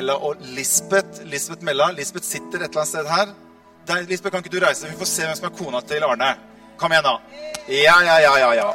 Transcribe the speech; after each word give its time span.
Mella 0.00 0.14
og 0.16 0.36
Lisbeth. 0.40 1.24
Lisbeth 1.28 1.62
Mella. 1.62 1.90
Lisbeth 1.92 2.24
sitter 2.24 2.62
et 2.62 2.70
eller 2.70 2.80
annet 2.80 2.88
sted 2.88 3.08
her. 3.10 3.32
Der, 3.86 4.06
Lisbeth, 4.08 4.32
kan 4.32 4.40
ikke 4.40 4.54
du 4.54 4.62
reise? 4.64 4.88
Vi 4.88 4.96
får 4.96 5.08
se 5.10 5.26
hvem 5.26 5.36
som 5.36 5.48
er 5.48 5.56
kona 5.58 5.80
til 5.84 6.04
Arne. 6.06 6.28
Kom 6.80 6.94
igjen, 6.94 7.04
da. 7.04 7.42
Ja, 7.68 7.98
ja, 8.06 8.14
ja, 8.24 8.30
ja, 8.40 8.54
ja. 8.56 8.70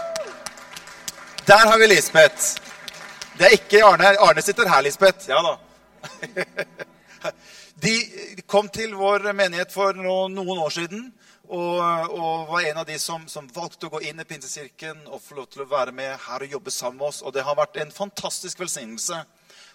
Der 1.48 1.64
har 1.72 1.80
vi 1.82 1.88
Lisbeth. 1.90 2.62
Det 3.40 3.48
er 3.48 3.56
ikke 3.58 3.82
Arne. 3.88 4.12
Arne 4.22 4.44
sitter 4.46 4.70
her, 4.70 4.86
Lisbeth. 4.86 5.26
Ja 5.32 5.42
da. 5.42 5.56
De 7.86 7.96
kom 8.46 8.70
til 8.70 8.94
vår 8.94 9.26
menighet 9.34 9.74
for 9.74 9.98
noen 9.98 10.38
år 10.38 10.76
siden. 10.78 11.08
Og, 11.48 11.82
og, 12.20 12.46
var 12.52 12.70
en 12.70 12.84
av 12.84 12.86
de 12.86 13.00
som, 13.02 13.26
som, 13.30 13.50
valgte 13.54 13.90
å 13.90 13.96
gå 13.96 14.04
inn 14.06 14.22
i 14.22 14.28
Pinsekirken 14.30 15.08
og 15.10 15.26
få 15.26 15.40
lov 15.40 15.50
til 15.50 15.66
å 15.66 15.70
være 15.74 15.94
med 15.94 16.14
her 16.28 16.46
og 16.46 16.54
jobbe 16.60 16.74
sammen 16.74 17.02
med 17.02 17.10
oss. 17.10 17.24
Og 17.26 17.34
det 17.34 17.50
har 17.50 17.58
vært 17.58 17.82
en 17.82 17.94
fantastisk 17.94 18.62
velsignelse. 18.62 19.24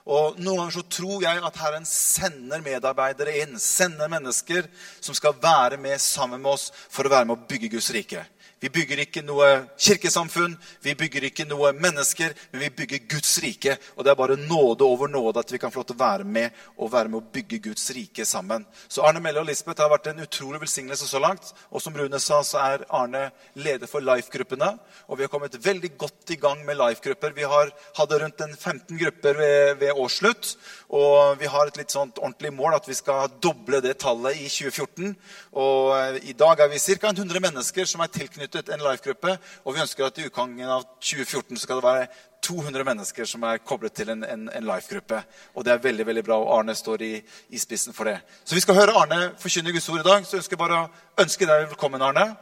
Og 0.08 0.38
Noen 0.40 0.62
ganger 0.62 0.74
så 0.78 0.84
tror 0.88 1.24
jeg 1.24 1.42
at 1.44 1.58
Herren 1.60 1.86
sender 1.88 2.62
medarbeidere 2.64 3.34
inn, 3.42 3.58
sender 3.60 4.08
mennesker 4.10 4.68
som 5.00 5.16
skal 5.16 5.36
være 5.42 5.76
med 5.80 6.00
sammen 6.00 6.40
med 6.40 6.54
oss 6.54 6.70
for 6.88 7.04
å 7.04 7.12
være 7.12 7.28
med 7.28 7.36
å 7.36 7.48
bygge 7.50 7.72
Guds 7.76 7.90
rike. 7.94 8.24
Vi 8.60 8.68
bygger 8.68 9.00
ikke 9.06 9.22
noe 9.24 9.46
kirkesamfunn, 9.80 10.52
vi 10.84 10.92
bygger 10.98 11.24
ikke 11.30 11.46
noe 11.48 11.70
mennesker, 11.72 12.34
men 12.52 12.60
vi 12.66 12.68
bygger 12.82 13.06
Guds 13.08 13.38
rike. 13.40 13.78
Og 13.96 14.04
det 14.04 14.12
er 14.12 14.18
bare 14.18 14.36
nåde 14.36 14.84
over 14.84 15.08
nåde 15.08 15.40
at 15.40 15.52
vi 15.52 15.60
kan 15.62 15.72
få 15.72 15.80
lov 15.80 15.86
til 15.88 15.96
å 15.96 16.02
være 16.02 16.26
med 16.28 16.58
og 16.76 16.90
være 16.92 17.08
med 17.08 17.22
å 17.22 17.30
bygge 17.32 17.62
Guds 17.70 17.88
rike 17.96 18.26
sammen. 18.28 18.66
Så 18.84 19.06
Arne 19.08 19.22
Melle 19.24 19.40
og 19.40 19.48
Lisbeth 19.48 19.80
har 19.80 19.88
vært 19.88 20.10
en 20.12 20.20
utrolig 20.26 20.60
velsignelse 20.60 21.08
så 21.08 21.22
langt. 21.22 21.54
Og 21.72 21.80
som 21.80 21.96
Rune 21.96 22.20
sa, 22.20 22.42
så 22.44 22.60
er 22.60 22.84
Arne 22.92 23.30
leder 23.56 23.88
for 23.88 24.04
Life-gruppene. 24.04 24.74
Og 25.08 25.16
vi 25.16 25.24
har 25.24 25.32
kommet 25.32 25.56
veldig 25.56 25.94
godt 25.96 26.34
i 26.36 26.38
gang 26.44 26.60
med 26.68 26.76
Life-grupper. 26.82 27.32
Vi 27.32 27.48
har, 27.48 27.72
hadde 27.96 28.20
rundt 28.20 28.44
en 28.44 28.52
15 28.52 29.00
grupper 29.00 29.40
ved, 29.40 29.80
ved 29.80 29.96
årsslutt. 29.96 30.52
Og 31.00 31.40
vi 31.40 31.48
har 31.48 31.64
et 31.64 31.80
litt 31.80 31.96
sånt 31.96 32.20
ordentlig 32.20 32.52
mål 32.52 32.76
at 32.76 32.92
vi 32.92 32.98
skal 32.98 33.32
doble 33.40 33.80
det 33.80 33.96
tallet 34.04 34.36
i 34.36 34.52
2014. 34.52 35.16
Og 35.56 35.96
eh, 35.96 36.22
i 36.28 36.36
dag 36.36 36.60
er 36.60 36.68
vi 36.74 36.84
ca. 37.00 37.16
100 37.16 37.40
mennesker 37.40 37.88
som 37.88 38.04
er 38.04 38.12
tilknyttet 38.12 38.49
en 38.56 38.82
life-gruppe. 38.82 39.36
Og 39.64 39.74
vi 39.74 39.82
ønsker 39.82 40.06
at 40.06 40.18
i 40.18 40.26
utgangen 40.28 40.68
av 40.68 40.84
2014 41.00 41.58
skal 41.58 41.80
det 41.80 41.84
være 41.84 42.08
200 42.42 42.84
mennesker 42.84 43.28
som 43.28 43.44
er 43.44 43.60
koblet 43.64 43.92
til 43.92 44.10
en, 44.10 44.24
en, 44.24 44.48
en 44.54 44.66
life-gruppe. 44.66 45.22
Og 45.54 45.64
det 45.64 45.72
er 45.72 45.84
veldig 45.84 46.06
veldig 46.06 46.24
bra, 46.24 46.38
og 46.40 46.52
Arne 46.58 46.74
står 46.74 47.02
i, 47.02 47.12
i, 47.48 47.58
spissen 47.58 47.94
for 47.96 48.10
det. 48.10 48.18
Så 48.44 48.54
vi 48.54 48.64
skal 48.64 48.78
høre 48.78 48.96
Arne 48.96 49.32
forkynne 49.38 49.72
Guds 49.72 49.88
ord 49.88 50.00
i 50.00 50.08
dag. 50.08 50.26
Så 50.26 50.36
jeg 50.36 50.44
ønsker 50.44 50.60
bare 50.60 50.82
å 50.82 50.90
ønske 51.22 51.48
deg 51.48 51.68
velkommen, 51.68 52.02
Arne. 52.02 52.34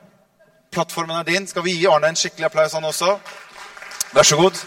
Plattformen 0.72 1.16
er 1.18 1.28
din. 1.28 1.46
Skal 1.46 1.64
vi 1.66 1.78
gi 1.78 1.86
Arne 1.90 2.12
en 2.12 2.18
skikkelig 2.18 2.50
applaus, 2.50 2.76
han 2.76 2.84
også? 2.84 3.16
Vær 4.14 4.26
så 4.26 4.36
god. 4.36 4.64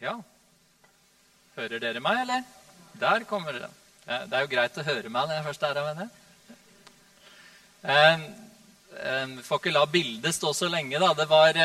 Ja. 0.00 0.14
Hører 1.56 1.80
dere 1.82 2.00
meg, 2.00 2.20
eller? 2.22 2.42
Der 3.00 3.24
kommer 3.26 3.52
dere. 3.52 3.70
Det 4.06 4.36
er 4.36 4.44
jo 4.44 4.50
greit 4.52 4.78
å 4.78 4.84
høre 4.86 5.10
meg 5.10 5.26
når 5.26 5.34
jeg 5.36 5.46
først 5.48 5.64
er 5.66 5.80
her. 5.84 6.04
Jeg 7.82 8.20
Vi 9.36 9.42
får 9.44 9.60
ikke 9.60 9.74
la 9.74 9.84
bildet 9.86 10.34
stå 10.34 10.52
så 10.54 10.68
lenge, 10.70 10.98
da. 11.02 11.12
Det 11.18 11.28
var, 11.28 11.58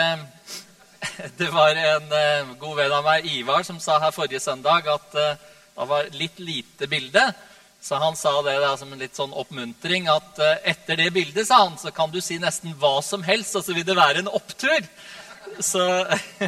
det 1.40 1.50
var 1.53 1.78
en 1.78 2.58
god 2.59 2.76
venn 2.82 2.98
av 2.98 3.06
meg, 3.06 3.30
Ivar, 3.38 3.64
som 3.64 3.80
sa 3.80 4.00
her 4.02 4.12
forrige 4.12 4.42
søndag 4.44 4.90
at 4.92 5.16
eh, 5.16 5.38
det 5.74 5.88
var 5.90 6.09
litt 6.14 6.40
lite 6.40 6.88
bilde. 6.90 7.24
Så 7.84 7.96
han 7.96 8.16
sa 8.16 8.42
det 8.42 8.54
da, 8.64 8.78
som 8.80 8.94
en 8.94 9.02
litt 9.02 9.18
sånn 9.20 9.34
oppmuntring 9.36 10.06
at 10.08 10.38
eh, 10.40 10.70
etter 10.72 11.02
det 11.02 11.10
bildet 11.12 11.50
sa 11.50 11.66
han, 11.66 11.74
så 11.76 11.92
kan 11.92 12.14
du 12.14 12.22
si 12.24 12.38
nesten 12.40 12.72
hva 12.80 13.02
som 13.04 13.26
helst, 13.28 13.58
og 13.60 13.66
så 13.66 13.76
vil 13.76 13.84
det 13.84 13.98
være 13.98 14.22
en 14.24 14.30
opptur. 14.32 14.88
Så 15.60 15.84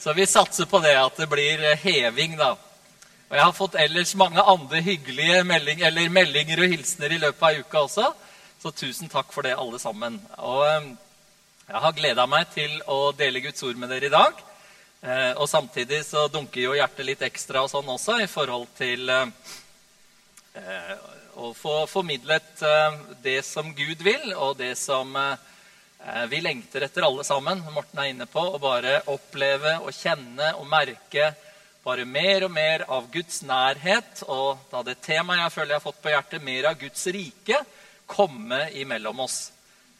Så 0.00 0.12
vi 0.16 0.24
satser 0.26 0.64
på 0.64 0.78
det, 0.80 0.94
at 0.96 1.16
det 1.16 1.26
blir 1.28 1.64
eh, 1.64 1.80
heving, 1.80 2.36
da. 2.36 2.54
Og 3.28 3.34
jeg 3.36 3.44
har 3.44 3.56
fått 3.56 3.78
ellers 3.80 4.14
mange 4.16 4.40
andre 4.40 4.80
hyggelige 4.84 5.42
melding, 5.44 5.82
meldinger 6.12 6.62
og 6.64 6.72
hilsener 6.72 7.12
i 7.12 7.18
løpet 7.20 7.46
av 7.48 7.58
uka 7.60 7.82
også. 7.86 8.06
Så 8.60 8.72
tusen 8.72 9.12
takk 9.12 9.32
for 9.32 9.44
det, 9.44 9.56
alle 9.60 9.80
sammen. 9.80 10.16
Og 10.44 10.62
eh, 10.68 10.92
jeg 11.68 11.84
har 11.84 11.96
gleda 11.96 12.28
meg 12.28 12.52
til 12.52 12.78
å 12.88 13.14
dele 13.16 13.44
Guds 13.44 13.64
ord 13.64 13.80
med 13.80 13.92
dere 13.92 14.08
i 14.08 14.12
dag. 14.12 14.46
Og 15.40 15.46
samtidig 15.48 16.02
så 16.04 16.26
dunker 16.28 16.60
jo 16.60 16.74
hjertet 16.76 17.06
litt 17.08 17.22
ekstra 17.24 17.62
og 17.64 17.70
sånn 17.72 17.86
også 17.88 18.18
i 18.20 18.26
forhold 18.28 18.66
til 18.76 19.06
å 21.40 21.52
få 21.56 21.74
formidlet 21.88 22.62
det 23.22 23.40
som 23.46 23.70
Gud 23.74 24.02
vil, 24.04 24.32
og 24.34 24.58
det 24.58 24.74
som 24.78 25.14
Eh, 26.06 26.26
vi 26.26 26.40
lengter 26.40 26.80
etter 26.80 27.04
alle 27.04 27.24
sammen, 27.24 27.60
Morten 27.74 27.98
er 28.00 28.10
inne 28.10 28.26
på, 28.26 28.40
å 28.40 28.60
bare 28.60 29.02
oppleve 29.12 29.76
og 29.84 29.92
kjenne 29.92 30.54
og 30.56 30.64
merke 30.70 31.34
bare 31.84 32.06
mer 32.08 32.46
og 32.46 32.52
mer 32.54 32.86
av 32.88 33.08
Guds 33.12 33.42
nærhet. 33.44 34.22
Og 34.24 34.62
da 34.72 34.80
det 34.86 35.00
temaet 35.04 35.44
jeg 35.44 35.54
føler 35.56 35.74
jeg 35.74 35.80
har 35.80 35.84
fått 35.84 36.02
på 36.02 36.14
hjertet, 36.14 36.44
mer 36.44 36.70
av 36.70 36.78
Guds 36.80 37.04
rike, 37.12 37.60
komme 38.08 38.62
imellom 38.80 39.20
oss. 39.26 39.50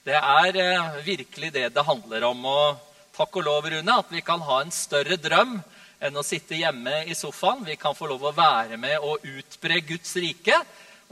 Det 0.04 0.16
er 0.16 0.56
eh, 0.62 0.96
virkelig 1.04 1.52
det 1.58 1.66
det 1.76 1.84
handler 1.84 2.24
om. 2.30 2.48
Og 2.48 2.80
takk 3.16 3.36
og 3.36 3.46
lov, 3.50 3.68
Rune, 3.68 4.00
at 4.00 4.14
vi 4.14 4.24
kan 4.24 4.40
ha 4.48 4.62
en 4.64 4.72
større 4.72 5.20
drøm 5.20 5.58
enn 6.00 6.16
å 6.16 6.24
sitte 6.24 6.56
hjemme 6.56 7.04
i 7.04 7.14
sofaen. 7.14 7.64
Vi 7.68 7.76
kan 7.76 7.94
få 7.96 8.08
lov 8.08 8.24
å 8.24 8.36
være 8.36 8.78
med 8.80 8.98
og 9.04 9.24
utbre 9.26 9.80
Guds 9.84 10.16
rike. 10.16 10.56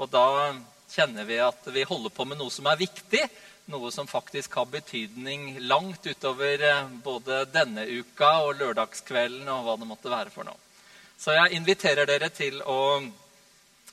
Og 0.00 0.08
da 0.10 0.54
kjenner 0.88 1.28
vi 1.28 1.40
at 1.42 1.68
vi 1.74 1.84
holder 1.84 2.14
på 2.14 2.24
med 2.24 2.40
noe 2.40 2.52
som 2.52 2.66
er 2.70 2.80
viktig, 2.80 3.24
noe 3.68 3.90
som 3.92 4.08
faktisk 4.08 4.54
har 4.56 4.70
betydning 4.72 5.58
langt 5.68 6.06
utover 6.08 6.62
eh, 6.64 6.86
både 7.04 7.42
denne 7.52 7.84
uka 7.84 8.30
og 8.46 8.56
lørdagskvelden 8.62 9.50
og 9.52 9.66
hva 9.66 9.76
det 9.76 9.88
måtte 9.90 10.12
være 10.12 10.32
for 10.32 10.48
noe. 10.48 10.56
Så 11.18 11.34
jeg 11.34 11.58
inviterer 11.58 12.08
dere 12.08 12.30
til 12.32 12.62
å 12.62 13.02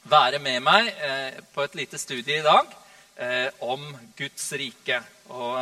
være 0.08 0.40
med 0.40 0.64
meg 0.64 0.88
eh, 0.94 1.42
på 1.52 1.66
et 1.66 1.76
lite 1.76 2.00
studie 2.00 2.40
i 2.40 2.46
dag 2.46 2.72
eh, 3.20 3.50
om 3.68 3.84
Guds 4.16 4.48
rike. 4.56 5.02
Og 5.34 5.60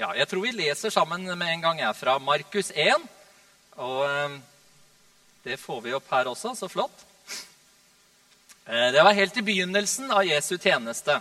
ja, 0.00 0.14
jeg 0.16 0.28
tror 0.30 0.40
vi 0.46 0.54
leser 0.56 0.92
sammen 0.92 1.26
med 1.28 1.48
en 1.52 1.60
gang 1.64 1.80
jeg 1.82 1.96
fra 1.98 2.14
Markus 2.22 2.70
1. 2.72 3.02
Og 3.84 3.98
eh, 4.06 4.36
det 5.44 5.58
får 5.60 5.80
vi 5.84 5.92
opp 5.96 6.08
her 6.12 6.30
også. 6.30 6.54
Så 6.56 6.68
flott. 6.72 7.04
Eh, 8.64 8.88
det 8.94 9.02
var 9.04 9.16
helt 9.18 9.36
i 9.36 9.44
begynnelsen 9.44 10.08
av 10.12 10.24
Jesu 10.24 10.56
tjeneste. 10.56 11.18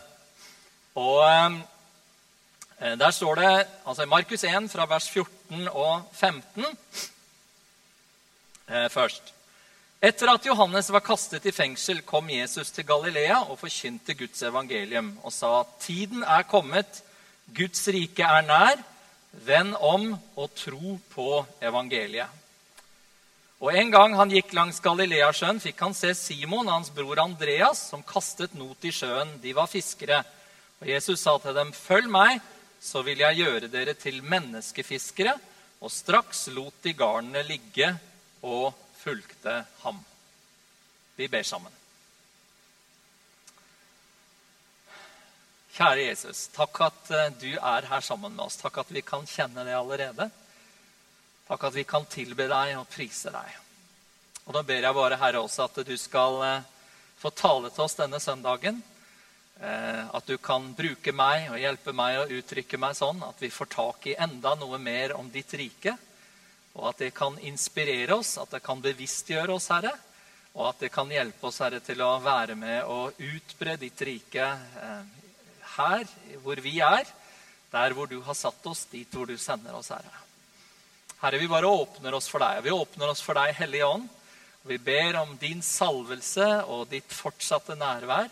Og 0.95 1.25
eh, 1.27 2.95
Der 2.95 3.11
står 3.11 3.35
det 3.41 3.67
altså 3.83 4.05
i 4.05 4.13
Markus 4.13 4.43
1 4.47 4.71
fra 4.71 4.87
vers 4.87 5.09
14 5.11 5.67
og 5.67 6.07
15 6.13 6.65
eh, 8.69 8.87
først. 8.93 9.33
Etter 9.99 10.31
at 10.31 10.45
Johannes 10.47 10.87
var 10.95 11.03
kastet 11.03 11.43
i 11.43 11.51
fengsel, 11.51 11.99
kom 12.07 12.29
Jesus 12.31 12.71
til 12.71 12.87
Galilea 12.87 13.41
og 13.41 13.59
forkynte 13.59 14.15
Guds 14.15 14.39
evangelium 14.47 15.17
og 15.19 15.35
sa 15.35 15.65
tiden 15.83 16.23
er 16.23 16.47
kommet, 16.47 17.03
Guds 17.55 17.87
rike 17.91 18.25
er 18.25 18.45
nær, 18.45 18.81
vend 19.45 19.75
om 19.79 20.11
og 20.35 20.51
tro 20.57 20.97
på 21.13 21.29
evangeliet. 21.61 22.27
Og 23.59 23.75
En 23.75 23.91
gang 23.91 24.13
han 24.15 24.31
gikk 24.31 24.53
langs 24.55 24.79
Galileasjøen, 24.79 25.59
fikk 25.59 25.81
han 25.83 25.95
se 25.97 26.13
Simon 26.15 26.67
og 26.67 26.77
hans 26.77 26.91
bror 26.95 27.19
Andreas, 27.19 27.81
som 27.91 28.03
kastet 28.07 28.55
not 28.55 28.85
i 28.87 28.93
sjøen. 28.95 29.35
De 29.43 29.51
var 29.55 29.67
fiskere. 29.67 30.21
Og 30.79 30.87
Jesus 30.87 31.19
sa 31.19 31.37
til 31.37 31.55
dem, 31.55 31.73
'Følg 31.73 32.07
meg, 32.07 32.39
så 32.79 33.03
vil 33.03 33.19
jeg 33.19 33.35
gjøre 33.35 33.67
dere 33.67 33.93
til 33.93 34.23
menneskefiskere.' 34.23 35.39
Og 35.81 35.91
straks 35.91 36.47
lot 36.47 36.73
de 36.83 36.93
garnene 36.93 37.43
ligge 37.43 37.99
og 38.43 38.73
fulgte 38.99 39.65
ham. 39.83 39.99
Vi 41.15 41.27
ber 41.27 41.43
sammen. 41.43 41.78
Kjære 45.79 46.09
Jesus, 46.09 46.39
takk 46.51 46.75
at 46.83 47.09
eh, 47.15 47.29
du 47.39 47.51
er 47.55 47.85
her 47.87 48.01
sammen 48.03 48.33
med 48.35 48.49
oss. 48.49 48.57
Takk 48.59 48.81
at 48.81 48.89
vi 48.91 48.99
kan 48.99 49.23
kjenne 49.23 49.63
det 49.63 49.77
allerede. 49.77 50.25
Takk 51.47 51.61
at 51.69 51.75
vi 51.77 51.85
kan 51.87 52.03
tilbe 52.11 52.49
deg 52.51 52.73
og 52.75 52.89
prise 52.91 53.31
deg. 53.31 53.53
Og 54.43 54.57
Da 54.57 54.63
ber 54.67 54.83
jeg 54.83 54.97
bare, 54.97 55.19
Herre, 55.21 55.39
også 55.39 55.69
at 55.69 55.77
du 55.87 55.93
skal 55.95 56.35
eh, 56.43 56.65
få 57.21 57.31
tale 57.31 57.71
til 57.71 57.85
oss 57.85 57.95
denne 57.95 58.19
søndagen. 58.19 58.81
Eh, 59.63 60.01
at 60.03 60.27
du 60.27 60.35
kan 60.43 60.65
bruke 60.75 61.13
meg 61.15 61.47
og 61.53 61.63
hjelpe 61.63 61.93
meg 61.95 62.17
å 62.19 62.25
uttrykke 62.41 62.79
meg 62.83 62.97
sånn 62.99 63.23
at 63.29 63.39
vi 63.39 63.47
får 63.47 63.69
tak 63.71 64.09
i 64.11 64.17
enda 64.19 64.57
noe 64.59 64.81
mer 64.83 65.13
om 65.15 65.29
ditt 65.31 65.55
rike. 65.55 65.93
Og 66.73 66.89
at 66.89 67.05
det 67.05 67.13
kan 67.15 67.39
inspirere 67.39 68.17
oss, 68.19 68.33
at 68.43 68.51
det 68.57 68.59
kan 68.67 68.83
bevisstgjøre 68.83 69.55
oss, 69.55 69.69
Herre. 69.71 69.95
Og 70.57 70.73
at 70.73 70.83
det 70.83 70.91
kan 70.91 71.07
hjelpe 71.07 71.47
oss, 71.47 71.61
Herre, 71.63 71.79
til 71.79 72.03
å 72.03 72.17
være 72.19 72.59
med 72.59 72.83
og 72.83 73.23
utbre 73.31 73.77
ditt 73.79 74.03
rike 74.11 74.51
her 75.79 76.05
hvor 76.43 76.61
vi 76.63 76.77
er. 76.83 77.07
Der 77.69 77.93
hvor 77.93 78.09
du 78.09 78.19
har 78.25 78.37
satt 78.37 78.65
oss, 78.69 78.85
dit 78.89 79.11
hvor 79.13 79.29
du 79.29 79.37
sender 79.37 79.75
oss, 79.77 79.91
Herre. 79.93 80.23
Herre, 81.19 81.41
vi 81.41 81.49
bare 81.51 81.67
åpner 81.67 82.15
oss 82.15 82.29
for 82.31 82.41
deg. 82.41 82.63
Vi 82.65 82.71
åpner 82.73 83.11
oss 83.11 83.21
for 83.21 83.37
deg, 83.37 83.53
Hellige 83.57 83.85
Ånd. 83.85 84.07
Vi 84.69 84.77
ber 84.77 85.15
om 85.21 85.35
din 85.39 85.61
salvelse 85.63 86.47
og 86.67 86.87
ditt 86.91 87.13
fortsatte 87.15 87.77
nærvær, 87.79 88.27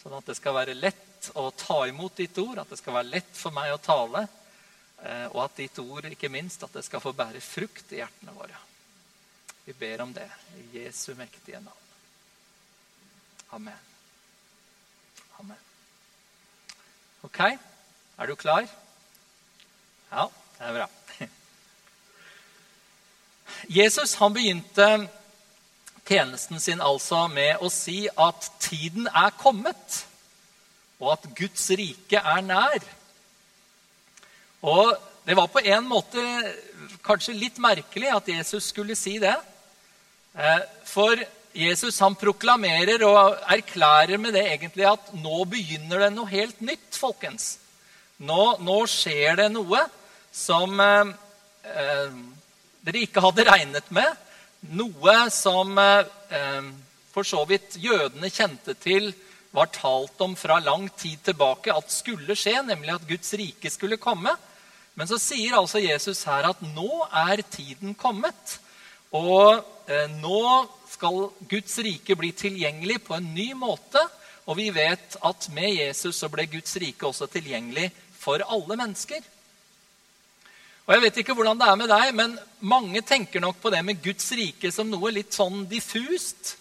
sånn 0.00 0.16
at 0.18 0.26
det 0.26 0.36
skal 0.38 0.56
være 0.56 0.76
lett 0.78 1.30
å 1.38 1.48
ta 1.54 1.80
imot 1.88 2.18
ditt 2.18 2.38
ord, 2.42 2.60
at 2.62 2.70
det 2.70 2.80
skal 2.80 2.98
være 2.98 3.12
lett 3.12 3.30
for 3.36 3.54
meg 3.54 3.72
å 3.74 3.80
tale, 3.82 4.24
eh, 5.02 5.26
og 5.30 5.44
at 5.44 5.58
ditt 5.58 5.78
ord, 5.82 6.06
ikke 6.10 6.30
minst, 6.32 6.62
at 6.62 6.74
det 6.74 6.84
skal 6.86 7.02
få 7.02 7.14
bære 7.16 7.42
frukt 7.44 7.94
i 7.94 8.02
hjertene 8.02 8.34
våre. 8.36 8.58
Vi 9.66 9.76
ber 9.78 10.02
om 10.06 10.12
det 10.16 10.28
i 10.58 10.66
Jesu 10.80 11.12
mektige 11.18 11.60
navn. 11.62 11.86
Amen. 13.58 13.86
Amen. 15.40 15.67
Ok, 17.28 17.40
er 18.18 18.26
du 18.26 18.34
klar? 18.40 18.64
Ja, 20.08 20.22
det 20.56 20.64
er 20.64 20.76
bra. 20.78 20.86
Jesus 23.80 24.14
han 24.16 24.32
begynte 24.32 24.86
tjenesten 26.08 26.56
sin 26.62 26.80
altså 26.80 27.26
med 27.28 27.60
å 27.60 27.68
si 27.68 28.06
at 28.08 28.48
tiden 28.64 29.10
er 29.12 29.36
kommet, 29.36 29.98
og 30.96 31.18
at 31.18 31.28
Guds 31.36 31.68
rike 31.76 32.16
er 32.16 32.40
nær. 32.48 32.88
Og 34.64 34.96
det 35.28 35.36
var 35.36 35.52
på 35.52 35.60
en 35.60 35.84
måte 35.84 36.24
kanskje 37.04 37.36
litt 37.36 37.60
merkelig 37.60 38.08
at 38.14 38.32
Jesus 38.38 38.70
skulle 38.72 38.96
si 38.96 39.18
det. 39.20 39.36
Eh, 40.32 40.64
for 40.88 41.20
Jesus 41.56 41.98
han 42.04 42.16
proklamerer 42.18 43.02
og 43.06 43.38
erklærer 43.48 44.20
med 44.20 44.34
det 44.36 44.44
egentlig 44.50 44.86
at 44.88 45.12
nå 45.16 45.44
begynner 45.48 46.04
det 46.04 46.10
noe 46.14 46.30
helt 46.30 46.60
nytt, 46.60 46.90
folkens. 46.98 47.56
Nå, 48.18 48.58
nå 48.60 48.78
skjer 48.90 49.38
det 49.42 49.48
noe 49.54 49.84
som 50.34 50.80
eh, 50.80 51.14
eh 51.74 52.18
dere 52.88 53.02
ikke 53.04 53.20
hadde 53.20 53.44
regnet 53.44 53.88
med. 53.92 54.06
Noe 54.78 55.16
som 55.34 55.74
eh, 55.78 56.68
for 57.12 57.26
så 57.26 57.42
vidt 57.48 57.76
jødene 57.82 58.30
kjente 58.32 58.74
til 58.78 59.10
var 59.54 59.70
talt 59.74 60.20
om 60.24 60.36
fra 60.38 60.58
lang 60.62 60.86
tid 60.96 61.20
tilbake 61.26 61.74
at 61.74 61.92
skulle 61.92 62.36
skje, 62.38 62.60
nemlig 62.64 62.94
at 62.94 63.06
Guds 63.08 63.32
rike 63.38 63.70
skulle 63.72 64.00
komme. 64.00 64.34
Men 64.94 65.10
så 65.10 65.18
sier 65.20 65.56
altså 65.58 65.82
Jesus 65.82 66.24
her 66.28 66.48
at 66.50 66.62
nå 66.74 67.04
er 67.06 67.42
tiden 67.50 67.94
kommet. 67.98 68.58
Og 69.14 69.60
eh, 69.88 70.08
nå 70.18 70.42
skal 70.90 71.28
Guds 71.50 71.78
rike 71.84 72.16
bli 72.18 72.32
tilgjengelig 72.36 73.02
på 73.06 73.16
en 73.16 73.32
ny 73.34 73.52
måte. 73.58 74.02
Og 74.48 74.56
vi 74.56 74.70
vet 74.72 75.18
at 75.24 75.48
med 75.52 75.74
Jesus 75.76 76.16
så 76.22 76.30
ble 76.32 76.46
Guds 76.48 76.76
rike 76.80 77.06
også 77.06 77.28
tilgjengelig 77.32 77.90
for 78.18 78.42
alle 78.46 78.78
mennesker. 78.80 79.20
Og 80.88 80.94
jeg 80.94 81.04
vet 81.04 81.18
ikke 81.20 81.34
hvordan 81.36 81.58
det 81.60 81.68
er 81.68 81.76
med 81.76 81.90
deg, 81.92 82.14
men 82.16 82.38
mange 82.64 83.02
tenker 83.04 83.42
nok 83.44 83.58
på 83.60 83.72
det 83.74 83.82
med 83.84 84.00
Guds 84.00 84.30
rike 84.32 84.70
som 84.72 84.88
noe 84.88 85.12
litt 85.12 85.36
sånn 85.36 85.66
diffust. 85.68 86.54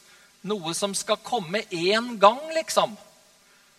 Noe 0.47 0.73
som 0.75 0.91
skal 0.95 1.21
komme 1.23 1.63
én 1.71 2.17
gang, 2.19 2.41
liksom. 2.55 2.97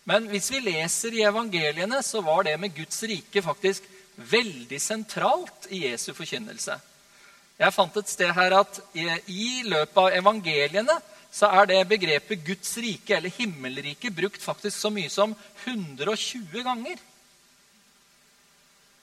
Men 0.09 0.25
hvis 0.33 0.49
vi 0.55 0.62
leser 0.65 1.12
i 1.12 1.25
evangeliene, 1.29 2.01
så 2.03 2.23
var 2.25 2.47
det 2.49 2.56
med 2.61 2.73
Guds 2.77 3.03
rike 3.05 3.44
faktisk 3.44 3.85
veldig 4.17 4.81
sentralt 4.81 5.69
i 5.69 5.85
Jesu 5.85 6.15
forkynnelse. 6.17 6.79
Jeg 7.58 7.75
fant 7.75 7.96
et 7.99 8.10
sted 8.10 8.31
her 8.31 8.55
at 8.60 8.76
i 8.94 9.64
løpet 9.66 9.99
av 9.99 10.14
evangeliene 10.14 10.94
så 11.34 11.50
er 11.58 11.69
det 11.69 11.81
begrepet 11.90 12.44
Guds 12.46 12.70
rike 12.81 13.16
eller 13.16 13.34
himmelrike 13.34 14.12
brukt 14.14 14.43
faktisk 14.43 14.78
så 14.78 14.90
mye 14.94 15.10
som 15.12 15.34
120 15.64 16.62
ganger. 16.64 17.00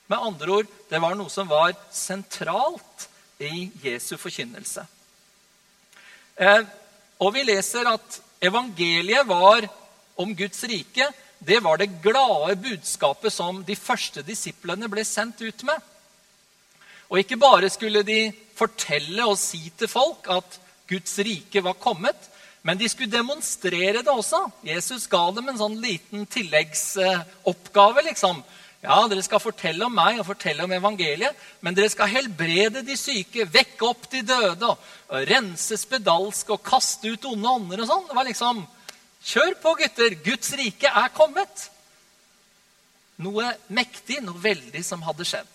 Med 0.08 0.22
andre 0.22 0.58
ord, 0.62 0.72
det 0.90 1.02
var 1.02 1.18
noe 1.18 1.32
som 1.34 1.50
var 1.50 1.76
sentralt 1.94 3.08
i 3.42 3.68
Jesu 3.84 4.16
forkynnelse. 4.22 4.86
Eh, 6.36 6.64
og 7.20 7.34
vi 7.36 7.44
leser 7.48 7.88
at 7.90 8.20
evangeliet 8.44 9.28
var 9.28 9.68
om 10.22 10.32
Guds 10.38 10.64
rike. 10.70 11.10
Det 11.40 11.60
var 11.64 11.82
det 11.82 11.98
glade 12.04 12.56
budskapet 12.62 13.34
som 13.34 13.64
de 13.68 13.76
første 13.76 14.24
disiplene 14.26 14.90
ble 14.92 15.04
sendt 15.08 15.44
ut 15.44 15.66
med. 15.68 15.92
Og 17.10 17.22
ikke 17.22 17.40
bare 17.42 17.70
skulle 17.70 18.04
de 18.08 18.34
fortelle 18.56 19.26
og 19.28 19.38
si 19.40 19.62
til 19.78 19.92
folk 19.92 20.30
at 20.32 20.60
Guds 20.90 21.18
rike 21.26 21.64
var 21.66 21.78
kommet, 21.82 22.18
men 22.66 22.80
de 22.80 22.90
skulle 22.90 23.14
demonstrere 23.14 24.02
det 24.02 24.10
også. 24.10 24.40
Jesus 24.66 25.06
ga 25.10 25.28
dem 25.36 25.50
en 25.52 25.60
sånn 25.60 25.76
liten 25.82 26.26
tilleggsoppgave. 26.26 28.06
liksom. 28.08 28.42
Ja, 28.86 29.00
dere 29.10 29.24
skal 29.26 29.42
fortelle 29.42 29.86
om 29.86 29.94
meg 29.98 30.20
og 30.22 30.28
fortelle 30.28 30.66
om 30.66 30.74
evangeliet, 30.74 31.34
men 31.62 31.74
dere 31.78 31.90
skal 31.90 32.10
helbrede 32.12 32.84
de 32.86 32.98
syke, 32.98 33.48
vekke 33.50 33.86
opp 33.88 34.06
de 34.12 34.22
døde, 34.22 34.70
og 35.10 35.30
rense 35.30 35.78
spedalsk 35.78 36.52
og 36.54 36.62
kaste 36.66 37.14
ut 37.14 37.26
onde 37.32 37.50
ånder 37.50 37.82
og 37.82 37.90
sånn. 37.90 38.08
Det 38.10 38.18
var 38.18 38.30
liksom 38.30 38.66
Kjør 39.26 39.56
på, 39.58 39.72
gutter! 39.80 40.14
Guds 40.22 40.52
rike 40.54 40.86
er 40.86 41.14
kommet! 41.18 41.70
Noe 43.26 43.48
mektig, 43.74 44.20
noe 44.22 44.38
veldig 44.44 44.84
som 44.86 45.02
hadde 45.02 45.26
skjedd. 45.26 45.50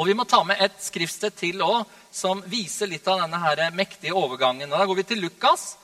Og 0.00 0.06
vi 0.08 0.14
må 0.16 0.24
ta 0.24 0.38
med 0.48 0.56
et 0.64 0.78
skriftsted 0.80 1.34
til 1.36 1.60
òg, 1.60 1.84
som 2.08 2.40
viser 2.48 2.88
litt 2.88 3.04
av 3.10 3.20
denne 3.20 3.36
her 3.42 3.66
mektige 3.76 4.16
overgangen. 4.16 4.70
Og 4.72 4.80
da 4.80 4.86
går 4.88 4.96
vi 5.02 5.04
til 5.10 5.20
Lukas, 5.20 5.74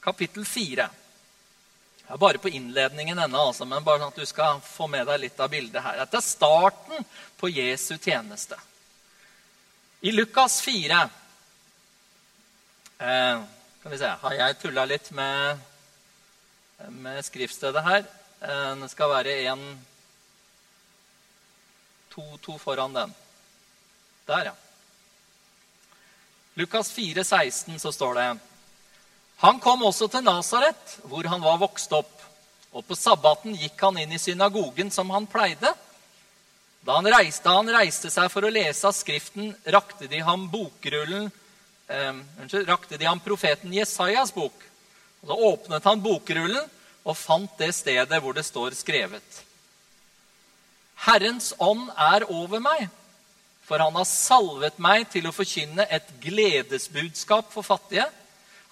kapittel 0.00 0.46
4. 0.48 0.86
Jeg 1.98 2.14
er 2.14 2.22
bare 2.22 2.40
på 2.40 2.48
innledningen 2.48 3.20
ennå, 3.20 3.42
altså, 3.50 3.66
men 3.68 3.84
bare 3.84 4.00
sånn 4.00 4.14
at 4.14 4.22
du 4.22 4.24
skal 4.24 4.62
få 4.64 4.88
med 4.88 5.04
deg 5.10 5.20
litt 5.26 5.44
av 5.44 5.52
bildet 5.52 5.84
her. 5.84 6.00
Dette 6.00 6.16
er 6.16 6.24
starten 6.24 7.04
på 7.36 7.52
Jesu 7.52 7.98
tjeneste. 7.98 8.56
I 10.00 10.14
Lukas 10.14 10.60
4 10.64 11.02
eh, 13.02 13.40
Skal 13.80 13.90
vi 13.90 13.98
se 13.98 14.12
Har 14.22 14.34
jeg 14.38 14.58
tulla 14.62 14.84
litt 14.86 15.10
med, 15.10 15.58
med 17.02 17.24
skriftstedet 17.26 17.82
her? 17.84 18.04
Eh, 18.40 18.74
det 18.80 18.92
skal 18.94 19.10
være 19.12 19.40
en 19.52 19.64
to, 22.14 22.24
to 22.40 22.56
foran 22.62 22.94
den. 22.96 23.18
Der, 24.28 24.50
ja. 24.50 24.54
Lukas 26.54 26.92
4, 26.92 27.24
16, 27.24 27.78
så 27.80 27.92
står 27.92 28.14
det 28.18 28.28
han 29.38 29.60
kom 29.62 29.84
også 29.86 30.08
til 30.10 30.24
Nasaret, 30.26 30.96
hvor 31.06 31.22
han 31.30 31.38
var 31.38 31.60
vokst 31.60 31.92
opp. 31.94 32.24
Og 32.74 32.82
på 32.82 32.96
sabbaten 32.98 33.54
gikk 33.54 33.78
han 33.86 34.00
inn 34.02 34.10
i 34.10 34.18
synagogen 34.18 34.90
som 34.90 35.12
han 35.14 35.28
pleide. 35.30 35.70
Da 36.82 36.96
han 36.96 37.06
reiste, 37.06 37.46
han 37.46 37.70
reiste 37.70 38.10
seg 38.10 38.26
for 38.32 38.42
å 38.42 38.50
lese 38.50 38.88
av 38.90 38.96
Skriften, 38.98 39.52
rakte 39.70 40.10
de 40.10 40.18
ham 40.26 40.48
bokrullen 40.50 41.30
eh, 41.88 42.18
rakte 42.66 42.98
de 42.98 43.06
ham 43.06 43.20
profeten 43.20 43.72
Jesajas 43.72 44.34
bok. 44.34 44.66
Og 45.22 45.28
Da 45.28 45.34
åpnet 45.34 45.84
han 45.84 46.02
bokrullen 46.02 46.66
og 47.04 47.16
fant 47.16 47.54
det 47.58 47.72
stedet 47.74 48.22
hvor 48.22 48.34
det 48.34 48.46
står 48.46 48.74
skrevet. 48.76 49.42
Herrens 51.06 51.52
ånd 51.58 51.88
er 51.94 52.26
over 52.26 52.58
meg, 52.58 52.88
for 53.68 53.82
han 53.84 53.96
har 54.00 54.08
salvet 54.08 54.78
meg 54.80 55.10
til 55.12 55.28
å 55.28 55.34
forkynne 55.34 55.84
et 55.92 56.08
gledesbudskap 56.22 57.50
for 57.52 57.66
fattige. 57.66 58.06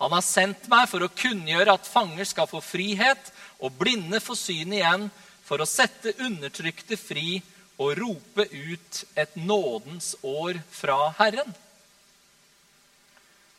Han 0.00 0.12
har 0.12 0.24
sendt 0.24 0.64
meg 0.72 0.88
for 0.88 1.04
å 1.04 1.12
kunngjøre 1.12 1.74
at 1.76 1.88
fanger 1.88 2.28
skal 2.28 2.48
få 2.48 2.62
frihet, 2.64 3.32
og 3.60 3.76
blinde 3.76 4.20
få 4.20 4.36
syn 4.36 4.72
igjen, 4.76 5.06
for 5.46 5.60
å 5.60 5.68
sette 5.68 6.16
undertrykte 6.24 6.98
fri 6.98 7.38
og 7.76 7.92
rope 8.00 8.48
ut 8.50 9.02
et 9.14 9.36
nådens 9.36 10.14
år 10.24 10.58
fra 10.72 11.12
Herren. 11.20 11.52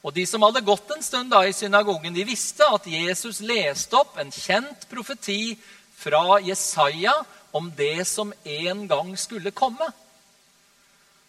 Og 0.06 0.14
De 0.14 0.26
som 0.30 0.42
hadde 0.46 0.66
gått 0.66 0.90
en 0.94 1.04
stund 1.04 1.34
da 1.34 1.44
i 1.46 1.54
synagogen, 1.54 2.14
de 2.16 2.26
visste 2.26 2.66
at 2.66 2.86
Jesus 2.90 3.42
leste 3.46 3.98
opp 3.98 4.18
en 4.22 4.34
kjent 4.34 4.86
profeti 4.90 5.58
fra 5.98 6.40
Jesaja 6.42 7.14
om 7.58 7.70
det 7.78 8.06
som 8.08 8.34
en 8.46 8.86
gang 8.90 9.14
skulle 9.20 9.52
komme. 9.52 9.90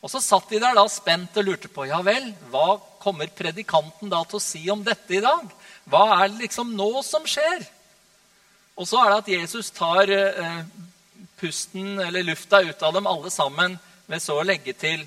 Og 0.02 0.10
Så 0.12 0.20
satt 0.22 0.50
de 0.50 0.60
der 0.62 0.76
da 0.78 0.84
spent 0.90 1.36
og 1.40 1.46
lurte 1.46 1.70
på 1.72 1.88
ja 1.88 1.98
vel, 2.06 2.30
hva 2.52 2.78
kommer 3.02 3.30
predikanten 3.34 4.10
da 4.12 4.22
til 4.28 4.38
å 4.38 4.42
si 4.42 4.62
om 4.70 4.84
dette 4.86 5.16
i 5.16 5.22
dag? 5.24 5.48
Hva 5.90 6.04
er 6.20 6.28
det 6.28 6.44
liksom 6.44 6.70
nå 6.78 7.02
som 7.02 7.26
skjer? 7.26 7.64
Og 8.78 8.86
så 8.86 9.00
er 9.02 9.10
det 9.10 9.18
at 9.18 9.30
Jesus 9.32 9.72
tar 9.74 10.10
eh, 10.14 10.60
pusten 11.40 11.98
eller 11.98 12.26
lufta 12.26 12.60
ut 12.62 12.82
av 12.82 12.94
dem 12.94 13.08
alle 13.10 13.30
sammen 13.34 13.74
ved 14.06 14.22
så 14.22 14.38
å 14.38 14.46
legge 14.46 14.74
til 14.78 15.06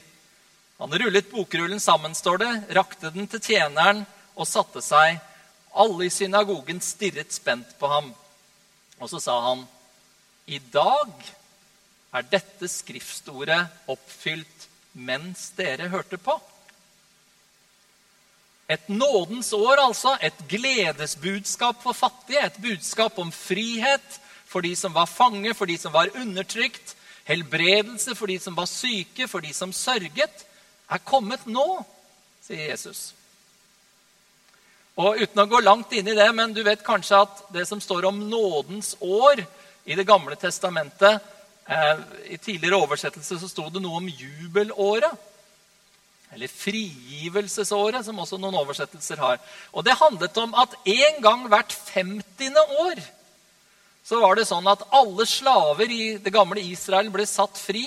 Han 0.81 0.95
rullet 0.97 1.27
bokrullen 1.29 1.79
sammen, 1.79 2.15
står 2.17 2.39
det, 2.41 2.51
rakte 2.73 3.11
den 3.13 3.27
til 3.29 3.37
tjeneren 3.37 3.99
og 4.33 4.47
satte 4.49 4.81
seg. 4.81 5.19
Alle 5.77 6.07
i 6.07 6.09
synagogen 6.09 6.81
stirret 6.81 7.29
spent 7.35 7.75
på 7.77 7.85
ham. 7.85 8.07
Og 8.97 9.11
så 9.11 9.19
sa 9.21 9.35
han, 9.45 9.61
i 10.49 10.57
dag 10.73 11.13
er 12.17 12.25
dette 12.33 12.65
skriftordet 12.65 13.61
oppfylt 13.93 14.65
mens 14.93 15.49
dere 15.57 15.89
hørte 15.91 16.17
på. 16.17 16.35
Et 18.71 18.89
nådens 18.89 19.53
år, 19.53 19.81
altså. 19.83 20.15
Et 20.21 20.43
gledesbudskap 20.49 21.83
for 21.83 21.93
fattige. 21.93 22.45
Et 22.45 22.61
budskap 22.61 23.19
om 23.19 23.31
frihet 23.31 24.19
for 24.47 24.63
de 24.63 24.75
som 24.75 24.93
var 24.93 25.05
fange, 25.05 25.53
for 25.53 25.65
de 25.65 25.77
som 25.77 25.93
var 25.93 26.11
undertrykt. 26.15 26.95
Helbredelse 27.23 28.15
for 28.15 28.31
de 28.31 28.39
som 28.39 28.55
var 28.55 28.69
syke, 28.69 29.27
for 29.27 29.43
de 29.43 29.53
som 29.53 29.73
sørget. 29.73 30.45
Er 30.91 31.03
kommet 31.07 31.43
nå, 31.47 31.83
sier 32.43 32.71
Jesus. 32.71 33.11
Og 34.99 35.21
Uten 35.21 35.39
å 35.39 35.47
gå 35.47 35.61
langt 35.63 35.93
inn 35.95 36.07
i 36.07 36.15
det, 36.15 36.27
men 36.35 36.53
du 36.53 36.63
vet 36.67 36.83
kanskje 36.83 37.21
at 37.23 37.43
det 37.55 37.63
som 37.67 37.79
står 37.81 38.09
om 38.09 38.23
nådens 38.29 38.95
år 38.99 39.43
i 39.85 39.95
Det 39.95 40.05
gamle 40.05 40.35
testamentet 40.37 41.23
I 41.71 42.37
tidligere 42.37 42.81
oversettelse 42.83 43.37
så 43.39 43.49
sto 43.49 43.69
det 43.71 43.81
noe 43.83 44.01
om 44.01 44.09
jubelåret. 44.09 45.27
Eller 46.31 46.47
frigivelsesåret, 46.47 48.05
som 48.05 48.19
også 48.23 48.39
noen 48.39 48.59
oversettelser 48.61 49.19
har. 49.19 49.39
Og 49.75 49.83
Det 49.83 49.97
handlet 49.99 50.37
om 50.39 50.53
at 50.55 50.75
en 50.87 51.17
gang 51.23 51.47
hvert 51.51 51.75
50. 51.93 52.55
år 52.87 53.01
så 54.01 54.17
var 54.17 54.35
det 54.35 54.47
sånn 54.49 54.65
at 54.67 54.81
alle 54.97 55.27
slaver 55.29 55.91
i 55.93 56.05
det 56.17 56.33
gamle 56.33 56.63
Israel 56.63 57.11
ble 57.13 57.27
satt 57.29 57.59
fri. 57.61 57.83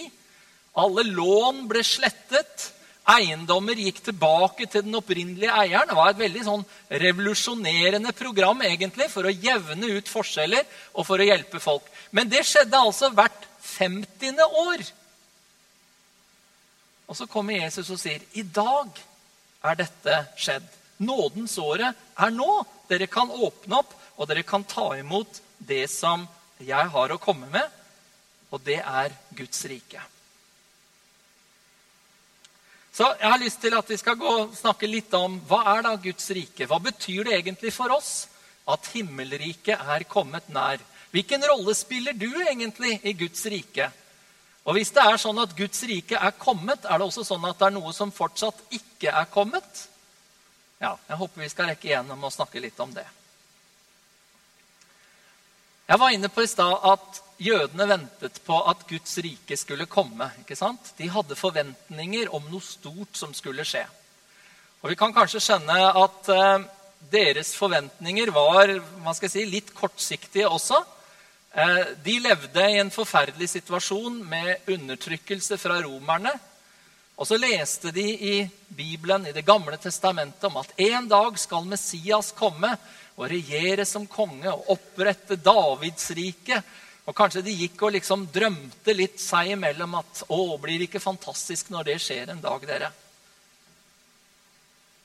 Alle 0.78 1.02
lån 1.08 1.64
ble 1.70 1.82
slettet. 1.84 2.70
Eiendommer 3.04 3.76
gikk 3.76 3.98
tilbake 4.06 4.64
til 4.70 4.86
den 4.86 4.96
opprinnelige 4.96 5.52
eieren. 5.52 5.90
Det 5.90 5.96
var 5.98 6.12
et 6.12 6.20
veldig 6.22 6.44
sånn 6.46 6.62
revolusjonerende 7.02 8.14
program 8.16 8.62
egentlig 8.64 9.10
for 9.12 9.26
å 9.26 9.34
jevne 9.34 9.90
ut 9.98 10.08
forskjeller 10.08 10.64
og 10.94 11.04
for 11.04 11.20
å 11.20 11.26
hjelpe 11.28 11.60
folk. 11.60 11.90
Men 12.16 12.30
det 12.32 12.46
skjedde 12.48 12.80
altså 12.80 13.10
hvert 13.12 13.50
50. 13.78 14.40
år. 14.40 14.84
Og 17.08 17.16
så 17.16 17.26
kommer 17.26 17.58
Jesus 17.58 17.90
og 17.90 18.00
sier, 18.00 18.22
'I 18.32 18.42
dag 18.42 19.04
er 19.64 19.74
dette 19.74 20.26
skjedd.' 20.36 20.80
Nådens 20.98 21.58
året 21.58 21.94
er 22.18 22.30
nå. 22.30 22.64
Dere 22.88 23.06
kan 23.10 23.30
åpne 23.30 23.80
opp, 23.82 23.94
og 24.16 24.28
dere 24.28 24.44
kan 24.46 24.64
ta 24.64 24.92
imot 24.94 25.40
det 25.58 25.88
som 25.90 26.28
jeg 26.62 26.90
har 26.94 27.12
å 27.12 27.18
komme 27.18 27.48
med, 27.50 27.70
og 28.52 28.62
det 28.62 28.78
er 28.78 29.14
Guds 29.34 29.64
rike. 29.66 30.00
Så 32.94 33.08
jeg 33.18 33.26
har 33.26 33.42
lyst 33.42 33.58
til 33.60 33.74
at 33.74 33.88
vi 33.90 33.96
skal 33.98 34.18
gå 34.20 34.32
og 34.44 34.54
snakke 34.54 34.86
litt 34.86 35.14
om 35.18 35.40
hva 35.48 35.64
er 35.72 35.82
da 35.82 35.96
Guds 35.98 36.28
rike. 36.30 36.68
Hva 36.70 36.78
betyr 36.78 37.26
det 37.26 37.40
egentlig 37.40 37.72
for 37.74 37.90
oss 37.90 38.28
at 38.70 38.86
himmelriket 38.94 39.80
er 39.82 40.06
kommet 40.06 40.46
nær? 40.54 40.78
Hvilken 41.14 41.44
rolle 41.46 41.74
spiller 41.78 42.12
du 42.18 42.26
egentlig 42.42 42.96
i 43.06 43.12
Guds 43.14 43.44
rike? 43.46 43.86
Og 44.64 44.74
hvis 44.74 44.90
det 44.96 45.02
er 45.04 45.18
sånn 45.20 45.38
at 45.38 45.52
Guds 45.54 45.82
rike 45.86 46.18
er 46.18 46.32
kommet, 46.40 46.86
er 46.88 46.98
det 46.98 47.06
også 47.06 47.22
sånn 47.28 47.44
at 47.46 47.60
det 47.60 47.68
er 47.68 47.74
noe 47.76 47.92
som 47.94 48.10
fortsatt 48.10 48.64
ikke 48.74 49.12
er 49.12 49.28
kommet? 49.30 49.84
Ja, 50.80 50.96
jeg 51.08 51.20
håper 51.20 51.44
vi 51.44 51.50
skal 51.52 51.68
rekke 51.70 51.86
igjennom 51.90 52.24
og 52.26 52.32
snakke 52.34 52.62
litt 52.64 52.80
om 52.82 52.90
det. 52.96 53.04
Jeg 55.84 56.00
var 56.00 56.14
inne 56.16 56.30
på 56.32 56.42
i 56.42 56.48
stad 56.48 56.86
at 56.88 57.20
jødene 57.44 57.86
ventet 57.90 58.40
på 58.46 58.56
at 58.70 58.82
Guds 58.88 59.18
rike 59.22 59.58
skulle 59.60 59.86
komme. 59.86 60.30
ikke 60.40 60.56
sant? 60.56 60.94
De 60.96 61.10
hadde 61.12 61.36
forventninger 61.36 62.32
om 62.34 62.48
noe 62.48 62.64
stort 62.64 63.20
som 63.20 63.34
skulle 63.36 63.66
skje. 63.68 63.84
Og 64.82 64.90
Vi 64.90 64.96
kan 64.96 65.14
kanskje 65.14 65.44
skjønne 65.44 65.76
at 66.00 66.32
eh, 66.32 66.64
deres 67.12 67.54
forventninger 67.54 68.32
var 68.32 68.72
si, 69.28 69.44
litt 69.44 69.74
kortsiktige 69.76 70.48
også. 70.48 70.82
Eh, 71.54 71.86
de 72.02 72.20
levde 72.20 72.70
i 72.70 72.78
en 72.82 72.90
forferdelig 72.90 73.48
situasjon 73.52 74.16
med 74.26 74.56
undertrykkelse 74.66 75.58
fra 75.58 75.78
romerne. 75.84 76.32
Og 77.14 77.28
så 77.30 77.38
leste 77.38 77.92
de 77.94 78.02
i 78.10 78.34
Bibelen, 78.74 79.26
i 79.26 79.32
Det 79.32 79.46
gamle 79.46 79.76
testamentet, 79.78 80.44
om 80.44 80.56
at 80.56 80.72
en 80.76 81.06
dag 81.08 81.38
skal 81.38 81.64
Messias 81.64 82.32
komme 82.34 82.72
og 83.14 83.30
regjere 83.30 83.86
som 83.86 84.06
konge 84.06 84.50
og 84.50 84.66
opprette 84.74 85.38
Davids 85.38 86.10
rike. 86.10 86.58
Og 87.06 87.14
kanskje 87.14 87.44
de 87.46 87.54
gikk 87.54 87.86
og 87.86 87.94
liksom 87.94 88.26
drømte 88.34 88.96
litt 88.96 89.22
seg 89.22 89.54
imellom 89.54 89.94
at 90.00 90.24
å, 90.26 90.58
blir 90.58 90.80
det 90.80 90.88
ikke 90.88 91.06
fantastisk 91.06 91.70
når 91.70 91.92
det 91.92 92.00
skjer 92.02 92.34
en 92.34 92.42
dag, 92.42 92.66
dere? 92.66 92.90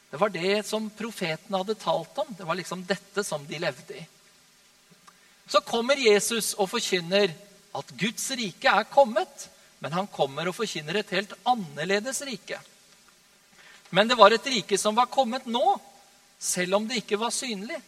Det 0.09 0.17
var 0.17 0.33
det 0.33 0.63
som 0.65 0.89
profetene 0.89 1.61
hadde 1.61 1.77
talt 1.77 2.23
om. 2.25 2.33
Det 2.33 2.47
var 2.47 2.57
liksom 2.57 2.87
dette 2.89 3.21
som 3.23 3.45
de 3.45 3.61
levde 3.61 4.01
i. 4.01 4.07
Så 5.49 5.61
kommer 5.65 5.97
Jesus 5.97 6.53
og 6.53 6.69
forkynner 6.69 7.33
at 7.75 7.93
Guds 7.97 8.29
rike 8.37 8.69
er 8.69 8.89
kommet. 8.91 9.49
Men 9.79 9.95
han 9.95 10.09
kommer 10.11 10.49
og 10.49 10.57
forkynner 10.57 10.99
et 10.99 11.13
helt 11.15 11.33
annerledes 11.47 12.21
rike. 12.27 12.59
Men 13.95 14.09
det 14.09 14.17
var 14.19 14.35
et 14.35 14.49
rike 14.51 14.77
som 14.77 14.97
var 14.97 15.09
kommet 15.09 15.47
nå, 15.49 15.79
selv 16.39 16.77
om 16.77 16.85
det 16.87 17.01
ikke 17.01 17.17
var 17.19 17.33
synlig. 17.33 17.79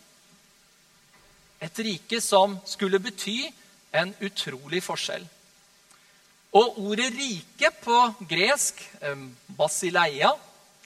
Et 1.61 1.83
rike 1.85 2.21
som 2.23 2.55
skulle 2.65 2.99
bety 2.99 3.43
en 3.93 4.15
utrolig 4.23 4.81
forskjell. 4.83 5.27
Og 6.51 6.79
ordet 6.79 7.13
'rike' 7.13 7.71
på 7.83 8.13
gresk, 8.27 8.81
basileia 9.47 10.31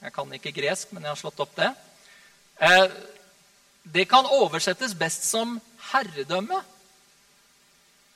Jeg 0.01 0.13
kan 0.13 0.33
ikke 0.33 0.51
gresk, 0.51 0.91
men 0.91 1.03
jeg 1.03 1.09
har 1.09 1.15
slått 1.15 1.39
opp 1.39 1.55
det. 1.55 1.71
Eh, 2.61 2.91
det 3.93 4.07
kan 4.09 4.25
oversettes 4.25 4.93
best 4.93 5.23
som 5.23 5.61
herredømme. 5.91 6.61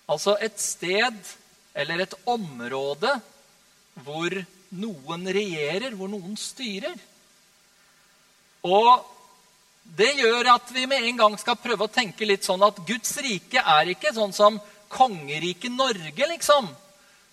Altså 0.10 0.36
et 0.42 0.58
sted 0.62 1.36
eller 1.78 2.04
et 2.04 2.16
område 2.30 3.12
hvor 4.04 4.34
noen 4.80 5.30
regjerer, 5.34 5.94
hvor 5.98 6.10
noen 6.12 6.36
styrer. 6.40 6.98
Og 8.66 9.06
det 9.98 10.12
gjør 10.20 10.52
at 10.54 10.74
vi 10.74 10.86
med 10.90 11.06
en 11.08 11.22
gang 11.24 11.38
skal 11.42 11.58
prøve 11.60 11.88
å 11.88 11.94
tenke 11.94 12.28
litt 12.28 12.46
sånn 12.46 12.64
at 12.66 12.82
Guds 12.88 13.16
rike 13.24 13.62
er 13.62 13.94
ikke 13.94 14.14
sånn 14.14 14.36
som 14.36 14.60
kongeriket 14.90 15.74
Norge, 15.74 16.28
liksom. 16.34 16.70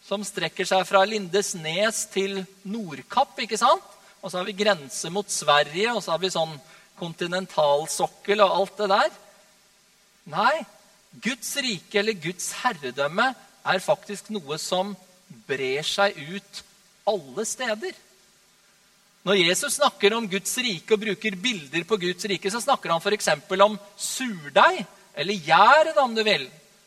Som 0.07 0.25
strekker 0.25 0.69
seg 0.69 0.85
fra 0.89 1.03
Lindesnes 1.09 2.05
til 2.13 2.39
Nordkapp, 2.69 3.35
ikke 3.43 3.59
sant? 3.61 3.85
Og 4.23 4.31
så 4.31 4.41
har 4.41 4.49
vi 4.49 4.57
grense 4.57 5.11
mot 5.13 5.29
Sverige, 5.31 5.93
og 5.93 6.03
så 6.05 6.15
har 6.15 6.23
vi 6.23 6.33
sånn 6.33 6.55
kontinentalsokkel 6.97 8.41
og 8.45 8.55
alt 8.61 8.81
det 8.81 8.91
der. 8.95 9.17
Nei, 10.31 10.65
Guds 11.23 11.53
rike 11.63 12.01
eller 12.01 12.17
Guds 12.19 12.51
herredømme 12.63 13.31
er 13.67 13.83
faktisk 13.83 14.31
noe 14.35 14.59
som 14.61 14.95
brer 15.47 15.87
seg 15.87 16.19
ut 16.19 16.63
alle 17.07 17.47
steder. 17.47 17.95
Når 19.27 19.41
Jesus 19.41 19.79
snakker 19.81 20.15
om 20.15 20.29
Guds 20.31 20.53
rike 20.63 20.95
og 20.95 21.03
bruker 21.03 21.35
bilder 21.43 21.87
på 21.87 21.99
Guds 21.99 22.27
rike, 22.31 22.51
så 22.51 22.63
snakker 22.63 22.93
han 22.93 23.03
f.eks. 23.03 23.33
om 23.65 23.79
surdeig, 23.99 24.85
eller 25.17 25.47
gjæret, 25.49 25.99
om 25.99 26.15
du 26.15 26.23
vil. 26.27 26.47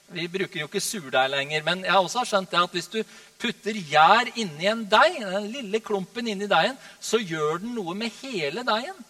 Vi 0.09 0.27
bruker 0.31 0.61
jo 0.61 0.67
ikke 0.69 0.81
surdeig 0.81 1.29
lenger, 1.33 1.63
men 1.65 1.83
jeg 1.83 1.91
har 1.91 2.01
også 2.01 2.23
skjønt 2.25 2.51
det 2.51 2.61
at 2.61 2.75
hvis 2.75 2.87
du 2.93 2.99
putter 3.41 3.75
gjær 3.91 4.31
inni 4.39 4.69
en 4.71 4.85
deig, 4.89 5.19
den 5.19 5.49
lille 5.51 5.81
klumpen 5.83 6.31
inni 6.31 6.47
deigen, 6.49 6.79
så 6.99 7.19
gjør 7.19 7.59
den 7.63 7.75
noe 7.75 7.95
med 7.97 8.15
hele 8.21 8.63
deigen. 8.67 9.03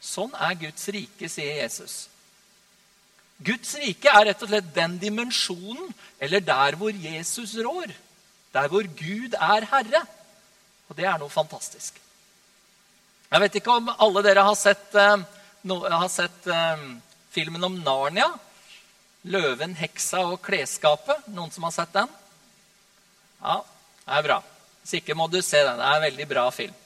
Sånn 0.00 0.32
er 0.32 0.56
Guds 0.58 0.88
rike, 0.94 1.28
sier 1.28 1.60
Jesus. 1.60 2.06
Guds 3.38 3.76
rike 3.78 4.10
er 4.10 4.30
rett 4.30 4.42
og 4.42 4.50
slett 4.50 4.70
den 4.74 4.96
dimensjonen, 4.98 5.92
eller 6.18 6.42
der 6.42 6.76
hvor 6.78 6.90
Jesus 6.90 7.54
rår. 7.62 7.92
Der 8.54 8.70
hvor 8.70 8.86
Gud 8.98 9.36
er 9.38 9.66
herre. 9.70 10.02
Og 10.88 10.96
det 10.98 11.06
er 11.06 11.18
noe 11.20 11.30
fantastisk. 11.30 12.00
Jeg 13.28 13.44
vet 13.44 13.58
ikke 13.60 13.76
om 13.76 13.90
alle 13.92 14.24
dere 14.24 14.42
har 14.46 14.56
sett, 14.56 14.88
uh, 14.96 15.20
no, 15.68 15.82
har 15.84 16.08
sett 16.10 16.48
um, 16.48 16.94
filmen 17.34 17.64
om 17.68 17.80
Narnia. 17.84 18.30
'Løven, 19.28 19.74
heksa 19.76 20.22
og 20.30 20.38
klesskapet'. 20.46 21.26
Noen 21.34 21.50
som 21.52 21.66
har 21.66 21.74
sett 21.74 21.92
den? 21.92 22.08
Ja, 23.42 23.58
det 24.06 24.18
er 24.18 24.24
bra. 24.24 24.38
Hvis 24.82 25.00
ikke 25.02 25.16
må 25.18 25.26
du 25.28 25.40
se 25.42 25.60
den. 25.60 25.76
Det 25.76 25.84
er 25.84 25.98
en 25.98 26.06
veldig 26.06 26.28
bra 26.30 26.46
film. 26.54 26.76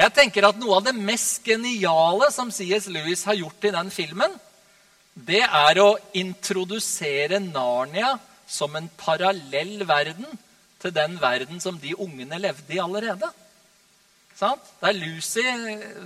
Jeg 0.00 0.12
tenker 0.16 0.46
at 0.48 0.58
Noe 0.60 0.78
av 0.78 0.86
det 0.86 0.94
mest 0.96 1.44
geniale 1.46 2.30
som 2.34 2.50
C.S. 2.52 2.88
Lewis 2.92 3.24
har 3.28 3.38
gjort 3.38 3.64
i 3.64 3.72
den 3.74 3.90
filmen, 3.94 4.36
det 5.26 5.42
er 5.44 5.80
å 5.82 5.98
introdusere 6.16 7.40
Narnia 7.42 8.14
som 8.50 8.74
en 8.76 8.88
parallell 8.98 9.84
verden 9.88 10.26
til 10.80 10.94
den 10.96 11.18
verden 11.20 11.60
som 11.62 11.78
de 11.78 11.94
ungene 11.98 12.40
levde 12.40 12.74
i 12.74 12.82
allerede. 12.82 13.28
Det 14.40 14.88
er 14.88 14.96
Lucy 14.96 15.42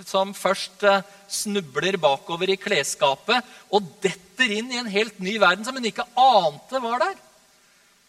som 0.09 0.33
først 0.35 0.83
eh, 0.83 1.05
snubler 1.31 1.95
bakover 2.03 2.51
i 2.51 2.59
klesskapet 2.59 3.47
og 3.71 3.93
detter 4.03 4.57
inn 4.57 4.73
i 4.73 4.81
en 4.81 4.91
helt 4.91 5.21
ny 5.23 5.37
verden 5.39 5.63
som 5.67 5.79
hun 5.79 5.87
ikke 5.87 6.09
ante 6.19 6.81
var 6.83 7.05
der. 7.05 7.15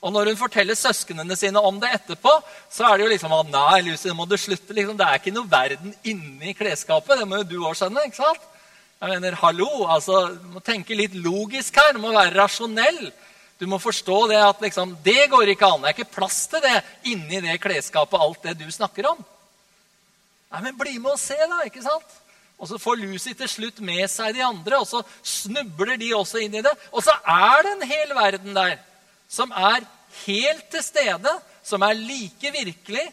Og 0.01 0.13
når 0.13 0.31
hun 0.31 0.39
forteller 0.39 0.77
søsknene 0.77 1.37
sine 1.37 1.61
om 1.61 1.77
det 1.81 1.91
etterpå, 1.99 2.33
så 2.73 2.87
er 2.87 2.97
det 2.97 3.05
jo 3.05 3.11
liksom 3.13 3.37
at 3.37 3.53
nei, 3.53 3.83
Lucy, 3.85 4.09
nå 4.09 4.17
må 4.17 4.25
du 4.29 4.35
slutte. 4.37 4.73
Liksom. 4.73 4.97
Det 4.97 5.05
er 5.05 5.21
ikke 5.21 5.33
noe 5.33 5.49
verden 5.49 5.93
inni 6.05 6.57
klesskapet. 6.57 7.21
Det 7.21 7.29
må 7.29 7.41
jo 7.41 7.47
du 7.49 7.55
òg 7.61 7.77
skjønne. 7.77 8.07
ikke 8.09 8.21
sant? 8.21 8.51
Jeg 9.05 9.19
mener, 9.19 9.35
hallo, 9.37 9.85
altså, 9.85 10.31
Du 10.33 10.47
må 10.55 10.61
tenke 10.65 10.95
litt 10.97 11.13
logisk 11.13 11.75
her. 11.77 11.93
Du 11.93 12.01
må 12.01 12.09
være 12.15 12.33
rasjonell. 12.33 13.11
Du 13.61 13.67
må 13.69 13.77
forstå 13.77 14.17
det 14.31 14.39
at 14.41 14.63
liksom, 14.65 14.95
det 15.05 15.27
går 15.29 15.51
ikke 15.53 15.67
an. 15.69 15.83
Det 15.83 15.91
er 15.91 15.95
ikke 15.99 16.15
plass 16.17 16.39
til 16.49 16.63
det 16.63 16.79
inni 17.11 17.37
det 17.43 17.59
klesskapet, 17.61 18.17
alt 18.19 18.41
det 18.47 18.55
du 18.63 18.65
snakker 18.73 19.11
om. 19.11 19.21
Nei, 20.49 20.63
men 20.65 20.79
bli 20.79 20.97
med 20.97 21.13
og 21.13 21.21
se, 21.21 21.37
da. 21.37 21.61
ikke 21.67 21.85
sant? 21.85 22.17
Og 22.57 22.71
så 22.71 22.79
får 22.81 22.97
Lucy 23.03 23.35
til 23.37 23.51
slutt 23.51 23.81
med 23.85 24.07
seg 24.09 24.33
de 24.33 24.41
andre, 24.45 24.79
og 24.81 24.89
så 24.89 25.03
snubler 25.21 25.99
de 26.01 26.09
også 26.17 26.41
inn 26.41 26.57
i 26.57 26.63
det. 26.65 26.73
Og 26.89 27.05
så 27.05 27.13
er 27.21 27.61
det 27.61 27.73
en 27.75 27.89
hel 27.91 28.15
verden 28.17 28.57
der 28.57 28.79
som 29.29 29.53
er 29.53 29.85
helt 30.23 30.65
til 30.71 30.81
stede, 30.85 31.37
som 31.65 31.85
er 31.85 31.97
like 31.99 32.51
virkelig, 32.57 33.05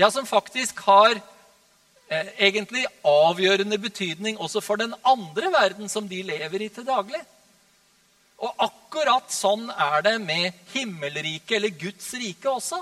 ja, 0.00 0.10
som 0.10 0.26
faktisk 0.26 0.82
har 0.88 1.20
egentlig 2.38 2.84
avgjørende 3.06 3.78
betydning 3.80 4.40
også 4.40 4.60
for 4.60 4.80
den 4.80 4.94
andre 5.06 5.52
verden 5.52 5.88
som 5.88 6.08
de 6.08 6.22
lever 6.26 6.66
i 6.66 6.68
til 6.72 6.86
daglig. 6.86 7.20
Og 8.42 8.64
akkurat 8.66 9.30
sånn 9.30 9.68
er 9.70 10.02
det 10.02 10.16
med 10.22 10.56
himmelriket, 10.72 11.56
eller 11.58 11.76
Guds 11.78 12.08
rike 12.18 12.50
også. 12.50 12.80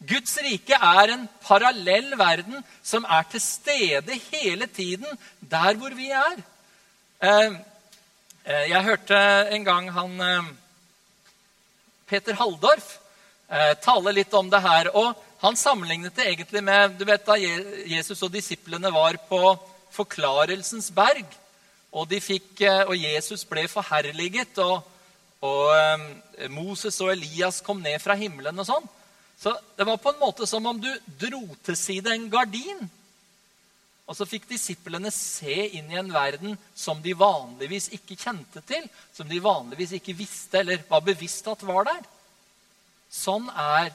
Guds 0.00 0.38
rike 0.40 0.72
er 0.72 1.12
en 1.12 1.26
parallell 1.44 2.14
verden 2.16 2.62
som 2.82 3.04
er 3.04 3.26
til 3.28 3.42
stede 3.44 4.16
hele 4.30 4.66
tiden 4.72 5.18
der 5.40 5.76
hvor 5.76 5.92
vi 5.92 6.08
er. 6.16 6.40
Eh, 7.20 7.58
eh, 8.48 8.70
jeg 8.70 8.86
hørte 8.86 9.18
en 9.52 9.66
gang 9.66 9.90
han 9.92 10.14
eh, 10.24 10.48
Peter 12.08 12.38
Halldorf 12.40 12.96
tale 13.82 14.12
litt 14.14 14.34
om 14.38 14.46
det 14.46 14.60
her. 14.62 14.88
og 14.94 15.29
Han 15.40 15.56
sammenlignet 15.56 16.16
det 16.16 16.26
egentlig 16.28 16.60
med 16.64 16.98
du 17.00 17.06
vet 17.08 17.24
da 17.24 17.36
Jesus 17.40 18.20
og 18.26 18.32
disiplene 18.34 18.92
var 18.92 19.16
på 19.28 19.40
Forklarelsens 19.90 20.90
berg. 20.94 21.24
Og, 21.90 22.12
fikk, 22.22 22.60
og 22.86 22.94
Jesus 22.94 23.42
ble 23.48 23.64
forherliget, 23.66 24.60
og, 24.62 24.84
og 25.42 26.50
Moses 26.52 27.00
og 27.02 27.14
Elias 27.16 27.58
kom 27.66 27.80
ned 27.82 27.98
fra 27.98 28.14
himmelen 28.20 28.62
og 28.62 28.68
sånn. 28.68 28.86
Så 29.40 29.54
det 29.76 29.86
var 29.88 29.96
på 29.96 30.12
en 30.12 30.20
måte 30.20 30.46
som 30.46 30.66
om 30.68 30.78
du 30.78 30.90
dro 31.18 31.42
til 31.64 31.78
side 31.80 32.12
en 32.12 32.28
gardin. 32.30 32.84
Og 34.10 34.18
så 34.18 34.26
fikk 34.28 34.44
disiplene 34.50 35.08
se 35.14 35.56
inn 35.78 35.88
i 35.88 35.98
en 36.00 36.12
verden 36.12 36.56
som 36.76 37.00
de 37.00 37.14
vanligvis 37.16 37.88
ikke 37.96 38.18
kjente 38.20 38.60
til. 38.68 38.84
Som 39.16 39.30
de 39.30 39.40
vanligvis 39.40 39.96
ikke 39.96 40.18
visste 40.18 40.60
eller 40.60 40.84
var 40.90 41.04
bevisst 41.06 41.48
at 41.48 41.64
var 41.64 41.88
der. 41.88 42.04
Sånn 43.10 43.48
er 43.54 43.88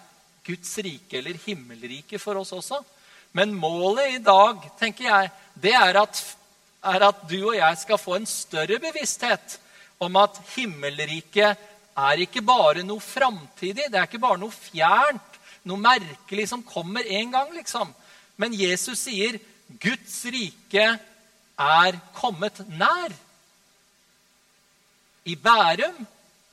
Guds 0.45 0.77
rike 0.85 1.19
eller 1.19 1.37
himmelriket 1.45 2.21
for 2.21 2.39
oss 2.41 2.53
også. 2.55 2.81
Men 3.35 3.55
målet 3.57 4.15
i 4.15 4.23
dag 4.23 4.61
tenker 4.79 5.09
jeg, 5.09 5.31
det 5.59 5.73
er 5.75 5.99
at, 5.99 6.21
er 6.85 7.07
at 7.09 7.23
du 7.29 7.39
og 7.41 7.55
jeg 7.57 7.79
skal 7.81 8.01
få 8.01 8.19
en 8.19 8.27
større 8.29 8.79
bevissthet 8.83 9.57
om 10.03 10.15
at 10.21 10.37
himmelriket 10.55 11.65
er 11.95 12.21
ikke 12.23 12.43
bare 12.43 12.83
noe 12.83 13.03
framtidig, 13.03 13.87
det 13.87 13.99
er 13.99 14.07
ikke 14.07 14.23
bare 14.23 14.39
noe 14.39 14.53
fjernt 14.53 15.35
noe 15.65 15.81
merkelig 15.81 16.47
som 16.51 16.63
kommer 16.65 17.05
en 17.09 17.31
gang, 17.33 17.51
liksom. 17.55 17.91
Men 18.37 18.55
Jesus 18.55 19.05
sier 19.07 19.39
Guds 19.81 20.17
rike 20.29 20.87
er 21.55 21.99
kommet 22.13 22.61
nær. 22.69 23.13
I 25.25 25.33
Bærum, 25.41 26.03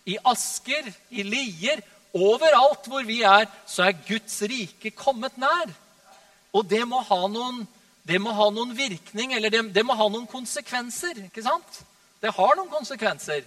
i 0.08 0.16
Asker, 0.24 0.88
i 1.12 1.24
Lier, 1.26 1.82
overalt 2.14 2.88
hvor 2.90 3.04
vi 3.08 3.22
er, 3.26 3.48
så 3.66 3.88
er 3.88 4.02
Guds 4.06 4.40
rike 4.48 4.92
kommet 4.96 5.38
nær. 5.40 5.72
Og 6.52 6.66
det 6.68 6.82
må 6.88 7.00
ha 7.08 7.20
noen, 7.32 7.62
må 8.20 8.34
ha 8.36 8.50
noen 8.52 8.74
virkning, 8.76 9.32
eller 9.36 9.52
det, 9.52 9.62
det 9.72 9.84
må 9.86 9.96
ha 9.96 10.08
noen 10.12 10.28
konsekvenser. 10.30 11.24
ikke 11.28 11.44
sant? 11.44 11.82
Det 12.22 12.34
har 12.36 12.56
noen 12.58 12.70
konsekvenser. 12.72 13.46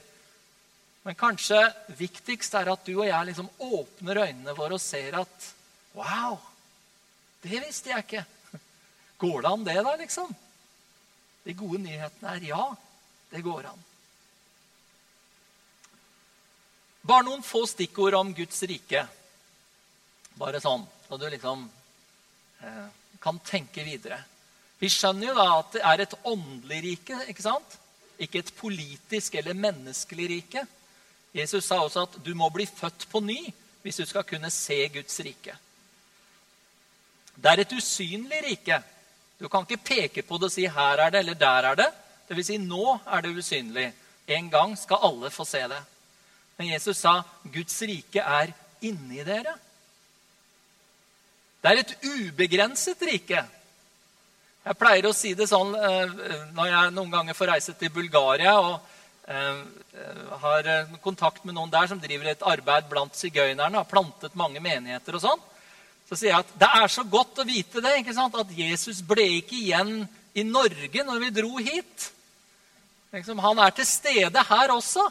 Men 1.06 1.18
kanskje 1.20 1.60
viktigst 2.00 2.56
er 2.58 2.72
at 2.74 2.88
du 2.88 2.96
og 2.96 3.06
jeg 3.06 3.30
liksom 3.30 3.52
åpner 3.62 4.24
øynene 4.24 4.56
våre 4.58 4.80
og 4.80 4.82
ser 4.82 5.22
at 5.22 5.52
Wow! 5.96 6.40
Det 7.46 7.62
visste 7.62 7.92
jeg 7.92 8.04
ikke. 8.04 8.24
Går 9.22 9.44
det 9.46 9.52
an, 9.52 9.64
det, 9.64 9.76
da, 9.86 9.94
liksom? 10.02 10.32
De 11.46 11.54
gode 11.56 11.80
nyhetene 11.84 12.34
er 12.34 12.48
ja, 12.50 12.64
det 13.32 13.44
går 13.46 13.70
an. 13.70 13.84
Bare 17.06 17.28
noen 17.28 17.44
få 17.46 17.66
stikkord 17.70 18.18
om 18.18 18.34
Guds 18.34 18.64
rike. 18.66 19.04
Bare 20.40 20.62
sånn, 20.62 20.86
så 21.08 21.20
du 21.22 21.28
liksom 21.30 21.68
eh, 22.66 22.88
kan 23.22 23.38
tenke 23.46 23.86
videre. 23.86 24.18
Vi 24.82 24.90
skjønner 24.92 25.30
jo 25.30 25.36
da 25.38 25.46
at 25.60 25.76
det 25.76 25.84
er 25.86 26.04
et 26.04 26.16
åndelig 26.28 26.82
rike, 26.88 27.20
ikke 27.30 27.46
sant? 27.46 27.78
Ikke 28.18 28.42
et 28.42 28.52
politisk 28.58 29.38
eller 29.38 29.58
menneskelig 29.58 30.28
rike. 30.34 30.66
Jesus 31.36 31.68
sa 31.68 31.82
også 31.84 32.08
at 32.08 32.18
du 32.26 32.34
må 32.38 32.50
bli 32.54 32.66
født 32.66 33.08
på 33.12 33.22
ny 33.24 33.40
hvis 33.86 34.02
du 34.02 34.06
skal 34.10 34.26
kunne 34.26 34.50
se 34.50 34.80
Guds 34.90 35.20
rike. 35.22 35.56
Det 37.36 37.52
er 37.52 37.62
et 37.62 37.76
usynlig 37.76 38.42
rike. 38.48 38.80
Du 39.38 39.50
kan 39.52 39.66
ikke 39.68 39.84
peke 39.84 40.24
på 40.26 40.40
det 40.40 40.50
og 40.50 40.52
si 40.52 40.66
'her 40.66 40.98
er 41.06 41.12
det' 41.12 41.20
eller 41.20 41.34
'der 41.34 41.66
er 41.72 41.76
det'. 41.76 41.94
Vil 42.30 42.46
si, 42.46 42.58
nå 42.58 43.00
er 43.06 43.22
det 43.22 43.38
usynlig. 43.38 43.94
En 44.28 44.50
gang 44.50 44.78
skal 44.78 44.98
alle 45.04 45.30
få 45.30 45.46
se 45.46 45.62
det. 45.68 45.84
Men 46.58 46.72
Jesus 46.72 46.98
sa 46.98 47.24
'Guds 47.44 47.82
rike 47.82 48.22
er 48.22 48.54
inni 48.82 49.24
dere'. 49.24 49.56
Det 51.62 51.72
er 51.72 51.82
et 51.82 51.96
ubegrenset 52.04 53.02
rike. 53.02 53.46
Jeg 54.66 54.78
pleier 54.78 55.06
å 55.06 55.14
si 55.14 55.34
det 55.34 55.48
sånn 55.50 55.76
eh, 55.76 56.14
når 56.54 56.68
jeg 56.68 56.94
noen 56.94 57.12
ganger 57.12 57.34
får 57.38 57.52
reise 57.54 57.74
til 57.74 57.90
Bulgaria 57.90 58.54
og 58.60 58.80
eh, 59.28 59.60
har 60.42 60.70
kontakt 61.02 61.46
med 61.46 61.56
noen 61.56 61.72
der 61.74 61.88
som 61.88 62.00
driver 62.00 62.32
et 62.32 62.46
arbeid 62.46 62.90
blant 62.90 63.16
sigøynerne, 63.16 63.78
har 63.78 63.90
plantet 63.90 64.36
mange 64.36 64.62
menigheter 64.62 65.18
og 65.18 65.22
sånn 65.22 65.44
så 66.06 66.18
sier 66.18 66.32
jeg 66.32 66.44
at 66.44 66.54
det 66.62 66.70
er 66.82 66.92
så 66.92 67.04
godt 67.10 67.42
å 67.42 67.48
vite 67.48 67.82
det, 67.82 67.96
ikke 68.00 68.14
sant? 68.14 68.38
at 68.38 68.52
Jesus 68.54 69.02
ble 69.06 69.26
ikke 69.40 69.58
igjen 69.58 70.06
i 70.38 70.44
Norge 70.46 71.06
når 71.06 71.24
vi 71.24 71.32
dro 71.34 71.58
hit. 71.58 72.10
Liksom, 73.16 73.40
han 73.42 73.62
er 73.64 73.74
til 73.74 73.88
stede 73.90 74.44
her 74.46 74.74
også. 74.76 75.06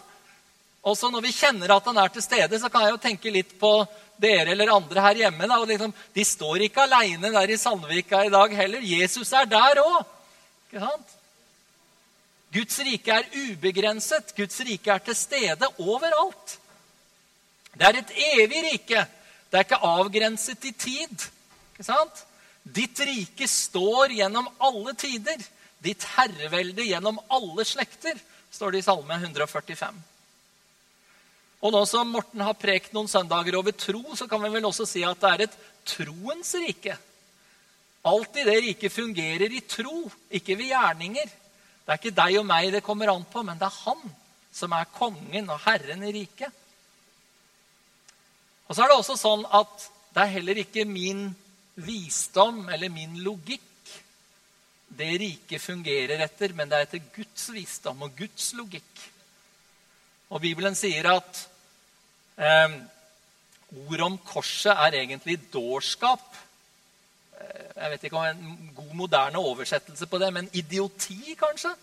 Også 0.84 1.08
når 1.10 1.24
vi 1.24 1.32
kjenner 1.32 1.72
at 1.72 1.86
han 1.88 1.98
er 2.00 2.10
til 2.12 2.24
stede, 2.24 2.58
så 2.60 2.68
kan 2.68 2.84
jeg 2.84 2.92
jo 2.94 3.00
tenke 3.00 3.32
litt 3.32 3.54
på 3.60 3.72
dere 4.20 4.52
eller 4.52 4.72
andre 4.74 5.04
her 5.06 5.22
hjemme. 5.24 5.48
Da, 5.48 5.58
liksom, 5.70 5.94
de 6.14 6.24
står 6.28 6.66
ikke 6.66 6.84
aleine 6.84 7.30
der 7.32 7.52
i 7.54 7.60
Sandvika 7.60 8.24
i 8.26 8.32
dag 8.32 8.56
heller. 8.58 8.84
Jesus 8.84 9.32
er 9.32 9.48
der 9.48 9.80
òg. 9.80 10.02
Guds 12.54 12.78
rike 12.86 13.16
er 13.16 13.32
ubegrenset. 13.32 14.34
Guds 14.36 14.60
rike 14.66 14.92
er 14.92 15.02
til 15.08 15.16
stede 15.18 15.70
overalt. 15.82 16.58
Det 17.74 17.88
er 17.88 17.98
et 17.98 18.14
evig 18.36 18.62
rike. 18.68 19.06
Det 19.50 19.58
er 19.58 19.66
ikke 19.66 19.82
avgrenset 19.88 20.68
i 20.68 20.72
tid. 20.72 21.28
Ikke 21.74 21.86
sant? 21.86 22.24
Ditt 22.64 23.00
rike 23.04 23.48
står 23.50 24.14
gjennom 24.20 24.48
alle 24.62 24.94
tider. 24.98 25.40
Ditt 25.84 26.04
herrevelde 26.14 26.86
gjennom 26.86 27.18
alle 27.32 27.64
slekter, 27.68 28.16
står 28.54 28.72
det 28.72 28.80
i 28.80 28.86
Salme 28.86 29.18
145. 29.18 30.13
Og 31.64 31.72
nå 31.72 31.80
som 31.88 32.10
Morten 32.12 32.42
har 32.44 32.56
prekt 32.60 32.92
noen 32.92 33.08
søndager 33.08 33.56
over 33.56 33.72
tro, 33.72 34.02
så 34.12 34.28
kan 34.28 34.42
vi 34.44 34.52
vel 34.52 34.66
også 34.68 34.84
si 34.88 35.04
at 35.06 35.20
det 35.22 35.30
er 35.30 35.44
et 35.46 35.54
troens 35.88 36.50
rike. 36.60 36.96
Alt 38.04 38.36
i 38.36 38.44
det 38.44 38.56
riket 38.66 38.92
fungerer 38.92 39.48
i 39.48 39.62
tro, 39.64 40.04
ikke 40.28 40.58
ved 40.60 40.74
gjerninger. 40.74 41.30
Det 41.84 41.92
er 41.92 42.00
ikke 42.00 42.18
deg 42.18 42.36
og 42.40 42.44
meg 42.48 42.68
det 42.74 42.84
kommer 42.84 43.12
an 43.14 43.24
på, 43.32 43.40
men 43.46 43.60
det 43.60 43.68
er 43.70 43.80
han 43.86 44.02
som 44.54 44.76
er 44.76 44.92
kongen 44.92 45.48
og 45.50 45.62
herren 45.64 46.04
i 46.04 46.12
riket. 46.14 46.52
Og 48.68 48.76
så 48.76 48.84
er 48.84 48.92
det 48.92 48.98
også 49.00 49.16
sånn 49.20 49.48
at 49.48 49.88
det 50.14 50.22
er 50.22 50.34
heller 50.36 50.60
ikke 50.60 50.84
min 50.88 51.30
visdom 51.80 52.68
eller 52.68 52.92
min 52.92 53.16
logikk 53.24 53.70
det 54.94 55.10
riket 55.18 55.62
fungerer 55.62 56.20
etter, 56.22 56.52
men 56.54 56.70
det 56.70 56.76
er 56.76 56.86
etter 56.86 57.02
Guds 57.16 57.48
visdom 57.50 58.04
og 58.06 58.14
Guds 58.18 58.52
logikk. 58.54 59.00
Og 60.30 60.42
Bibelen 60.44 60.76
sier 60.78 61.08
at 61.10 61.40
eh, 62.38 62.76
ordet 63.84 64.06
om 64.06 64.18
korset 64.18 64.72
er 64.72 65.00
egentlig 65.00 65.38
dårskap. 65.52 66.24
Eh, 67.40 67.66
jeg 67.82 67.90
vet 67.90 68.06
ikke 68.08 68.20
om 68.20 68.24
en 68.28 68.72
god, 68.76 68.94
moderne 68.94 69.38
oversettelse 69.38 70.06
på 70.06 70.18
det, 70.22 70.32
men 70.32 70.50
idioti, 70.52 71.36
kanskje? 71.38 71.74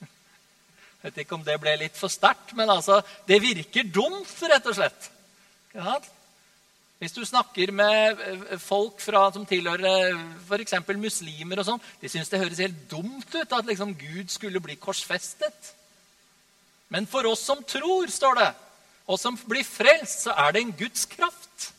Jeg 0.00 1.02
vet 1.08 1.24
ikke 1.24 1.38
om 1.38 1.44
det 1.46 1.60
ble 1.62 1.76
litt 1.80 1.98
for 1.98 2.12
sterkt, 2.12 2.54
men 2.58 2.70
altså, 2.70 3.00
det 3.28 3.42
virker 3.42 3.92
dumt, 3.94 4.36
rett 4.42 4.66
og 4.66 4.76
slett. 4.76 5.10
Hvis 7.00 7.14
du 7.16 7.22
snakker 7.24 7.70
med 7.72 8.18
eh, 8.26 8.58
folk 8.60 9.00
fra, 9.00 9.30
som 9.32 9.46
tilhører 9.48 10.10
eh, 10.10 10.24
f.eks. 10.44 10.74
muslimer, 11.00 11.62
og 11.62 11.68
sånn, 11.68 11.84
de 12.02 12.10
syns 12.12 12.28
det 12.28 12.42
høres 12.42 12.60
helt 12.60 12.82
dumt 12.90 13.30
ut 13.32 13.54
at 13.56 13.68
liksom 13.68 13.94
Gud 13.96 14.28
skulle 14.28 14.60
bli 14.60 14.76
korsfestet. 14.76 15.70
Men 16.92 17.06
for 17.08 17.24
oss 17.30 17.46
som 17.46 17.62
tror, 17.64 18.10
står 18.12 18.36
det, 18.36 18.50
og 19.10 19.18
som 19.18 19.36
blir 19.50 19.66
frelst, 19.66 20.26
så 20.26 20.34
er 20.38 20.54
det 20.54 20.62
en 20.62 20.76
Guds 20.78 21.06
kraft 21.10 21.70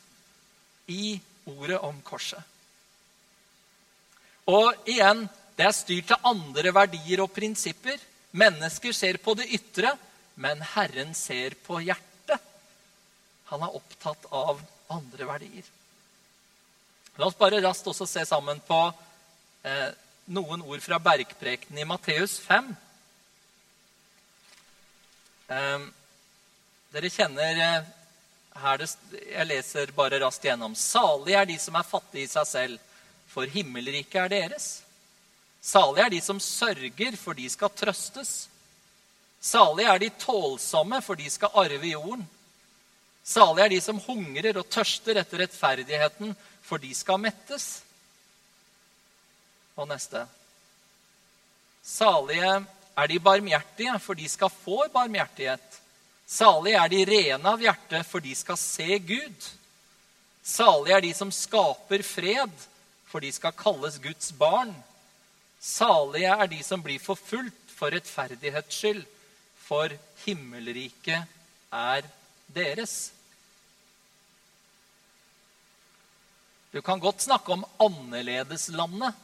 i 0.91 1.15
ordet 1.47 1.79
om 1.79 1.95
korset. 2.03 2.41
Og 4.51 4.89
igjen, 4.89 5.23
det 5.55 5.67
er 5.67 5.75
styrt 5.75 6.09
til 6.11 6.27
andre 6.27 6.73
verdier 6.75 7.21
og 7.23 7.31
prinsipper. 7.31 7.99
Mennesker 8.35 8.95
ser 8.95 9.19
på 9.23 9.35
det 9.39 9.47
ytre, 9.55 9.93
men 10.35 10.63
Herren 10.73 11.13
ser 11.15 11.55
på 11.63 11.79
hjertet. 11.85 12.41
Han 13.51 13.63
er 13.63 13.77
opptatt 13.79 14.27
av 14.31 14.59
andre 14.91 15.27
verdier. 15.29 15.71
La 17.19 17.27
oss 17.27 17.39
bare 17.39 17.61
raskt 17.63 17.87
også 17.91 18.07
se 18.09 18.25
sammen 18.27 18.59
på 18.67 18.79
eh, 19.67 19.89
noen 20.31 20.63
ord 20.63 20.83
fra 20.83 20.99
bergprekenen 21.03 21.83
i 21.83 21.87
Matteus 21.87 22.37
5. 22.43 22.71
Eh, 25.51 25.89
dere 26.91 27.09
kjenner 27.11 27.59
eh, 27.63 27.89
her 28.61 28.81
det, 28.81 28.89
Jeg 29.31 29.47
leser 29.47 29.91
bare 29.95 30.19
raskt 30.23 30.45
gjennom. 30.45 30.75
Salig 30.75 31.35
er 31.39 31.47
de 31.47 31.57
som 31.59 31.77
er 31.79 31.87
fattige 31.87 32.27
i 32.27 32.31
seg 32.31 32.47
selv, 32.49 32.87
for 33.31 33.47
himmelriket 33.47 34.25
er 34.25 34.33
deres. 34.33 34.69
Salig 35.63 36.03
er 36.03 36.11
de 36.11 36.21
som 36.23 36.39
sørger, 36.41 37.15
for 37.19 37.37
de 37.37 37.47
skal 37.49 37.71
trøstes. 37.77 38.33
Salig 39.41 39.87
er 39.87 40.01
de 40.01 40.11
tålsomme, 40.19 40.99
for 41.01 41.15
de 41.15 41.29
skal 41.31 41.53
arve 41.63 41.93
jorden. 41.93 42.27
Salig 43.23 43.63
er 43.63 43.71
de 43.75 43.79
som 43.81 44.01
hungrer 44.01 44.59
og 44.59 44.67
tørster 44.69 45.21
etter 45.21 45.45
rettferdigheten, 45.45 46.35
for 46.65 46.81
de 46.81 46.91
skal 46.97 47.21
mettes. 47.21 47.69
Og 49.79 49.87
neste. 49.87 50.25
Salige 51.85 52.51
er 52.97 53.07
de 53.07 53.19
barmhjertige, 53.19 53.99
for 53.99 54.17
de 54.17 54.27
skal 54.29 54.51
få 54.51 54.83
barmhjertighet. 54.93 55.79
Salige 56.27 56.79
er 56.79 56.91
de 56.91 57.01
rene 57.05 57.53
av 57.53 57.61
hjerte, 57.61 58.03
for 58.07 58.23
de 58.23 58.35
skal 58.37 58.59
se 58.59 58.99
Gud. 59.03 59.49
Salig 60.43 60.95
er 60.95 61.03
de 61.03 61.11
som 61.15 61.31
skaper 61.33 62.03
fred, 62.05 62.53
for 63.11 63.23
de 63.23 63.31
skal 63.35 63.55
kalles 63.57 63.99
Guds 64.01 64.31
barn. 64.39 64.71
Salige 65.61 66.31
er 66.33 66.49
de 66.49 66.61
som 66.65 66.81
blir 66.81 67.01
forfulgt 67.03 67.75
for 67.75 67.93
rettferdighets 67.93 68.77
skyld, 68.81 69.03
for 69.61 69.93
himmelriket 70.25 71.27
er 71.71 72.07
deres. 72.53 73.11
Du 76.71 76.81
kan 76.81 76.99
godt 77.03 77.21
snakke 77.25 77.51
om 77.51 77.65
annerledeslandet 77.83 79.17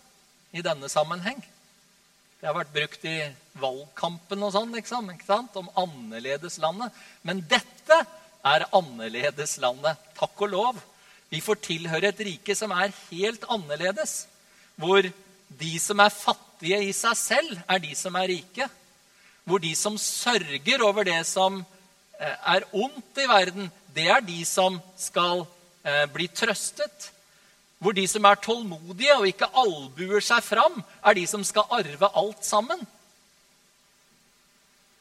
i 0.52 0.64
denne 0.64 0.90
sammenheng. 0.92 1.40
Det 2.38 2.48
har 2.48 2.58
vært 2.58 2.74
brukt 2.76 3.06
i 3.08 3.18
valgkampen 3.62 4.44
og 4.46 4.54
sånn, 4.56 4.74
liksom, 4.76 5.10
ikke 5.14 5.28
sant? 5.28 5.58
om 5.60 5.70
annerledeslandet. 5.78 6.96
Men 7.28 7.44
dette 7.50 8.02
er 8.48 8.68
annerledeslandet. 8.76 10.10
Takk 10.18 10.46
og 10.46 10.54
lov. 10.54 10.82
Vi 11.32 11.42
får 11.44 11.60
tilhøre 11.66 12.12
et 12.12 12.22
rike 12.24 12.56
som 12.56 12.72
er 12.72 12.96
helt 13.10 13.44
annerledes. 13.52 14.26
Hvor 14.80 15.04
de 15.48 15.74
som 15.82 16.00
er 16.04 16.14
fattige 16.14 16.80
i 16.88 16.94
seg 16.96 17.18
selv, 17.20 17.58
er 17.68 17.82
de 17.84 17.94
som 17.98 18.16
er 18.20 18.32
rike. 18.32 18.70
Hvor 19.48 19.64
de 19.64 19.74
som 19.80 19.98
sørger 20.00 20.84
over 20.84 21.08
det 21.08 21.20
som 21.28 21.60
eh, 22.20 22.38
er 22.56 22.68
ondt 22.76 23.22
i 23.24 23.28
verden, 23.30 23.70
det 23.96 24.10
er 24.12 24.24
de 24.24 24.42
som 24.46 24.80
skal 25.00 25.46
eh, 25.84 26.06
bli 26.14 26.28
trøstet. 26.28 27.12
Hvor 27.80 27.94
de 27.94 28.08
som 28.10 28.26
er 28.26 28.40
tålmodige 28.42 29.16
og 29.20 29.28
ikke 29.30 29.52
albuer 29.54 30.24
seg 30.26 30.44
fram, 30.46 30.80
er 31.06 31.18
de 31.18 31.26
som 31.30 31.44
skal 31.46 31.68
arve 31.80 32.10
alt 32.18 32.46
sammen. 32.46 32.82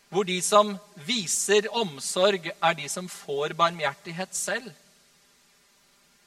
Hvor 0.08 0.26
de 0.26 0.36
som 0.42 0.76
viser 1.06 1.66
omsorg, 1.74 2.50
er 2.62 2.76
de 2.78 2.88
som 2.90 3.08
får 3.10 3.56
barmhjertighet 3.58 4.34
selv. 4.36 4.68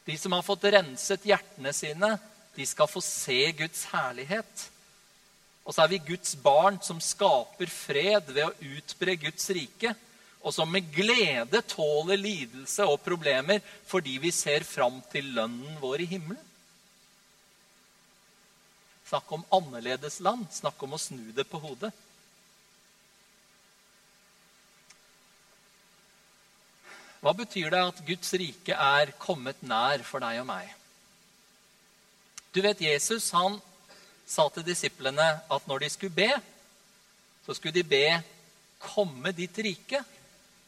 De 0.06 0.18
som 0.18 0.34
har 0.36 0.44
fått 0.44 0.68
renset 0.74 1.26
hjertene 1.30 1.72
sine, 1.76 2.16
de 2.56 2.66
skal 2.68 2.90
få 2.90 3.02
se 3.04 3.40
Guds 3.56 3.86
herlighet. 3.94 4.66
Og 5.64 5.76
så 5.76 5.84
er 5.84 5.92
vi 5.94 6.02
Guds 6.12 6.34
barn 6.42 6.80
som 6.84 7.00
skaper 7.04 7.70
fred 7.70 8.32
ved 8.34 8.48
å 8.48 8.76
utbre 8.76 9.16
Guds 9.22 9.50
rike, 9.54 9.94
og 10.40 10.56
som 10.56 10.72
med 10.72 10.88
glede 10.96 11.62
tåler 11.68 12.18
lidelse 12.18 12.86
og 12.88 13.02
problemer 13.04 13.60
fordi 13.88 14.16
vi 14.24 14.32
ser 14.32 14.64
fram 14.64 15.02
til 15.12 15.34
lønnen 15.36 15.76
vår 15.82 16.06
i 16.06 16.08
himmelen. 16.16 16.46
Snakk 19.10 19.32
om 19.34 19.44
annerledesland. 19.58 20.46
Snakk 20.54 20.84
om 20.86 20.94
å 20.94 21.02
snu 21.02 21.32
det 21.36 21.48
på 21.50 21.60
hodet. 21.62 21.90
Hva 27.20 27.34
betyr 27.36 27.72
det 27.74 27.82
at 27.84 28.04
Guds 28.08 28.32
rike 28.40 28.76
er 28.76 29.12
kommet 29.20 29.60
nær 29.66 30.04
for 30.08 30.24
deg 30.24 30.40
og 30.40 30.48
meg? 30.48 30.70
Du 32.56 32.62
vet, 32.64 32.82
Jesus 32.82 33.30
han 33.36 33.60
sa 34.30 34.48
til 34.54 34.66
disiplene 34.66 35.28
at 35.52 35.68
når 35.68 35.84
de 35.84 35.90
skulle 35.92 36.16
be, 36.16 36.32
så 37.46 37.56
skulle 37.56 37.76
de 37.76 37.84
be 37.84 38.24
'Komme 38.80 39.32
ditt 39.36 39.58
rike'. 39.58 40.06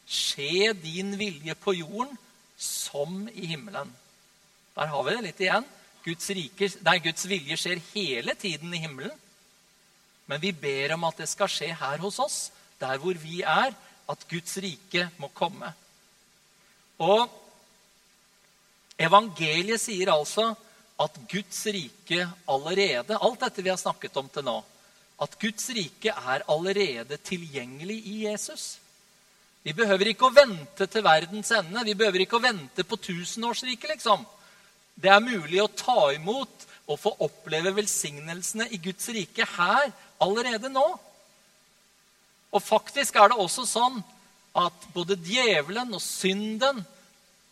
Skje 0.07 0.73
din 0.73 1.15
vilje 1.17 1.55
på 1.55 1.71
jorden 1.73 2.17
som 2.57 3.29
i 3.31 3.45
himmelen. 3.45 3.95
Der 4.75 4.85
har 4.85 5.03
vi 5.03 5.15
det 5.15 5.23
litt 5.23 5.39
igjen. 5.39 5.65
Guds, 6.03 6.29
rike, 6.29 6.67
nei, 6.83 6.97
Guds 6.99 7.27
vilje 7.29 7.57
skjer 7.57 7.81
hele 7.93 8.35
tiden 8.35 8.73
i 8.73 8.81
himmelen. 8.83 9.13
Men 10.27 10.41
vi 10.41 10.51
ber 10.51 10.93
om 10.93 11.03
at 11.03 11.17
det 11.17 11.29
skal 11.29 11.47
skje 11.47 11.69
her 11.73 11.97
hos 11.97 12.19
oss, 12.19 12.51
der 12.79 12.97
hvor 12.97 13.13
vi 13.13 13.41
er. 13.41 13.71
At 14.09 14.27
Guds 14.27 14.57
rike 14.57 15.09
må 15.17 15.29
komme. 15.33 15.73
Og 17.01 17.25
evangeliet 19.01 19.81
sier 19.81 20.11
altså 20.13 20.51
at 21.01 21.15
Guds 21.31 21.63
rike 21.73 22.27
allerede 22.51 23.17
Alt 23.17 23.41
dette 23.41 23.63
vi 23.65 23.71
har 23.73 23.79
snakket 23.81 24.17
om 24.21 24.29
til 24.29 24.45
nå. 24.45 24.59
At 25.21 25.37
Guds 25.41 25.69
rike 25.73 26.13
er 26.13 26.45
allerede 26.49 27.17
tilgjengelig 27.25 27.97
i 28.09 28.15
Jesus. 28.25 28.77
Vi 29.61 29.73
behøver 29.77 30.09
ikke 30.09 30.29
å 30.29 30.33
vente 30.33 30.87
til 30.89 31.05
verdens 31.05 31.51
ende. 31.53 31.83
Vi 31.85 31.93
behøver 31.97 32.23
ikke 32.23 32.39
å 32.39 32.43
vente 32.43 32.85
på 32.85 32.97
tusenårsriket, 32.97 33.91
liksom. 33.93 34.23
Det 34.97 35.11
er 35.13 35.21
mulig 35.21 35.61
å 35.61 35.69
ta 35.69 36.09
imot 36.15 36.65
og 36.89 36.97
få 36.99 37.13
oppleve 37.21 37.75
velsignelsene 37.77 38.67
i 38.73 38.79
Guds 38.81 39.05
rike 39.13 39.45
her 39.53 39.91
allerede 40.21 40.71
nå. 40.73 40.87
Og 42.51 42.65
faktisk 42.65 43.15
er 43.15 43.31
det 43.31 43.39
også 43.39 43.67
sånn 43.69 44.01
at 44.57 44.87
både 44.93 45.15
djevelen 45.15 45.93
og 45.95 46.01
synden 46.03 46.81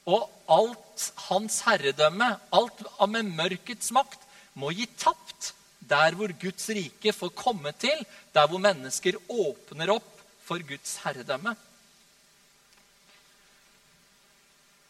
og 0.09 0.25
alt 0.49 1.05
hans 1.29 1.62
herredømme, 1.67 2.27
alt 2.51 2.83
med 3.07 3.31
mørkets 3.38 3.91
makt, 3.95 4.19
må 4.59 4.73
gi 4.75 4.88
tapt 4.99 5.53
der 5.89 6.15
hvor 6.17 6.31
Guds 6.41 6.69
rike 6.75 7.13
får 7.15 7.33
komme 7.38 7.71
til, 7.79 8.01
der 8.33 8.47
hvor 8.49 8.62
mennesker 8.62 9.17
åpner 9.29 9.93
opp 9.95 10.09
for 10.45 10.62
Guds 10.65 10.97
herredømme. 11.05 11.55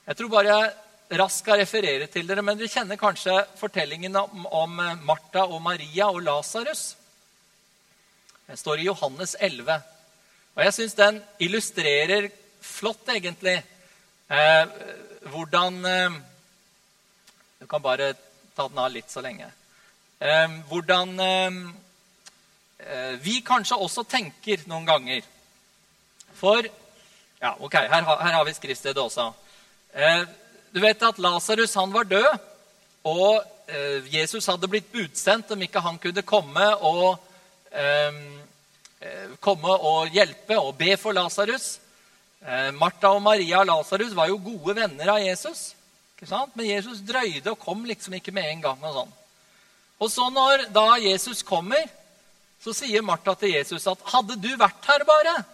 Jeg 0.08 0.18
tror 0.18 0.32
bare 0.34 0.56
jeg 0.56 1.20
raskt 1.20 1.44
skal 1.44 1.60
referere 1.62 2.08
til 2.12 2.28
dere, 2.28 2.42
men 2.46 2.58
dere 2.58 2.72
kjenner 2.72 2.98
kanskje 3.00 3.36
fortellingen 3.60 4.16
om, 4.18 4.48
om 4.50 4.82
Martha 5.06 5.46
og 5.46 5.62
Maria 5.62 6.10
og 6.10 6.24
Lasarus. 6.26 6.96
Det 8.50 8.58
står 8.58 8.82
i 8.82 8.88
Johannes 8.90 9.36
11. 9.40 9.78
Og 10.60 10.66
jeg 10.66 10.74
syns 10.76 10.96
den 10.98 11.22
illustrerer 11.40 12.26
flott, 12.60 13.08
egentlig, 13.08 13.62
eh, 14.28 14.66
hvordan 15.32 15.86
eh, 15.86 16.18
Du 17.60 17.66
kan 17.68 17.82
bare 17.82 18.14
ta 18.56 18.68
den 18.68 18.78
av 18.78 18.92
litt 18.92 19.08
så 19.12 19.22
lenge. 19.24 19.48
Eh, 20.20 20.58
hvordan 20.68 21.14
eh, 21.24 23.16
vi 23.24 23.40
kanskje 23.40 23.80
også 23.80 24.04
tenker 24.04 24.68
noen 24.68 24.86
ganger. 24.86 25.24
For 26.36 26.68
Ja, 27.40 27.56
ok, 27.56 27.76
her, 27.80 28.04
her 28.04 28.36
har 28.36 28.44
vi 28.44 28.54
skriftstedet 28.54 29.00
også. 29.00 29.32
Du 30.76 30.82
vet 30.84 31.04
at 31.04 31.20
Lasarus 31.24 31.76
var 31.76 32.04
død, 32.04 32.28
og 33.08 33.44
Jesus 34.12 34.46
hadde 34.52 34.68
blitt 34.68 34.92
budsendt 34.92 35.52
om 35.52 35.62
ikke 35.62 35.80
han 35.80 35.98
kunne 36.04 36.22
komme 36.28 36.68
og, 36.84 37.16
komme 39.40 39.76
og 39.76 40.10
hjelpe 40.12 40.58
og 40.60 40.74
be 40.80 40.96
for 41.00 41.16
Lasarus. 41.16 41.78
Eh, 42.40 42.72
Martha 42.76 43.12
og 43.16 43.22
Maria 43.24 43.62
og 43.62 43.70
Lasarus 43.70 44.16
var 44.16 44.32
jo 44.32 44.40
gode 44.44 44.76
venner 44.80 45.14
av 45.16 45.22
Jesus. 45.24 45.74
Men 46.20 46.66
Jesus 46.68 47.00
drøyde 47.08 47.54
og 47.54 47.62
kom 47.62 47.86
liksom 47.88 48.18
ikke 48.18 48.34
med 48.36 48.50
en 48.50 48.66
gang. 48.66 48.84
Og 48.84 48.96
sånn. 48.98 49.14
Og 50.00 50.12
så 50.12 50.28
når 50.32 50.66
da 50.76 50.88
Jesus 51.00 51.44
kommer, 51.44 51.86
så 52.60 52.74
sier 52.76 53.04
Martha 53.04 53.36
til 53.40 53.56
Jesus 53.56 53.88
at 53.88 54.00
'hadde 54.04 54.36
du 54.36 54.52
vært 54.60 54.84
her 54.88 55.04
bare, 55.08 55.46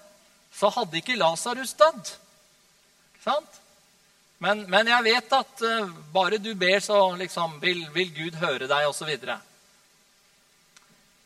så 0.54 0.70
hadde 0.74 0.98
ikke 0.98 1.18
Lasarus 1.18 1.74
dødd'. 1.78 2.16
Men, 4.40 4.66
men, 4.70 4.88
jeg 4.88 5.04
vet 5.04 5.34
at 5.34 5.62
uh, 5.66 5.90
bare 6.14 6.38
du 6.38 6.54
ber, 6.56 6.80
så 6.80 7.16
liksom 7.16 7.60
vil, 7.62 7.86
vil 7.94 8.12
Gud 8.14 8.36
høre 8.38 8.68
deg, 8.68 8.88
osv. 8.88 9.10
Og, 9.10 9.40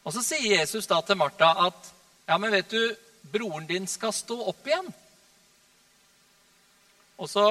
og 0.03 0.13
så 0.13 0.23
sier 0.23 0.59
Jesus 0.59 0.87
da 0.87 1.01
til 1.01 1.17
Martha 1.19 1.49
at 1.67 1.89
'ja, 2.29 2.37
men 2.37 2.51
vet 2.51 2.69
du, 2.69 2.95
broren 3.21 3.65
din 3.65 3.87
skal 3.87 4.13
stå 4.13 4.37
opp 4.51 4.67
igjen'. 4.67 4.93
Og 7.17 7.29
så, 7.29 7.45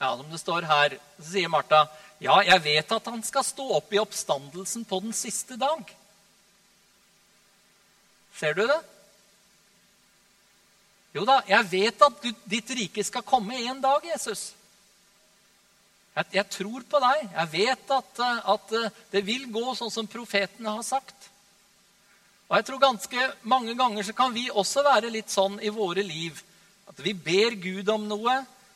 ja, 0.00 0.16
som 0.16 0.30
det 0.30 0.40
står 0.40 0.64
her, 0.66 0.96
så 1.20 1.28
sier 1.34 1.50
Martha, 1.52 1.84
ja, 2.22 2.38
jeg 2.46 2.62
vet 2.64 2.94
at 2.96 3.10
han 3.12 3.22
skal 3.22 3.44
stå 3.44 3.66
opp 3.76 3.92
i 3.92 4.00
oppstandelsen 4.00 4.86
på 4.88 5.00
den 5.04 5.12
siste 5.12 5.58
dag. 5.60 5.84
Ser 8.38 8.56
du 8.56 8.64
det? 8.66 8.80
Jo 11.12 11.26
da, 11.28 11.42
jeg 11.44 11.68
vet 11.70 12.02
at 12.02 12.22
du, 12.24 12.30
ditt 12.48 12.70
rike 12.72 13.04
skal 13.04 13.26
komme 13.26 13.58
en 13.60 13.82
dag, 13.84 14.04
Jesus. 14.14 14.54
Jeg, 16.16 16.28
jeg 16.38 16.46
tror 16.56 16.86
på 16.88 17.00
deg. 17.04 17.26
Jeg 17.34 17.52
vet 17.52 17.92
at, 17.98 18.22
at, 18.54 18.74
det 19.12 19.22
vil 19.26 19.44
gå 19.52 19.74
sånn 19.76 19.92
som 19.92 20.08
profetene 20.08 20.72
har 20.78 20.86
sagt. 20.86 21.28
Og 22.52 22.58
jeg 22.58 22.66
tror 22.68 22.80
ganske 22.82 23.26
mange 23.48 23.72
ganger 23.72 24.04
så 24.04 24.12
kan 24.12 24.34
vi 24.34 24.50
også 24.52 24.82
være 24.84 25.08
litt 25.08 25.30
sånn 25.32 25.54
i 25.64 25.70
våre 25.72 26.02
liv 26.04 26.36
at 26.90 26.98
vi 27.00 27.14
ber 27.16 27.54
Gud 27.56 27.88
om 27.88 28.02
noe, 28.04 28.34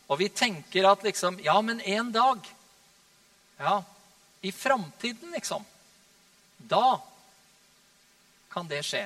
og 0.08 0.16
vi 0.16 0.30
tenker 0.32 0.86
at 0.88 1.02
liksom 1.04 1.36
Ja, 1.44 1.58
men 1.60 1.82
en 1.84 2.08
dag 2.14 2.40
Ja, 3.60 3.82
i 4.40 4.52
framtiden, 4.52 5.28
liksom. 5.32 5.64
Da 6.56 7.00
kan 8.52 8.68
det 8.68 8.82
skje. 8.86 9.02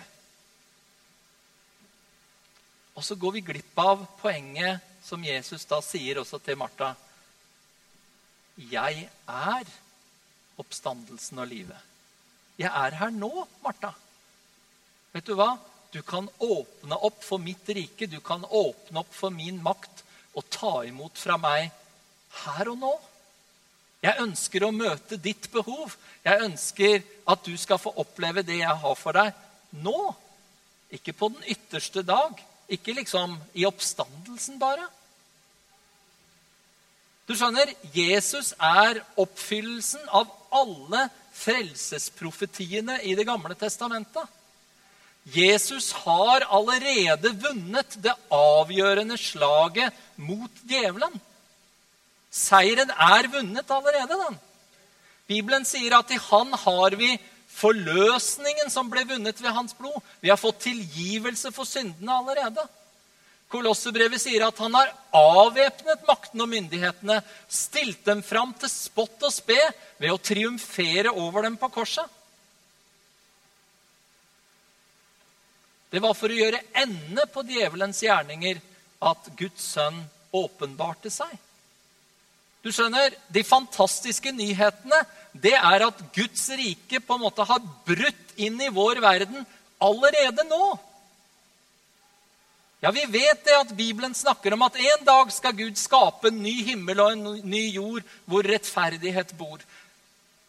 Og 2.94 3.02
så 3.06 3.16
går 3.18 3.32
vi 3.38 3.42
glipp 3.46 3.78
av 3.78 4.02
poenget 4.20 4.86
som 5.06 5.22
Jesus 5.24 5.64
da 5.70 5.80
sier 5.82 6.20
også 6.22 6.38
til 6.44 6.58
Martha. 6.60 6.92
Jeg 8.70 9.08
er 9.26 9.74
oppstandelsen 10.60 11.42
og 11.42 11.50
livet. 11.50 11.88
Jeg 12.60 12.70
er 12.70 12.98
her 13.00 13.14
nå, 13.14 13.32
Martha. 13.64 13.94
Vet 15.14 15.26
du 15.26 15.34
hva? 15.38 15.56
Du 15.90 16.02
kan 16.06 16.28
åpne 16.38 16.96
opp 17.02 17.24
for 17.26 17.42
mitt 17.42 17.68
rike, 17.68 18.06
du 18.06 18.20
kan 18.22 18.44
åpne 18.44 19.02
opp 19.02 19.14
for 19.14 19.34
min 19.34 19.58
makt 19.62 20.04
og 20.38 20.46
ta 20.54 20.74
imot 20.86 21.18
fra 21.18 21.34
meg 21.40 21.72
her 22.44 22.70
og 22.70 22.78
nå. 22.78 22.92
Jeg 24.00 24.22
ønsker 24.22 24.64
å 24.64 24.72
møte 24.72 25.18
ditt 25.20 25.50
behov. 25.52 25.96
Jeg 26.24 26.46
ønsker 26.46 27.02
at 27.28 27.42
du 27.44 27.56
skal 27.60 27.80
få 27.82 27.92
oppleve 28.00 28.44
det 28.46 28.60
jeg 28.62 28.78
har 28.84 28.96
for 28.96 29.18
deg 29.18 29.34
nå. 29.82 30.14
Ikke 30.94 31.12
på 31.12 31.28
den 31.34 31.44
ytterste 31.52 32.06
dag. 32.06 32.38
Ikke 32.70 32.94
liksom 32.94 33.34
i 33.58 33.66
oppstandelsen, 33.66 34.58
bare. 34.62 34.86
Du 37.26 37.34
skjønner, 37.38 37.68
Jesus 37.94 38.54
er 38.56 39.02
oppfyllelsen 39.20 40.06
av 40.16 40.30
alle 40.54 41.08
frelsesprofetiene 41.36 43.02
i 43.06 43.14
Det 43.18 43.26
gamle 43.26 43.54
testamentet. 43.58 44.39
Jesus 45.24 45.92
har 45.92 46.46
allerede 46.48 47.34
vunnet 47.42 47.96
det 48.02 48.14
avgjørende 48.32 49.18
slaget 49.20 49.96
mot 50.16 50.62
djevelen. 50.66 51.12
Seieren 52.30 52.90
er 52.90 53.28
vunnet 53.28 53.70
allerede, 53.70 54.16
den. 54.16 54.38
Bibelen 55.30 55.66
sier 55.68 55.94
at 55.98 56.10
i 56.10 56.18
han 56.30 56.52
har 56.64 56.96
vi 56.98 57.12
forløsningen 57.60 58.70
som 58.72 58.90
ble 58.90 59.04
vunnet 59.06 59.40
ved 59.42 59.54
hans 59.54 59.74
blod. 59.76 59.98
Vi 60.22 60.30
har 60.30 60.40
fått 60.40 60.64
tilgivelse 60.64 61.52
for 61.54 61.68
syndene 61.68 62.16
allerede. 62.16 62.64
Kolossebrevet 63.50 64.22
sier 64.22 64.44
at 64.46 64.58
han 64.62 64.76
har 64.78 64.92
avvæpnet 65.16 66.06
makten 66.06 66.42
og 66.44 66.48
myndighetene, 66.52 67.18
stilt 67.50 68.04
dem 68.06 68.22
fram 68.22 68.54
til 68.54 68.70
spott 68.70 69.26
og 69.26 69.34
spe 69.34 69.58
ved 69.98 70.14
å 70.14 70.20
triumfere 70.22 71.10
over 71.10 71.46
dem 71.48 71.58
på 71.58 71.70
korset. 71.74 72.06
Det 75.90 76.00
var 76.02 76.14
for 76.14 76.30
å 76.30 76.38
gjøre 76.38 76.62
ende 76.78 77.26
på 77.32 77.42
djevelens 77.46 78.02
gjerninger 78.04 78.60
at 79.10 79.30
Guds 79.38 79.72
sønn 79.74 79.98
åpenbarte 80.36 81.10
seg. 81.10 81.32
Du 82.62 82.68
skjønner, 82.72 83.14
De 83.32 83.42
fantastiske 83.46 84.32
nyhetene 84.36 85.00
det 85.32 85.54
er 85.54 85.86
at 85.86 85.98
Guds 86.14 86.48
rike 86.58 87.00
på 87.00 87.16
en 87.16 87.24
måte 87.24 87.46
har 87.46 87.62
brutt 87.86 88.34
inn 88.36 88.58
i 88.60 88.70
vår 88.74 89.00
verden 89.02 89.44
allerede 89.80 90.44
nå. 90.48 90.78
Ja, 92.80 92.90
Vi 92.90 93.04
vet 93.12 93.44
det 93.44 93.56
at 93.56 93.76
Bibelen 93.76 94.14
snakker 94.14 94.54
om 94.54 94.62
at 94.64 94.76
en 94.76 95.04
dag 95.04 95.32
skal 95.32 95.56
Gud 95.56 95.76
skape 95.76 96.30
en 96.30 96.42
ny 96.42 96.62
himmel 96.64 97.00
og 97.00 97.12
en 97.12 97.40
ny 97.44 97.66
jord 97.74 98.04
hvor 98.24 98.46
rettferdighet 98.46 99.34
bor. 99.38 99.60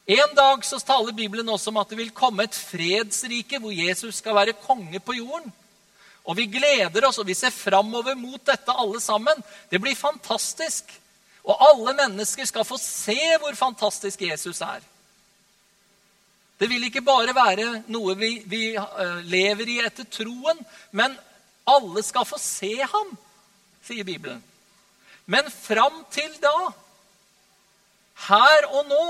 En 0.05 0.35
dag 0.35 0.65
så 0.65 0.79
taler 0.79 1.13
Bibelen 1.13 1.49
også 1.49 1.69
om 1.69 1.77
at 1.77 1.89
det 1.89 1.99
vil 1.99 2.13
komme 2.15 2.47
et 2.47 2.57
fredsrike 2.57 3.59
hvor 3.61 3.73
Jesus 3.75 4.17
skal 4.21 4.35
være 4.35 4.57
konge 4.63 4.99
på 4.99 5.13
jorden. 5.13 5.51
Og 6.25 6.37
vi 6.37 6.45
gleder 6.45 7.07
oss, 7.07 7.17
og 7.17 7.27
vi 7.27 7.35
ser 7.37 7.53
framover 7.53 8.15
mot 8.17 8.41
dette 8.45 8.73
alle 8.77 9.01
sammen. 9.01 9.43
Det 9.69 9.81
blir 9.81 9.97
fantastisk. 9.97 10.89
Og 11.43 11.57
alle 11.69 11.95
mennesker 11.97 12.45
skal 12.45 12.65
få 12.65 12.77
se 12.81 13.17
hvor 13.41 13.55
fantastisk 13.57 14.21
Jesus 14.21 14.61
er. 14.61 14.81
Det 16.61 16.69
vil 16.69 16.83
ikke 16.85 17.01
bare 17.01 17.33
være 17.33 17.83
noe 17.89 18.13
vi, 18.19 18.35
vi 18.45 18.75
uh, 18.77 19.17
lever 19.25 19.69
i 19.69 19.79
etter 19.81 20.05
troen, 20.05 20.59
men 20.93 21.15
alle 21.65 22.03
skal 22.05 22.27
få 22.29 22.37
se 22.41 22.75
ham, 22.83 23.15
sier 23.81 24.05
Bibelen. 24.05 24.43
Men 25.25 25.49
fram 25.49 26.03
til 26.13 26.29
da, 26.43 26.53
her 28.27 28.67
og 28.69 28.85
nå, 28.91 29.05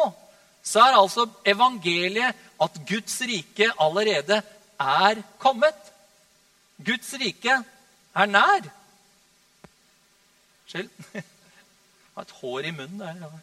så 0.63 0.79
er 0.79 0.97
altså 0.97 1.25
evangeliet 1.45 2.37
at 2.61 2.81
Guds 2.87 3.21
rike 3.21 3.71
allerede 3.79 4.41
er 4.79 5.23
kommet. 5.41 5.77
Guds 6.85 7.13
rike 7.13 7.63
er 8.15 8.25
nær. 8.25 8.67
Unnskyld. 10.63 10.89
Har 12.15 12.27
et 12.27 12.35
hår 12.41 12.67
i 12.67 12.71
munnen 12.75 12.99
der. 12.99 13.39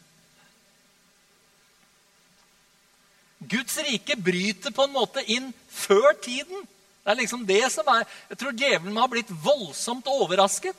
Guds 3.38 3.78
rike 3.86 4.16
bryter 4.16 4.74
på 4.74 4.84
en 4.84 4.92
måte 4.92 5.22
inn 5.30 5.52
før 5.70 6.12
tiden. 6.22 6.66
Det 7.04 7.14
er 7.14 7.20
liksom 7.22 7.46
det 7.48 7.62
som 7.72 7.86
er 7.88 8.04
Jeg 8.28 8.38
tror 8.38 8.56
djevelen 8.56 8.96
har 9.00 9.08
blitt 9.08 9.30
voldsomt 9.44 10.06
overrasket. 10.06 10.76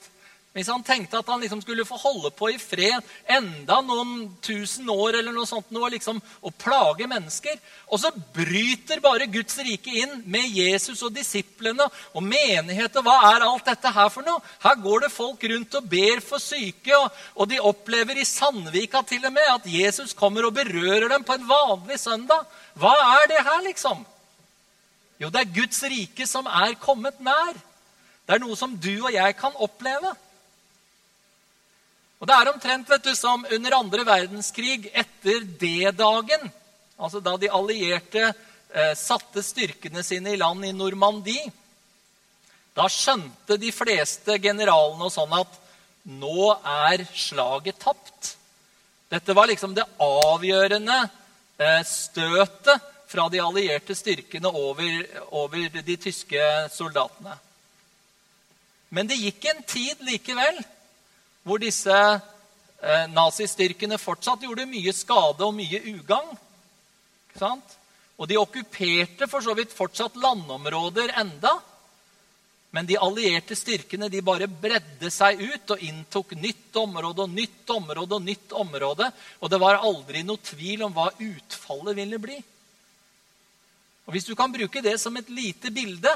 Hvis 0.59 0.67
han 0.67 0.81
tenkte 0.83 1.21
at 1.21 1.29
han 1.31 1.39
liksom 1.39 1.61
skulle 1.63 1.85
få 1.87 1.95
holde 2.01 2.33
på 2.35 2.49
i 2.51 2.57
fred 2.59 3.05
enda 3.31 3.77
noen 3.79 4.25
tusen 4.43 4.89
år 4.91 5.21
eller 5.21 5.31
noe 5.31 5.47
sånt, 5.47 5.69
noe, 5.71 5.87
liksom, 5.93 6.19
og 6.43 6.55
plage 6.59 7.07
mennesker, 7.07 7.55
og 7.87 8.01
så 8.01 8.11
bryter 8.35 8.99
bare 8.99 9.29
Guds 9.31 9.55
rike 9.63 9.93
inn 10.01 10.17
med 10.27 10.51
Jesus 10.51 10.99
og 11.07 11.15
disiplene 11.15 11.87
og 12.11 12.25
menighet. 12.25 12.99
og 12.99 13.07
Hva 13.07 13.15
er 13.29 13.47
alt 13.47 13.71
dette 13.71 13.93
her 13.95 14.11
for 14.11 14.27
noe? 14.27 14.43
Her 14.65 14.75
går 14.83 15.05
det 15.05 15.13
folk 15.15 15.47
rundt 15.53 15.79
og 15.79 15.89
ber 15.95 16.19
for 16.27 16.43
syke, 16.43 16.91
og, 16.97 17.07
og 17.39 17.47
de 17.53 17.63
opplever 17.71 18.19
i 18.19 18.27
Sandvika 18.27 19.05
til 19.07 19.23
og 19.31 19.37
med 19.39 19.55
at 19.55 19.71
Jesus 19.71 20.11
kommer 20.11 20.49
og 20.49 20.57
berører 20.59 21.07
dem 21.07 21.23
på 21.23 21.39
en 21.39 21.47
vanlig 21.47 22.01
søndag. 22.03 22.43
Hva 22.75 22.97
er 23.15 23.31
det 23.31 23.43
her, 23.47 23.63
liksom? 23.71 24.03
Jo, 25.23 25.31
det 25.31 25.45
er 25.45 25.55
Guds 25.55 25.83
rike 25.87 26.27
som 26.27 26.51
er 26.51 26.75
kommet 26.83 27.23
nær. 27.23 27.55
Det 28.27 28.35
er 28.35 28.43
noe 28.43 28.59
som 28.59 28.75
du 28.75 28.97
og 28.97 29.13
jeg 29.15 29.39
kan 29.39 29.55
oppleve. 29.55 30.11
Og 32.19 32.27
Det 32.27 32.35
er 32.35 32.51
omtrent 32.51 32.89
vet 32.91 33.05
du, 33.07 33.13
som 33.15 33.45
under 33.47 33.77
andre 33.77 34.03
verdenskrig, 34.07 34.89
etter 34.91 35.45
D-dagen, 35.59 36.49
altså 36.99 37.21
da 37.23 37.37
de 37.39 37.47
allierte 37.47 38.25
eh, 38.27 38.91
satte 38.99 39.43
styrkene 39.43 40.03
sine 40.03 40.33
i 40.35 40.39
land 40.39 40.65
i 40.67 40.73
Normandie. 40.75 41.47
Da 42.75 42.89
skjønte 42.91 43.55
de 43.59 43.71
fleste 43.71 44.35
generalene 44.43 45.07
og 45.07 45.13
sånn 45.13 45.31
at 45.37 45.55
nå 46.09 46.51
er 46.57 47.05
slaget 47.15 47.79
tapt. 47.79 48.33
Dette 49.09 49.35
var 49.35 49.47
liksom 49.49 49.71
det 49.77 49.87
avgjørende 50.03 50.97
eh, 51.57 51.83
støtet 51.87 52.83
fra 53.09 53.29
de 53.31 53.39
allierte 53.41 53.95
styrkene 53.97 54.51
over, 54.51 54.99
over 55.39 55.79
de 55.79 55.95
tyske 55.97 56.43
soldatene. 56.75 57.37
Men 58.93 59.07
det 59.07 59.21
gikk 59.21 59.47
en 59.49 59.63
tid 59.69 60.03
likevel 60.03 60.59
hvor 61.43 61.61
disse 61.61 61.95
eh, 61.95 63.05
nazistyrkene 63.11 63.99
fortsatt 64.01 64.43
gjorde 64.45 64.67
mye 64.69 64.93
skade 64.95 65.45
og 65.45 65.55
mye 65.55 65.81
ugagn. 65.93 66.37
Og 68.19 68.27
de 68.27 68.39
okkuperte 68.39 69.29
for 69.31 69.43
så 69.43 69.55
vidt 69.55 69.75
fortsatt 69.75 70.17
landområder 70.19 71.13
enda. 71.21 71.53
Men 72.75 72.85
de 72.85 72.99
allierte 73.01 73.55
styrkene 73.57 74.11
de 74.13 74.21
bare 74.21 74.45
bredde 74.49 75.09
seg 75.13 75.39
ut 75.41 75.71
og 75.73 75.83
inntok 75.85 76.35
nytt 76.37 76.75
område 76.77 77.25
og 77.25 77.31
nytt 77.33 77.71
område. 77.73 78.19
Og 78.19 78.25
nytt 78.25 78.53
område, 78.53 79.09
og 79.39 79.49
det 79.49 79.61
var 79.61 79.81
aldri 79.81 80.21
noe 80.25 80.41
tvil 80.43 80.85
om 80.85 80.93
hva 80.93 81.09
utfallet 81.15 81.97
ville 81.97 82.19
bli. 82.21 82.37
Og 84.05 84.13
Hvis 84.13 84.25
du 84.25 84.35
kan 84.35 84.51
bruke 84.51 84.81
det 84.81 84.97
som 84.99 85.17
et 85.17 85.29
lite 85.29 85.71
bilde 85.71 86.11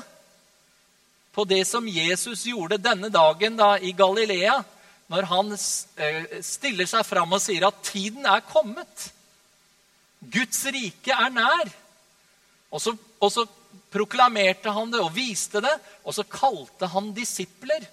på 1.33 1.45
det 1.49 1.63
som 1.65 1.88
Jesus 1.88 2.45
gjorde 2.45 2.81
denne 2.81 3.09
dagen 3.09 3.57
da 3.57 3.75
i 3.77 3.93
Galilea, 3.93 4.59
når 5.11 5.27
han 5.29 5.51
eh, 5.53 6.37
stiller 6.45 6.87
seg 6.89 7.05
fram 7.07 7.35
og 7.35 7.41
sier 7.43 7.67
at 7.67 7.81
tiden 7.85 8.25
er 8.29 8.45
kommet. 8.47 9.09
Guds 10.23 10.63
rike 10.71 11.15
er 11.15 11.33
nær. 11.33 11.73
Og 12.73 12.81
så, 12.81 12.95
og 13.19 13.33
så, 13.33 13.45
proklamerte 13.93 14.71
han 14.73 14.89
det 14.89 14.97
og 15.03 15.11
viste 15.13 15.59
det, 15.61 15.73
og 16.01 16.15
så 16.17 16.23
kalte 16.25 16.87
han 16.89 17.11
disipler. 17.13 17.83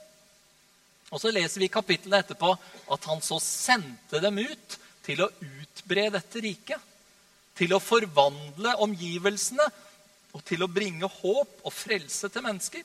Og 1.13 1.21
så 1.21 1.33
leser 1.35 1.61
vi 1.61 1.67
i 1.69 1.73
kapitlene 1.73 2.23
etterpå 2.23 2.55
at 2.95 3.09
han 3.11 3.21
så 3.25 3.37
sendte 3.45 4.23
dem 4.23 4.39
ut 4.41 4.79
til 5.05 5.21
å 5.21 5.29
utbre 5.29 6.07
dette 6.15 6.41
riket. 6.41 6.89
Til 7.59 7.75
å 7.77 7.83
forvandle 7.85 8.79
omgivelsene 8.81 9.67
og 10.33 10.45
til 10.49 10.65
å 10.65 10.71
bringe 10.73 11.11
håp 11.21 11.61
og 11.67 11.75
frelse 11.75 12.31
til 12.33 12.47
mennesker. 12.47 12.85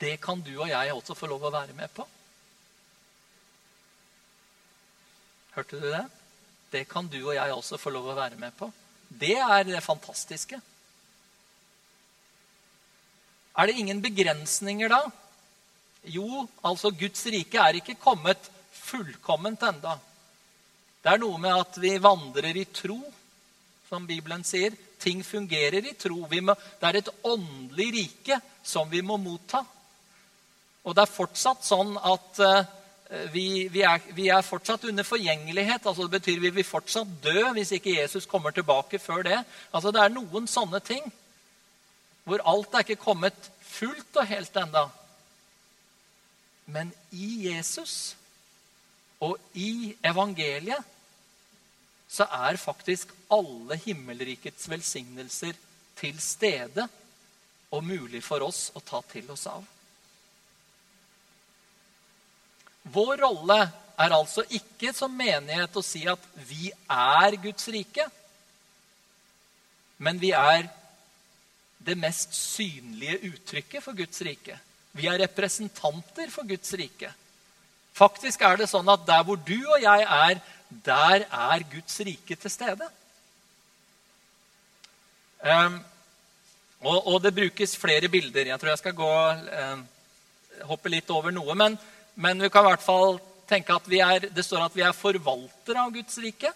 det 0.00 0.20
kan 0.20 0.40
du 0.40 0.54
og 0.54 0.68
jeg 0.68 0.92
også 0.92 1.14
få 1.14 1.26
lov 1.26 1.42
å 1.44 1.52
være 1.52 1.74
med 1.76 1.90
på. 1.92 2.06
Hørte 5.54 5.80
du 5.80 5.86
det? 5.90 6.04
Det 6.70 6.84
kan 6.90 7.08
du 7.10 7.18
og 7.24 7.34
jeg 7.34 7.54
også 7.54 7.78
få 7.80 7.90
lov 7.90 8.12
å 8.12 8.18
være 8.18 8.38
med 8.38 8.54
på. 8.58 8.70
Det 9.10 9.36
er 9.42 9.64
det 9.66 9.82
fantastiske. 9.82 10.60
Er 13.58 13.66
det 13.66 13.78
ingen 13.82 14.02
begrensninger 14.02 14.92
da? 14.92 15.00
Jo, 16.06 16.46
altså 16.64 16.92
Guds 16.96 17.26
rike 17.28 17.58
er 17.60 17.80
ikke 17.80 17.98
kommet 18.00 18.46
fullkomment 18.72 19.66
enda. 19.66 19.96
Det 21.02 21.10
er 21.12 21.20
noe 21.20 21.40
med 21.40 21.56
at 21.56 21.76
vi 21.80 21.96
vandrer 22.00 22.56
i 22.60 22.64
tro, 22.72 22.98
som 23.88 24.06
Bibelen 24.06 24.44
sier. 24.46 24.76
Ting 25.00 25.24
fungerer 25.24 25.84
i 25.88 25.96
tro. 25.98 26.22
Må, 26.28 26.54
det 26.54 26.88
er 26.88 27.00
et 27.00 27.12
åndelig 27.26 27.88
rike 27.96 28.38
som 28.62 28.88
vi 28.90 29.02
må 29.02 29.16
motta. 29.20 29.64
Og 30.84 30.96
det 30.96 31.04
er 31.04 31.12
fortsatt 31.12 31.64
sånn 31.66 31.96
at 31.98 32.40
uh, 32.44 32.68
vi, 33.32 33.68
vi, 33.68 33.82
er, 33.82 33.98
vi, 34.14 34.28
er, 34.30 34.42
fortsatt 34.46 34.84
under 34.86 35.06
forgjengelighet. 35.06 35.86
altså 35.86 36.06
Det 36.06 36.20
betyr 36.20 36.40
vi 36.40 36.50
vil 36.54 36.64
fortsatt 36.64 37.08
dø 37.24 37.48
hvis 37.56 37.72
ikke 37.74 37.96
Jesus 37.96 38.26
kommer 38.26 38.54
tilbake 38.54 38.98
før 38.98 39.22
det. 39.26 39.40
Altså 39.74 39.90
Det 39.90 40.02
er 40.02 40.14
noen 40.14 40.46
sånne 40.46 40.80
ting 40.80 41.10
hvor 42.24 42.42
alt 42.46 42.74
er 42.74 42.84
ikke 42.84 43.02
kommet 43.02 43.50
fullt 43.66 44.20
og 44.20 44.28
helt 44.30 44.56
enda. 44.60 44.84
Men 46.70 46.92
i 47.10 47.48
Jesus 47.48 48.14
og 49.20 49.40
i 49.58 49.96
evangeliet 50.06 50.86
så 52.10 52.26
er 52.46 52.58
faktisk 52.60 53.10
alle 53.30 53.76
himmelrikets 53.84 54.70
velsignelser 54.70 55.58
til 55.98 56.20
stede 56.22 56.86
og 57.70 57.84
mulig 57.84 58.22
for 58.22 58.42
oss 58.46 58.68
å 58.74 58.82
ta 58.86 59.02
til 59.10 59.30
oss 59.30 59.46
av. 59.50 59.66
Vår 62.82 63.20
rolle 63.20 63.60
er 64.00 64.16
altså 64.16 64.44
ikke 64.48 64.94
som 64.96 65.12
menighet 65.12 65.76
å 65.76 65.84
si 65.84 66.06
at 66.08 66.22
vi 66.48 66.70
er 66.72 67.36
Guds 67.42 67.68
rike, 67.72 68.06
men 70.00 70.20
vi 70.20 70.32
er 70.32 70.68
det 71.80 71.96
mest 72.00 72.32
synlige 72.36 73.18
uttrykket 73.30 73.84
for 73.84 73.96
Guds 73.96 74.22
rike. 74.24 74.56
Vi 74.96 75.08
er 75.08 75.20
representanter 75.22 76.32
for 76.32 76.48
Guds 76.48 76.72
rike. 76.76 77.12
Faktisk 77.96 78.42
er 78.46 78.60
det 78.60 78.70
sånn 78.70 78.88
at 78.92 79.04
der 79.08 79.24
hvor 79.26 79.36
du 79.36 79.58
og 79.58 79.80
jeg 79.82 80.06
er, 80.06 80.40
der 80.70 81.26
er 81.26 81.64
Guds 81.72 82.00
rike 82.06 82.36
til 82.36 82.52
stede. 82.52 82.88
Um, 85.40 85.78
og, 86.80 86.98
og, 87.06 87.16
det 87.24 87.34
brukes 87.36 87.76
flere 87.76 88.08
bilder. 88.12 88.52
Jeg 88.52 88.60
tror 88.60 88.72
jeg 88.72 88.80
skal 88.82 88.96
gå, 88.96 89.14
um, 89.72 89.86
hoppe 90.68 90.92
litt 90.92 91.08
over 91.12 91.32
noe. 91.32 91.56
Men, 91.56 91.78
men, 92.20 92.42
vi 92.42 92.50
kan 92.52 92.66
i 92.66 92.68
hvert 92.68 92.84
fall 92.84 93.16
tenke 93.48 93.74
at 93.74 93.86
vi 93.88 94.00
er, 94.04 94.28
det 94.28 94.44
står 94.44 94.66
at 94.66 94.74
vi 94.76 94.84
er 94.84 94.96
forvaltere 94.96 95.80
av 95.80 95.94
Guds 95.94 96.18
rike. 96.20 96.52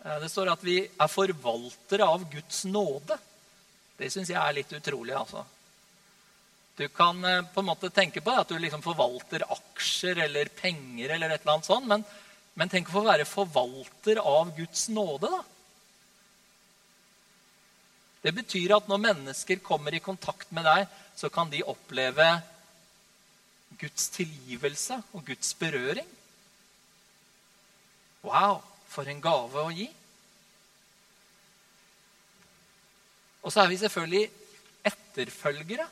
Uh, 0.00 0.16
det 0.22 0.30
står 0.32 0.52
at 0.54 0.64
vi 0.64 0.78
er 0.86 1.10
forvaltere 1.12 2.06
av 2.08 2.24
Guds 2.32 2.64
nåde. 2.70 3.18
Det 3.98 4.08
syns 4.10 4.32
jeg 4.32 4.40
er 4.40 4.56
litt 4.56 4.72
utrolig. 4.78 5.14
altså. 5.18 5.44
Du 6.80 6.86
kan 6.88 7.20
uh, 7.20 7.44
på 7.52 7.60
en 7.60 7.68
måte 7.68 7.92
tenke 7.92 8.24
på 8.24 8.32
at 8.32 8.48
du 8.48 8.56
liksom 8.58 8.82
forvalter 8.84 9.44
aksjer 9.44 10.24
eller 10.24 10.48
penger, 10.56 11.12
eller 11.12 11.34
et 11.34 11.44
eller 11.44 11.58
annet 11.58 11.68
sånt, 11.68 11.88
men, 11.92 12.06
men 12.56 12.72
tenk 12.72 12.88
å 12.88 12.96
få 12.96 13.04
være 13.06 13.28
forvalter 13.28 14.22
av 14.24 14.54
Guds 14.56 14.88
nåde, 14.88 15.28
da. 15.28 15.42
Det 18.22 18.30
betyr 18.32 18.76
at 18.76 18.88
når 18.88 19.02
mennesker 19.02 19.60
kommer 19.66 19.94
i 19.94 20.00
kontakt 20.02 20.52
med 20.54 20.64
deg, 20.64 20.86
så 21.18 21.28
kan 21.28 21.50
de 21.50 21.64
oppleve 21.66 22.28
Guds 23.80 24.08
tilgivelse 24.14 24.98
og 25.12 25.24
Guds 25.26 25.54
berøring. 25.58 26.08
Wow, 28.22 28.60
for 28.88 29.08
en 29.10 29.22
gave 29.22 29.64
å 29.64 29.72
gi. 29.74 29.88
Og 33.42 33.50
så 33.50 33.64
er 33.64 33.72
vi 33.72 33.80
selvfølgelig 33.80 34.24
etterfølgere. 34.86 35.86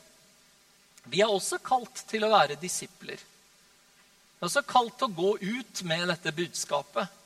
Vi 1.11 1.23
er 1.25 1.33
også 1.33 1.59
kalt 1.65 2.05
til 2.11 2.25
å 2.27 2.33
være 2.33 2.59
disipler. 2.61 3.19
Vi 3.19 4.45
er 4.45 4.49
også 4.49 4.63
kalt 4.69 4.95
til 4.99 5.09
å 5.09 5.17
gå 5.17 5.33
ut 5.41 5.83
med 5.89 6.07
dette 6.13 6.33
budskapet. 6.37 7.17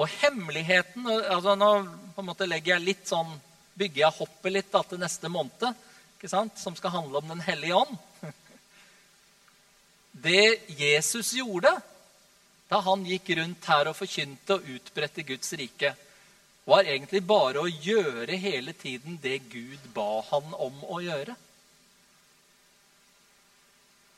Og 0.00 0.08
hemmeligheten 0.20 1.08
altså 1.10 1.56
Nå 1.58 1.70
på 2.14 2.22
en 2.22 2.28
måte 2.28 2.48
legger 2.48 2.76
jeg 2.76 2.86
litt 2.86 3.08
sånn, 3.08 3.32
bygger 3.76 4.04
jeg 4.04 4.18
hoppet 4.18 4.54
litt 4.54 4.70
da, 4.72 4.82
til 4.84 5.00
neste 5.00 5.28
måned, 5.32 5.82
ikke 6.16 6.30
sant, 6.30 6.56
som 6.60 6.76
skal 6.76 6.94
handle 6.94 7.20
om 7.20 7.32
Den 7.32 7.42
hellige 7.44 7.80
ånd. 7.80 7.96
Det 10.22 10.70
Jesus 10.78 11.32
gjorde 11.38 11.72
da 12.70 12.78
han 12.86 13.02
gikk 13.02 13.32
rundt 13.34 13.66
her 13.66 13.88
og 13.90 13.96
forkynte 13.98 14.60
og 14.60 14.66
utbredte 14.76 15.24
Guds 15.26 15.52
rike, 15.58 15.90
var 16.68 16.86
egentlig 16.86 17.22
bare 17.26 17.64
å 17.64 17.70
gjøre 17.70 18.36
hele 18.38 18.74
tiden 18.78 19.16
det 19.22 19.40
Gud 19.50 19.88
ba 19.94 20.20
han 20.28 20.52
om 20.54 20.76
å 20.86 21.00
gjøre. 21.02 21.34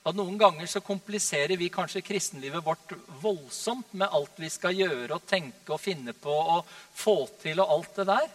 At 0.03 0.19
Noen 0.19 0.37
ganger 0.37 0.67
så 0.67 0.83
kompliserer 0.85 1.57
vi 1.57 1.71
kanskje 1.73 2.03
kristenlivet 2.05 2.65
vårt 2.67 2.93
voldsomt 3.23 3.95
med 3.95 4.11
alt 4.11 4.41
vi 4.43 4.51
skal 4.51 4.75
gjøre 4.75 5.15
og 5.15 5.29
tenke 5.31 5.73
og 5.73 5.81
finne 5.81 6.13
på 6.13 6.35
og 6.35 6.67
få 6.99 7.17
til 7.41 7.63
og 7.63 7.77
alt 7.77 8.01
det 8.01 8.09
der. 8.11 8.27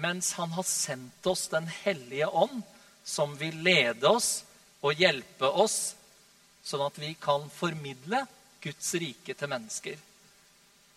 Mens 0.00 0.32
han 0.40 0.56
har 0.56 0.66
sendt 0.68 1.26
oss 1.28 1.46
Den 1.52 1.68
hellige 1.84 2.26
ånd, 2.26 2.64
som 3.04 3.36
vil 3.38 3.62
lede 3.64 4.08
oss 4.08 4.42
og 4.82 4.98
hjelpe 4.98 5.48
oss, 5.48 5.94
sånn 6.68 6.84
at 6.84 7.00
vi 7.00 7.14
kan 7.20 7.46
formidle 7.52 8.24
Guds 8.62 8.92
rike 9.00 9.34
til 9.34 9.50
mennesker. 9.50 9.96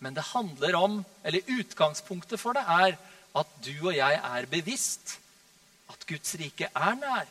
Men 0.01 0.17
det 0.17 0.31
handler 0.31 0.75
om, 0.79 1.01
eller 1.23 1.53
utgangspunktet 1.59 2.41
for 2.41 2.57
det 2.57 2.63
er 2.65 2.97
at 3.37 3.51
du 3.63 3.75
og 3.75 3.93
jeg 3.95 4.17
er 4.17 4.49
bevisst 4.51 5.17
at 5.91 6.07
Guds 6.09 6.33
rike 6.39 6.67
er 6.67 6.97
nær. 6.99 7.29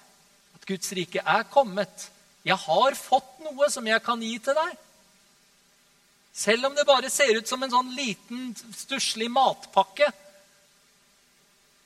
At 0.57 0.67
Guds 0.69 0.93
rike 0.97 1.21
er 1.25 1.45
kommet. 1.53 2.07
Jeg 2.47 2.57
har 2.57 2.97
fått 2.97 3.43
noe 3.45 3.69
som 3.73 3.87
jeg 3.89 4.01
kan 4.05 4.23
gi 4.23 4.37
til 4.41 4.57
deg. 4.57 4.79
Selv 6.41 6.71
om 6.71 6.77
det 6.77 6.87
bare 6.89 7.11
ser 7.13 7.35
ut 7.37 7.49
som 7.49 7.63
en 7.63 7.73
sånn 7.73 7.91
liten, 7.97 8.53
stusslig 8.77 9.29
matpakke. 9.33 10.09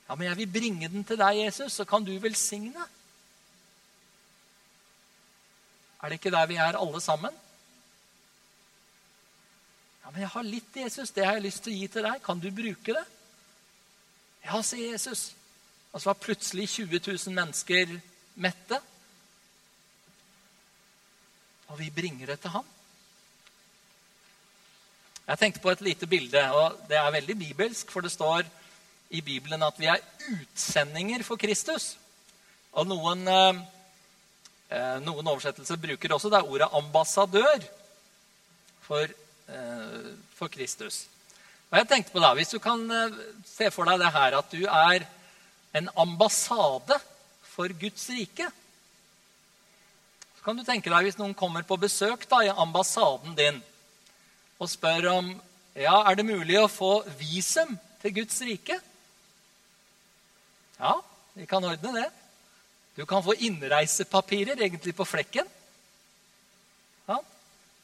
Ja, 0.05 0.15
men 0.15 0.29
jeg 0.29 0.39
vil 0.43 0.53
bringe 0.53 0.91
den 0.91 1.03
til 1.07 1.17
deg, 1.19 1.41
Jesus, 1.47 1.79
så 1.79 1.85
kan 1.89 2.05
du 2.05 2.13
velsigne. 2.21 2.85
Er 6.05 6.09
det 6.09 6.19
ikke 6.19 6.35
der 6.35 6.45
vi 6.45 6.55
er 6.61 6.77
alle 6.77 6.99
sammen? 7.01 7.33
Ja, 10.03 10.11
men 10.11 10.21
jeg 10.21 10.29
har 10.29 10.43
litt 10.45 10.75
Jesus. 10.77 11.09
Det 11.09 11.25
har 11.25 11.39
jeg 11.39 11.47
lyst 11.47 11.63
til 11.65 11.73
å 11.73 11.77
gi 11.79 11.87
til 11.95 12.05
deg. 12.05 12.19
Kan 12.21 12.43
du 12.43 12.51
bruke 12.53 12.93
det? 12.93 13.01
Ja, 14.43 14.59
sier 14.61 14.91
Jesus. 14.91 15.31
Og 15.89 15.97
så 15.97 16.11
var 16.11 16.21
plutselig 16.21 16.67
20 16.75 17.01
000 17.07 17.33
mennesker 17.33 17.95
mette. 18.37 18.79
Og 21.73 21.81
vi 21.81 21.89
bringer 21.89 22.35
det 22.35 22.39
til 22.43 22.53
ham. 22.53 22.69
Jeg 25.25 25.41
tenkte 25.41 25.65
på 25.65 25.73
et 25.73 25.85
lite 25.89 26.05
bilde, 26.05 26.47
og 26.53 26.83
det 26.85 27.01
er 27.01 27.15
veldig 27.17 27.39
bibelsk, 27.39 27.89
for 27.89 28.05
det 28.05 28.13
står 28.13 28.45
i 29.09 29.25
Bibelen 29.25 29.65
at 29.65 29.81
vi 29.81 29.89
er 29.89 30.05
utsendinger 30.35 31.25
for 31.25 31.41
Kristus. 31.41 31.95
Og 32.77 32.85
noen, 32.93 33.25
eh, 33.25 33.65
noen 35.05 35.27
oversettelser 35.29 35.77
bruker 35.77 36.13
også 36.15 36.29
det 36.33 36.41
ordet 36.41 36.67
'ambassadør' 36.73 37.67
for, 38.85 39.03
eh, 39.49 40.13
for, 40.35 40.47
Kristus. 40.47 41.05
Og 41.71 41.77
jeg 41.79 41.87
tenkte 41.89 42.11
på 42.11 42.19
det, 42.19 42.35
Hvis 42.35 42.53
du 42.53 42.59
kan 42.59 42.91
eh, 42.91 43.17
se 43.45 43.71
for 43.71 43.85
deg 43.85 43.99
det 43.99 44.11
her 44.11 44.37
at 44.37 44.51
du 44.51 44.65
er 44.65 45.05
en 45.73 45.89
ambassade 45.97 46.99
for 47.43 47.67
Guds 47.67 48.09
rike. 48.09 48.47
Så 50.37 50.43
kan 50.43 50.57
du 50.57 50.63
tenke 50.63 50.89
deg 50.89 51.07
hvis 51.07 51.17
noen 51.17 51.33
kommer 51.33 51.63
på 51.63 51.77
besøk 51.79 52.27
da, 52.29 52.43
i 52.43 52.53
ambassaden 52.53 53.35
din 53.35 53.63
og 54.59 54.69
spør 54.71 55.09
om 55.11 55.41
ja, 55.75 55.97
er 56.07 56.15
det 56.15 56.25
mulig 56.25 56.55
å 56.61 56.71
få 56.71 57.03
visum 57.19 57.73
til 58.01 58.13
Guds 58.21 58.37
rike. 58.47 58.77
Ja, 60.79 60.93
vi 61.35 61.47
kan 61.49 61.65
ordne 61.67 61.91
det. 61.97 62.05
Du 62.95 63.05
kan 63.05 63.23
få 63.23 63.35
innreisepapirer 63.35 64.61
egentlig 64.61 64.95
på 64.95 65.05
flekken. 65.05 65.47
Ja. 67.07 67.19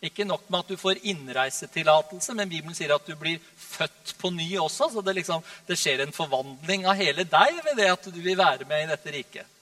Ikke 0.02 0.26
nok 0.26 0.48
med 0.48 0.64
at 0.64 0.72
du 0.72 0.80
får 0.80 1.02
innreisetillatelse, 1.04 2.34
men 2.38 2.50
Bibelen 2.50 2.76
sier 2.78 2.96
at 2.96 3.06
du 3.06 3.16
blir 3.20 3.42
født 3.60 4.16
på 4.18 4.32
ny 4.34 4.48
også. 4.58 4.88
Så 4.94 5.04
det, 5.04 5.18
liksom, 5.20 5.44
det 5.68 5.78
skjer 5.80 6.06
en 6.06 6.16
forvandling 6.16 6.88
av 6.88 7.00
hele 7.00 7.28
deg 7.28 7.60
ved 7.66 7.76
det 7.78 7.90
at 7.92 8.08
du 8.08 8.22
vil 8.22 8.40
være 8.40 8.68
med 8.70 8.86
i 8.86 8.92
dette 8.94 9.16
riket. 9.18 9.58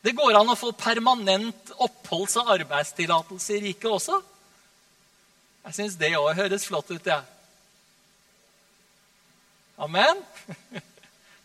Det 0.00 0.16
går 0.16 0.38
an 0.38 0.48
å 0.48 0.56
få 0.56 0.72
permanent 0.72 1.74
oppholds- 1.76 2.38
og 2.40 2.54
arbeidstillatelse 2.56 3.58
i 3.58 3.64
riket 3.68 3.90
også. 3.90 4.16
Jeg 5.66 5.76
syns 5.76 5.98
det 6.00 6.14
òg 6.16 6.32
høres 6.38 6.64
flott 6.64 6.88
ut, 6.88 7.04
jeg. 7.04 7.20
Ja. 7.20 7.22
Amen. 9.80 10.24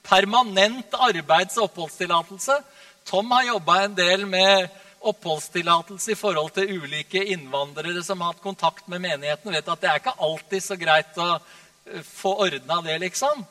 permanent 0.05 0.93
arbeids- 0.93 1.57
og 1.57 1.69
oppholdstillatelse. 1.69 2.59
Tom 3.05 3.31
har 3.31 3.51
jobba 3.51 3.81
en 3.83 3.95
del 3.97 4.25
med 4.29 4.69
oppholdstillatelse 5.05 6.13
i 6.13 6.17
forhold 6.17 6.53
til 6.55 6.79
ulike 6.79 7.21
innvandrere 7.33 8.03
som 8.03 8.21
har 8.21 8.33
hatt 8.33 8.43
kontakt 8.43 8.87
med 8.87 9.03
menigheten. 9.03 9.51
vet 9.51 9.67
at 9.67 9.81
Det 9.81 9.89
er 9.89 10.01
ikke 10.01 10.19
alltid 10.19 10.63
så 10.63 10.75
greit 10.75 11.17
å 11.17 11.35
eh, 11.35 12.01
få 12.01 12.35
ordna 12.47 12.81
det, 12.81 12.97
liksom. 12.99 13.45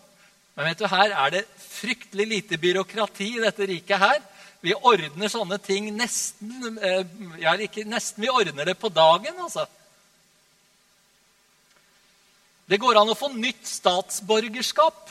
Men 0.55 0.71
vet 0.71 0.79
du, 0.79 0.87
her 0.87 1.11
er 1.11 1.31
det 1.31 1.45
fryktelig 1.59 2.27
lite 2.27 2.59
byråkrati 2.59 3.37
i 3.37 3.43
dette 3.43 3.67
riket 3.67 3.99
her. 3.99 4.21
Vi 4.65 4.75
ordner 4.75 5.29
sånne 5.29 5.59
ting 5.61 5.91
nesten 5.93 6.79
eh, 6.79 7.03
ja, 7.43 7.55
ikke 7.55 7.85
nesten, 7.85 8.23
Vi 8.25 8.31
ordner 8.33 8.71
det 8.71 8.79
på 8.81 8.89
dagen, 8.89 9.35
altså. 9.39 9.67
Det 12.65 12.81
går 12.81 12.97
an 12.97 13.13
å 13.13 13.19
få 13.19 13.29
nytt 13.35 13.67
statsborgerskap, 13.69 15.11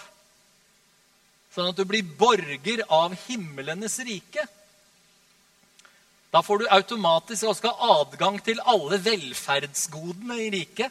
sånn 1.54 1.70
at 1.70 1.78
du 1.78 1.86
blir 1.86 2.06
borger 2.18 2.84
av 2.90 3.14
himmelenes 3.28 4.00
rike. 4.06 4.46
Da 6.34 6.42
får 6.42 6.64
du 6.64 6.72
automatisk 6.74 7.52
også 7.52 7.76
adgang 8.00 8.40
til 8.42 8.62
alle 8.66 8.98
velferdsgodene 9.06 10.40
i 10.42 10.50
riket. 10.56 10.90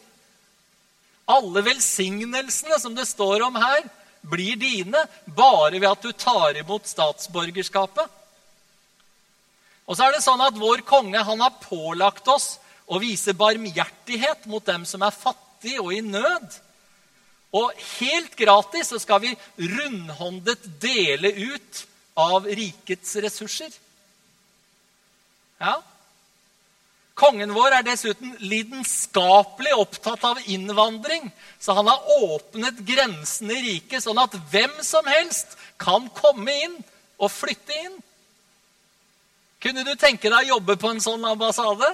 Alle 1.26 1.64
velsignelsene 1.66 2.78
som 2.78 2.94
det 2.94 3.08
står 3.10 3.42
om 3.48 3.58
her, 3.58 3.82
blir 4.22 4.54
dine 4.54 5.00
bare 5.26 5.80
ved 5.80 5.88
at 5.88 6.04
du 6.04 6.12
tar 6.14 6.54
imot 6.60 6.86
statsborgerskapet. 6.86 8.06
Og 9.90 9.98
så 9.98 10.06
er 10.06 10.14
det 10.14 10.22
sånn 10.22 10.42
at 10.44 10.58
Vår 10.58 10.84
konge 10.86 11.24
han 11.26 11.42
har 11.42 11.58
pålagt 11.64 12.28
oss 12.30 12.52
å 12.86 13.00
vise 13.02 13.34
barmhjertighet 13.34 14.46
mot 14.46 14.64
dem 14.66 14.86
som 14.86 15.02
er 15.02 15.14
fattige 15.14 15.82
og 15.82 15.90
i 15.96 16.04
nød. 16.06 16.46
Og 17.52 17.72
helt 17.98 18.36
gratis 18.38 18.88
så 18.92 18.98
skal 19.00 19.20
vi 19.24 19.32
rundhåndet 19.60 20.64
dele 20.80 21.32
ut 21.52 21.86
av 22.18 22.46
rikets 22.48 23.16
ressurser. 23.20 23.72
Ja. 25.60 25.76
Kongen 27.14 27.52
vår 27.52 27.76
er 27.76 27.84
dessuten 27.86 28.32
lidenskapelig 28.40 29.74
opptatt 29.76 30.24
av 30.24 30.40
innvandring, 30.48 31.28
så 31.60 31.76
han 31.76 31.90
har 31.92 32.08
åpnet 32.24 32.80
grensene 32.88 33.58
i 33.58 33.66
riket 33.66 34.02
sånn 34.04 34.20
at 34.22 34.34
hvem 34.50 34.80
som 34.86 35.06
helst 35.06 35.58
kan 35.80 36.08
komme 36.16 36.56
inn 36.64 36.78
og 37.20 37.30
flytte 37.30 37.76
inn. 37.84 38.00
Kunne 39.62 39.84
du 39.86 39.92
tenke 39.94 40.32
deg 40.32 40.48
å 40.48 40.56
jobbe 40.56 40.78
på 40.80 40.90
en 40.90 41.04
sånn 41.04 41.28
ambassade? 41.28 41.92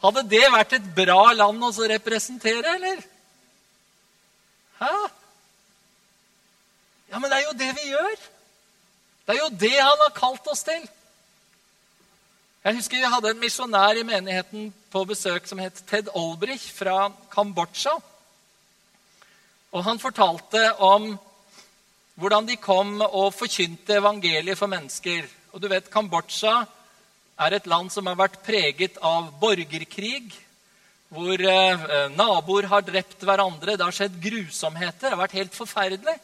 Hadde 0.00 0.22
det 0.30 0.46
vært 0.54 0.76
et 0.78 0.90
bra 0.96 1.32
land 1.34 1.66
å 1.66 1.88
representere, 1.90 2.78
eller? 2.78 3.02
Hæ? 4.78 4.94
Ja, 7.10 7.18
men 7.18 7.30
det 7.30 7.38
er 7.38 7.46
jo 7.46 7.56
det 7.58 7.70
vi 7.76 7.88
gjør. 7.90 8.16
Det 9.26 9.34
er 9.34 9.40
jo 9.42 9.56
det 9.60 9.74
han 9.76 10.02
har 10.04 10.14
kalt 10.16 10.46
oss 10.48 10.62
til. 10.66 10.84
Jeg 12.64 12.76
husker 12.76 12.98
Vi 12.98 13.10
hadde 13.14 13.30
en 13.30 13.40
misjonær 13.40 13.98
i 13.98 14.06
menigheten 14.06 14.72
på 14.92 15.04
besøk 15.08 15.46
som 15.46 15.60
het 15.62 15.82
Ted 15.88 16.10
Olbrich 16.14 16.70
fra 16.74 17.10
Kambodsja. 17.32 17.94
Og 19.72 19.84
Han 19.84 19.98
fortalte 19.98 20.74
om 20.78 21.18
hvordan 22.14 22.48
de 22.48 22.56
kom 22.56 23.00
og 23.00 23.34
forkynte 23.34 23.98
evangeliet 24.00 24.58
for 24.58 24.66
mennesker. 24.66 25.26
Og 25.52 25.62
du 25.62 25.68
vet, 25.68 25.90
Kambodsja 25.90 26.64
er 27.38 27.54
et 27.54 27.66
land 27.66 27.90
som 27.90 28.06
har 28.06 28.18
vært 28.18 28.42
preget 28.42 28.98
av 29.02 29.30
borgerkrig, 29.40 30.34
hvor 31.08 31.40
eh, 31.40 32.08
naboer 32.12 32.68
har 32.68 32.84
drept 32.84 33.22
hverandre. 33.24 33.76
Det 33.76 33.84
har 33.84 33.96
skjedd 33.96 34.18
grusomheter. 34.22 35.06
Det 35.06 35.14
har 35.14 35.22
vært 35.22 35.38
helt 35.38 35.54
forferdelig. 35.56 36.16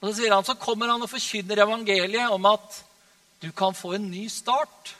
Og 0.00 0.10
Så 0.10 0.12
sier 0.20 0.34
han, 0.34 0.46
så 0.46 0.54
kommer 0.60 0.92
han 0.92 1.02
og 1.02 1.10
forkynner 1.10 1.64
evangeliet 1.64 2.30
om 2.30 2.46
at 2.52 2.82
du 3.42 3.50
kan 3.56 3.74
få 3.74 3.96
en 3.96 4.06
ny 4.10 4.26
start. 4.32 4.94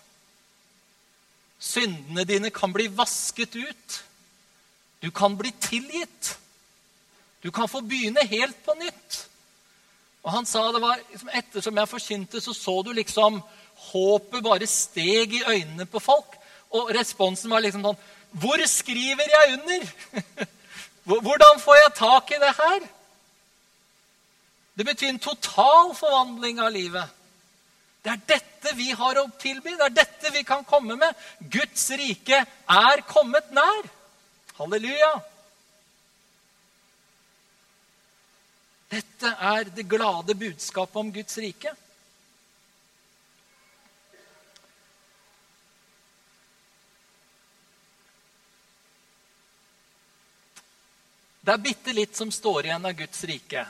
Syndene 1.63 2.27
dine 2.29 2.51
kan 2.51 2.73
bli 2.75 2.89
vasket 2.93 3.55
ut. 3.57 4.01
Du 5.01 5.11
kan 5.15 5.37
bli 5.39 5.53
tilgitt. 5.63 6.35
Du 7.43 7.53
kan 7.55 7.69
få 7.71 7.85
begynne 7.87 8.27
helt 8.27 8.59
på 8.65 8.75
nytt. 8.81 9.23
Og 10.27 10.33
han 10.35 10.49
sa 10.49 10.65
det 10.75 10.83
var, 10.83 10.99
liksom, 11.13 11.31
Ettersom 11.39 11.79
jeg 11.79 11.93
forkynte, 11.93 12.41
så 12.43 12.55
så 12.55 12.83
du 12.83 12.91
liksom 12.97 13.39
håpet 13.93 14.43
bare 14.43 14.67
steg 14.67 15.37
i 15.39 15.45
øynene 15.47 15.87
på 15.87 16.03
folk. 16.03 16.35
Og 16.75 16.91
responsen 16.97 17.53
var 17.53 17.63
liksom 17.63 17.85
sånn 17.87 18.01
Hvor 18.37 18.61
skriver 18.69 19.29
jeg 19.33 19.57
under? 19.57 19.87
Hvordan 21.27 21.61
får 21.63 21.79
jeg 21.81 21.93
tak 21.97 22.31
i 22.31 22.41
det 22.43 22.53
her? 22.59 22.89
Det 24.77 24.87
betyr 24.87 25.09
en 25.09 25.23
total 25.23 25.95
forvandling 25.97 26.61
av 26.61 26.75
livet. 26.75 27.15
Det 28.05 28.13
er 28.13 28.27
dette 28.29 28.75
vi 28.77 28.91
har 28.95 29.19
å 29.19 29.25
tilby. 29.41 29.73
Det 29.73 29.87
er 29.89 29.95
dette 30.03 30.33
vi 30.35 30.45
kan 30.47 30.67
komme 30.69 30.99
med. 31.01 31.17
Guds 31.41 31.89
rike 31.97 32.43
er 32.45 33.03
kommet 33.09 33.49
nær. 33.57 33.89
Halleluja. 34.59 35.15
Dette 38.93 39.33
er 39.55 39.73
det 39.75 39.89
glade 39.91 40.37
budskapet 40.39 41.01
om 41.01 41.11
Guds 41.15 41.41
rike. 41.43 41.73
Det 51.47 51.55
er 51.55 51.63
bitte 51.63 51.93
litt 51.95 52.17
som 52.19 52.31
står 52.35 52.67
igjen 52.67 52.87
av 52.89 52.95
Guds 52.99 53.21
rike. 53.31 53.61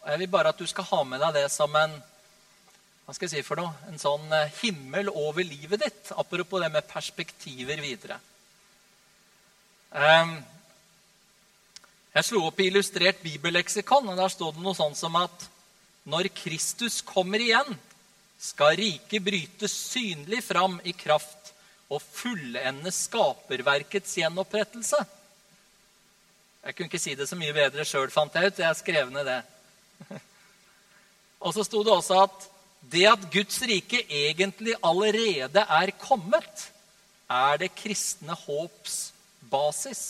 Og 0.00 0.06
Jeg 0.08 0.20
vil 0.22 0.30
bare 0.32 0.54
at 0.54 0.60
du 0.60 0.64
skal 0.70 0.86
ha 0.88 1.00
med 1.04 1.20
deg 1.20 1.34
det 1.36 1.48
som 1.52 1.74
en 1.76 1.96
hva 3.04 3.14
skal 3.14 3.28
jeg 3.28 3.34
si 3.36 3.46
for 3.46 3.60
noe? 3.60 3.74
En 3.86 4.00
sånn 4.00 4.32
eh, 4.34 4.54
himmel 4.62 5.12
over 5.12 5.44
livet 5.44 5.84
ditt. 5.84 6.08
Apropos 6.16 6.58
det 6.64 6.70
med 6.74 6.88
perspektiver 6.88 7.78
videre. 7.78 8.16
Ehm, 9.94 10.32
jeg 12.16 12.26
slo 12.26 12.40
opp 12.48 12.58
i 12.64 12.66
illustrert 12.70 13.20
bibelleksikon, 13.22 14.08
og 14.10 14.18
der 14.18 14.32
står 14.32 14.56
det 14.56 14.64
noe 14.64 14.74
sånn 14.74 14.96
som 14.98 15.20
at 15.20 15.44
når 16.08 16.32
Kristus 16.34 16.98
kommer 17.06 17.44
igjen, 17.44 17.76
skal 18.42 18.74
riket 18.80 19.22
brytes 19.28 19.76
synlig 19.92 20.40
fram 20.48 20.80
i 20.88 20.96
kraft 20.96 21.52
og 21.92 22.00
fullende 22.00 22.90
skaperverkets 22.90 24.16
gjenopprettelse. 24.18 25.04
Jeg 26.66 26.74
kunne 26.74 26.88
ikke 26.90 26.98
si 26.98 27.12
det 27.14 27.28
så 27.30 27.36
mye 27.38 27.54
bedre 27.54 27.84
sjøl, 27.86 28.10
fant 28.10 28.34
jeg 28.34 28.50
ut. 28.50 28.56
Jeg 28.58 28.78
skrev 28.80 29.10
ned 29.14 29.28
det. 29.28 29.38
og 31.44 31.54
så 31.54 31.62
sto 31.62 31.84
det 31.86 31.94
også 31.94 32.18
at 32.24 32.46
det 32.90 33.04
at 33.06 33.28
Guds 33.30 33.60
rike 33.62 34.00
egentlig 34.02 34.74
allerede 34.82 35.62
er 35.62 35.94
kommet, 36.02 36.66
er 37.30 37.62
det 37.62 37.70
kristne 37.78 38.34
håps 38.34 38.98
basis. 39.46 40.04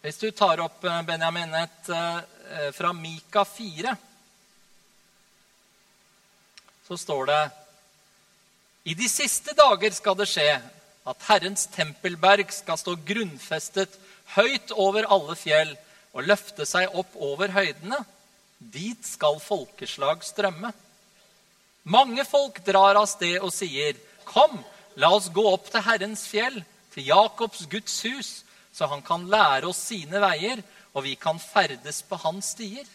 Hvis 0.00 0.24
du 0.24 0.30
tar 0.32 0.64
opp 0.64 0.82
eh, 0.88 1.00
Benjamin 1.06 1.52
et 1.60 1.94
eh, 1.94 2.70
fra 2.72 2.96
Mika 2.96 3.44
4, 3.44 3.92
så 6.88 6.96
står 6.96 7.28
det 7.28 7.42
I 8.88 8.96
de 8.96 9.08
siste 9.08 9.52
dager 9.56 9.92
skal 9.92 10.16
det 10.16 10.32
skje 10.32 10.54
at 11.08 11.24
Herrens 11.26 11.66
tempelberg 11.74 12.52
skal 12.54 12.78
stå 12.78 12.94
grunnfestet 13.06 13.96
høyt 14.36 14.70
over 14.78 15.08
alle 15.10 15.36
fjell 15.38 15.72
og 16.12 16.28
løfte 16.28 16.66
seg 16.68 16.94
opp 16.98 17.16
over 17.16 17.52
høydene. 17.56 17.98
Dit 18.58 19.06
skal 19.06 19.40
folkeslag 19.42 20.22
strømme. 20.24 20.70
Mange 21.82 22.24
folk 22.28 22.60
drar 22.66 23.00
av 23.00 23.08
sted 23.10 23.40
og 23.42 23.50
sier, 23.52 23.96
'Kom, 24.24 24.64
la 24.94 25.10
oss 25.10 25.28
gå 25.28 25.42
opp 25.52 25.70
til 25.70 25.82
Herrens 25.82 26.26
fjell, 26.28 26.64
til 26.94 27.04
Jakobs 27.06 27.66
Guds 27.66 28.02
hus, 28.02 28.44
så 28.72 28.86
han 28.86 29.02
kan 29.02 29.26
lære 29.26 29.66
oss 29.66 29.82
sine 29.88 30.20
veier, 30.20 30.62
og 30.94 31.02
vi 31.02 31.14
kan 31.14 31.38
ferdes 31.38 32.02
på 32.02 32.16
hans 32.16 32.54
stier.' 32.54 32.86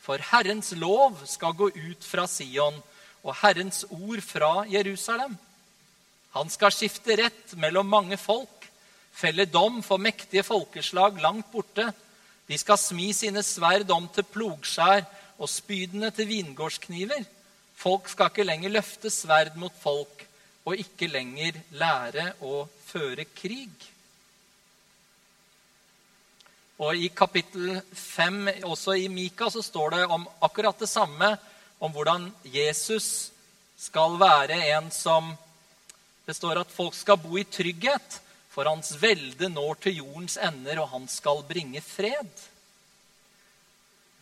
For 0.00 0.18
Herrens 0.18 0.72
lov 0.72 1.26
skal 1.26 1.52
gå 1.52 1.68
ut 1.68 2.04
fra 2.04 2.26
Sion, 2.26 2.82
og 3.24 3.36
Herrens 3.36 3.84
ord 3.90 4.20
fra 4.20 4.64
Jerusalem. 4.68 5.38
Han 6.34 6.50
skal 6.50 6.74
skifte 6.74 7.16
rett 7.20 7.54
mellom 7.62 7.86
mange 7.86 8.18
folk, 8.18 8.66
felle 9.14 9.46
dom 9.46 9.78
for 9.86 10.02
mektige 10.02 10.42
folkeslag 10.42 11.20
langt 11.22 11.52
borte. 11.52 11.86
De 12.50 12.58
skal 12.58 12.80
smi 12.80 13.12
sine 13.14 13.42
sverd 13.46 13.90
om 13.94 14.08
til 14.10 14.26
plogskjær 14.26 15.04
og 15.38 15.50
spydene 15.50 16.10
til 16.14 16.28
vingårdskniver. 16.28 17.22
Folk 17.78 18.10
skal 18.10 18.32
ikke 18.32 18.46
lenger 18.46 18.74
løfte 18.74 19.10
sverd 19.14 19.54
mot 19.60 19.74
folk 19.78 20.26
og 20.64 20.80
ikke 20.80 21.10
lenger 21.12 21.58
lære 21.76 22.30
å 22.42 22.64
føre 22.88 23.26
krig. 23.36 23.90
Og 26.82 26.98
I 26.98 27.10
kapittel 27.14 27.76
5, 27.94 28.64
også 28.66 28.96
i 28.98 29.06
Mika, 29.12 29.46
så 29.50 29.62
står 29.62 29.94
det 29.94 30.06
om 30.10 30.26
akkurat 30.42 30.78
det 30.82 30.90
samme. 30.90 31.36
Om 31.78 31.92
hvordan 31.94 32.26
Jesus 32.50 33.30
skal 33.78 34.18
være 34.18 34.58
en 34.72 34.90
som 34.94 35.30
Det 36.24 36.34
står 36.36 36.62
at 36.62 36.72
folk 36.72 36.94
skal 36.96 37.20
bo 37.20 37.38
i 37.38 37.44
trygghet, 37.48 38.20
For 38.54 38.68
hans 38.70 38.92
velde 39.02 39.48
når 39.50 39.80
til 39.82 39.96
jordens 39.98 40.36
ender, 40.38 40.78
og 40.78 40.92
han 40.92 41.08
skal 41.10 41.40
bringe 41.42 41.80
fred. 41.82 42.28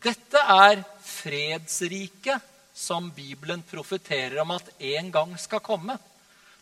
Dette 0.01 0.41
er 0.41 0.81
fredsriket 1.05 2.41
som 2.73 3.11
Bibelen 3.13 3.61
profeterer 3.69 4.39
om 4.41 4.55
at 4.55 4.71
en 4.81 5.11
gang 5.13 5.35
skal 5.37 5.61
komme. 5.61 5.99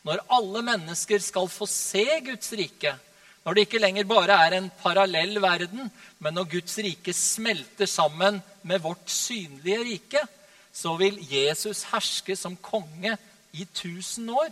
Når 0.02 0.24
alle 0.34 0.64
mennesker 0.66 1.22
skal 1.22 1.46
få 1.52 1.68
se 1.70 2.04
Guds 2.26 2.50
rike. 2.58 2.96
Når 3.44 3.54
det 3.54 3.64
ikke 3.68 3.80
lenger 3.80 4.08
bare 4.10 4.36
er 4.48 4.56
en 4.58 4.66
parallell 4.82 5.38
verden, 5.40 5.86
men 6.18 6.34
når 6.34 6.50
Guds 6.56 6.74
rike 6.82 7.14
smelter 7.16 7.86
sammen 7.86 8.40
med 8.66 8.82
vårt 8.82 9.06
synlige 9.08 9.78
rike, 9.84 10.24
så 10.72 10.96
vil 10.98 11.22
Jesus 11.22 11.86
herske 11.92 12.36
som 12.36 12.58
konge 12.58 13.14
i 13.54 13.66
tusen 13.74 14.28
år. 14.34 14.50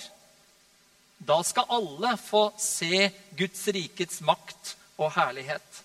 Da 1.18 1.42
skal 1.44 1.68
alle 1.68 2.14
få 2.16 2.52
se 2.58 3.10
Guds 3.38 3.66
rikets 3.74 4.20
makt 4.20 4.74
og 4.98 5.12
herlighet. 5.16 5.82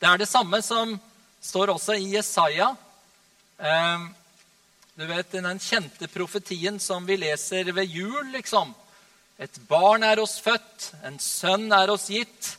Det 0.00 0.08
er 0.08 0.20
det 0.20 0.28
samme 0.28 0.60
som 0.64 0.94
står 1.40 1.74
også 1.74 1.96
i 1.96 2.14
Jesaja. 2.14 2.74
Ehm, 3.58 4.08
du 4.94 5.06
vet, 5.06 5.32
Den 5.32 5.58
kjente 5.58 6.08
profetien 6.08 6.80
som 6.80 7.06
vi 7.06 7.16
leser 7.16 7.72
ved 7.72 7.84
jul, 7.84 8.32
liksom. 8.32 8.74
Et 9.38 9.60
barn 9.68 10.02
er 10.02 10.20
oss 10.20 10.38
født, 10.40 10.92
en 11.04 11.18
sønn 11.18 11.72
er 11.72 11.90
oss 11.90 12.08
gitt. 12.08 12.56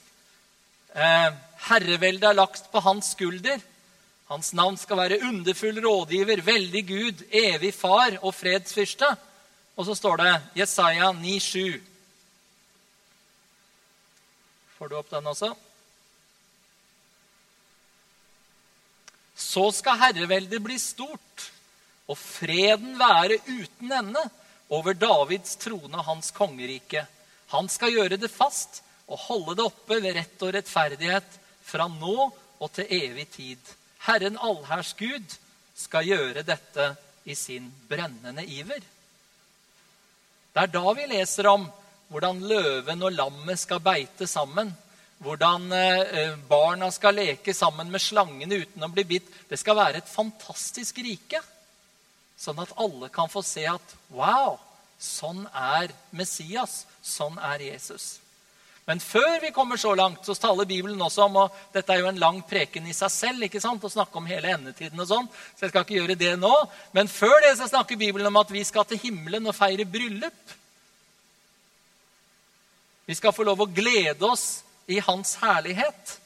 Ehm, 0.96 1.38
herreveldet 1.70 2.30
er 2.30 2.34
lagt 2.34 2.72
på 2.72 2.82
hans 2.82 3.12
skulder. 3.14 3.62
Hans 4.32 4.54
navn 4.54 4.78
skal 4.78 4.98
være 4.98 5.22
underfull 5.28 5.82
rådgiver, 5.84 6.42
veldig 6.42 6.88
Gud, 6.88 7.24
evig 7.32 7.74
far 7.76 8.18
og 8.22 8.34
fredsfyrste. 8.34 9.10
Og 9.82 9.88
så 9.88 9.96
står 9.98 10.20
det 10.22 10.32
Jesaja 10.60 11.08
9,7. 11.18 11.80
Får 14.78 14.92
du 14.92 14.94
opp 15.00 15.10
den 15.10 15.30
også? 15.32 15.50
Så 19.34 19.64
skal 19.74 19.98
herreveldet 20.04 20.62
bli 20.62 20.78
stort, 20.78 21.48
og 22.06 22.20
freden 22.22 22.94
være 23.02 23.40
uten 23.48 23.98
ende 24.04 24.24
over 24.70 24.94
Davids 24.94 25.58
trone 25.58 25.98
og 25.98 26.06
hans 26.12 26.30
kongerike. 26.38 27.08
Han 27.50 27.66
skal 27.66 27.98
gjøre 27.98 28.22
det 28.22 28.30
fast 28.30 28.84
og 29.10 29.26
holde 29.26 29.58
det 29.58 29.66
oppe 29.66 29.98
ved 29.98 30.14
rett 30.22 30.46
og 30.46 30.54
rettferdighet 30.60 31.42
fra 31.66 31.90
nå 31.90 32.30
og 32.30 32.70
til 32.78 32.98
evig 33.02 33.32
tid. 33.34 33.76
Herren 34.06 34.38
allherrs 34.38 34.94
Gud 34.94 35.40
skal 35.74 36.06
gjøre 36.14 36.46
dette 36.46 36.92
i 37.26 37.34
sin 37.34 37.74
brennende 37.90 38.46
iver. 38.46 38.86
Det 40.52 40.64
er 40.66 40.72
da 40.74 40.94
vi 40.98 41.08
leser 41.08 41.48
om 41.52 41.68
hvordan 42.12 42.42
løven 42.44 43.06
og 43.08 43.16
lammet 43.16 43.60
skal 43.60 43.80
beite 43.84 44.28
sammen. 44.28 44.74
Hvordan 45.22 45.70
eh, 45.78 46.34
barna 46.50 46.90
skal 46.92 47.16
leke 47.16 47.54
sammen 47.56 47.92
med 47.94 48.04
slangene 48.04 48.64
uten 48.66 48.84
å 48.84 48.90
bli 48.92 49.06
bitt. 49.08 49.30
Det 49.48 49.60
skal 49.60 49.78
være 49.80 50.02
et 50.02 50.12
fantastisk 50.12 51.00
rike. 51.06 51.40
Sånn 52.42 52.60
at 52.60 52.74
alle 52.82 53.12
kan 53.14 53.30
få 53.32 53.44
se 53.46 53.64
at 53.70 53.96
wow, 54.12 54.58
sånn 55.00 55.46
er 55.54 55.94
Messias. 56.12 56.82
Sånn 57.06 57.38
er 57.38 57.64
Jesus. 57.70 58.16
Men 58.90 59.00
før 59.00 59.38
vi 59.44 59.52
kommer 59.54 59.78
så 59.78 59.94
langt, 59.96 60.26
så 60.26 60.34
taler 60.36 60.66
Bibelen 60.66 61.02
også 61.02 61.28
om 61.28 61.38
og 61.44 61.58
Dette 61.74 61.94
er 61.94 62.02
jo 62.02 62.10
en 62.10 62.22
lang 62.22 62.40
preken 62.48 62.88
i 62.90 62.96
seg 62.98 63.14
selv 63.14 63.46
ikke 63.46 63.62
sant, 63.62 63.84
å 63.84 63.92
snakke 63.94 64.18
om 64.18 64.30
hele 64.30 64.56
endetiden. 64.56 65.00
og 65.00 65.08
sånn, 65.08 65.30
så 65.30 65.66
jeg 65.66 65.74
skal 65.74 65.86
ikke 65.86 66.00
gjøre 66.00 66.18
det 66.18 66.34
nå. 66.42 66.54
Men 66.96 67.12
før 67.12 67.38
det 67.46 67.54
så 67.60 67.70
snakker 67.70 68.00
Bibelen 68.02 68.28
om 68.28 68.42
at 68.42 68.52
vi 68.52 68.64
skal 68.66 68.88
til 68.90 69.00
himmelen 69.04 69.48
og 69.48 69.56
feire 69.56 69.86
bryllup. 69.86 70.58
Vi 73.06 73.18
skal 73.18 73.36
få 73.36 73.46
lov 73.46 73.62
å 73.62 73.70
glede 73.70 74.26
oss 74.26 74.64
i 74.90 75.00
hans 75.04 75.36
herlighet. 75.42 76.18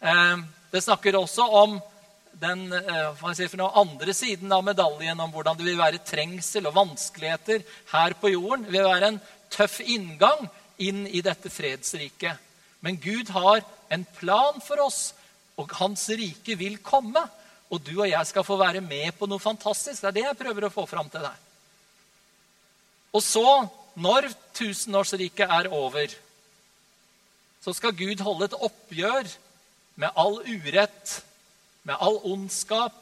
Eh, 0.00 0.36
det 0.72 0.82
snakker 0.84 1.20
også 1.20 1.46
om 1.62 1.78
den 2.40 2.72
eh, 2.72 3.68
andre 3.74 4.14
siden 4.14 4.52
av 4.52 4.64
medaljen, 4.64 5.20
om 5.20 5.30
hvordan 5.30 5.56
det 5.58 5.68
vil 5.68 5.78
være 5.78 6.02
trengsel 6.06 6.66
og 6.66 6.76
vanskeligheter 6.80 7.62
her 7.92 8.16
på 8.18 8.32
jorden. 8.32 8.64
Det 8.64 8.72
vil 8.72 8.88
være 8.88 9.12
en 9.12 9.20
tøff 9.54 9.80
inngang 9.80 10.48
inn 10.82 11.04
i 11.06 11.22
dette 11.24 11.50
fredsriket. 11.52 12.40
Men 12.84 12.98
Gud 13.00 13.30
har 13.32 13.62
en 13.92 14.04
plan 14.18 14.60
for 14.64 14.82
oss, 14.84 15.14
og 15.56 15.72
hans 15.78 16.08
rike 16.10 16.56
vil 16.58 16.80
komme. 16.84 17.22
Og 17.72 17.80
du 17.82 17.94
og 17.96 18.08
jeg 18.10 18.28
skal 18.28 18.46
få 18.46 18.58
være 18.60 18.82
med 18.84 19.14
på 19.18 19.28
noe 19.30 19.42
fantastisk. 19.42 20.02
Det 20.02 20.10
er 20.10 20.16
det 20.18 20.26
jeg 20.28 20.40
prøver 20.40 20.66
å 20.68 20.74
få 20.74 20.84
fram 20.90 21.08
til 21.10 21.24
deg. 21.24 21.40
Og 23.14 23.22
så, 23.22 23.46
når 23.94 24.28
tusenårsriket 24.58 25.50
er 25.50 25.70
over, 25.72 26.10
så 27.64 27.72
skal 27.72 27.96
Gud 27.96 28.20
holde 28.26 28.50
et 28.50 28.58
oppgjør 28.58 29.30
med 30.02 30.18
all 30.18 30.40
urett, 30.42 31.20
med 31.86 31.96
all 32.02 32.18
ondskap. 32.26 32.98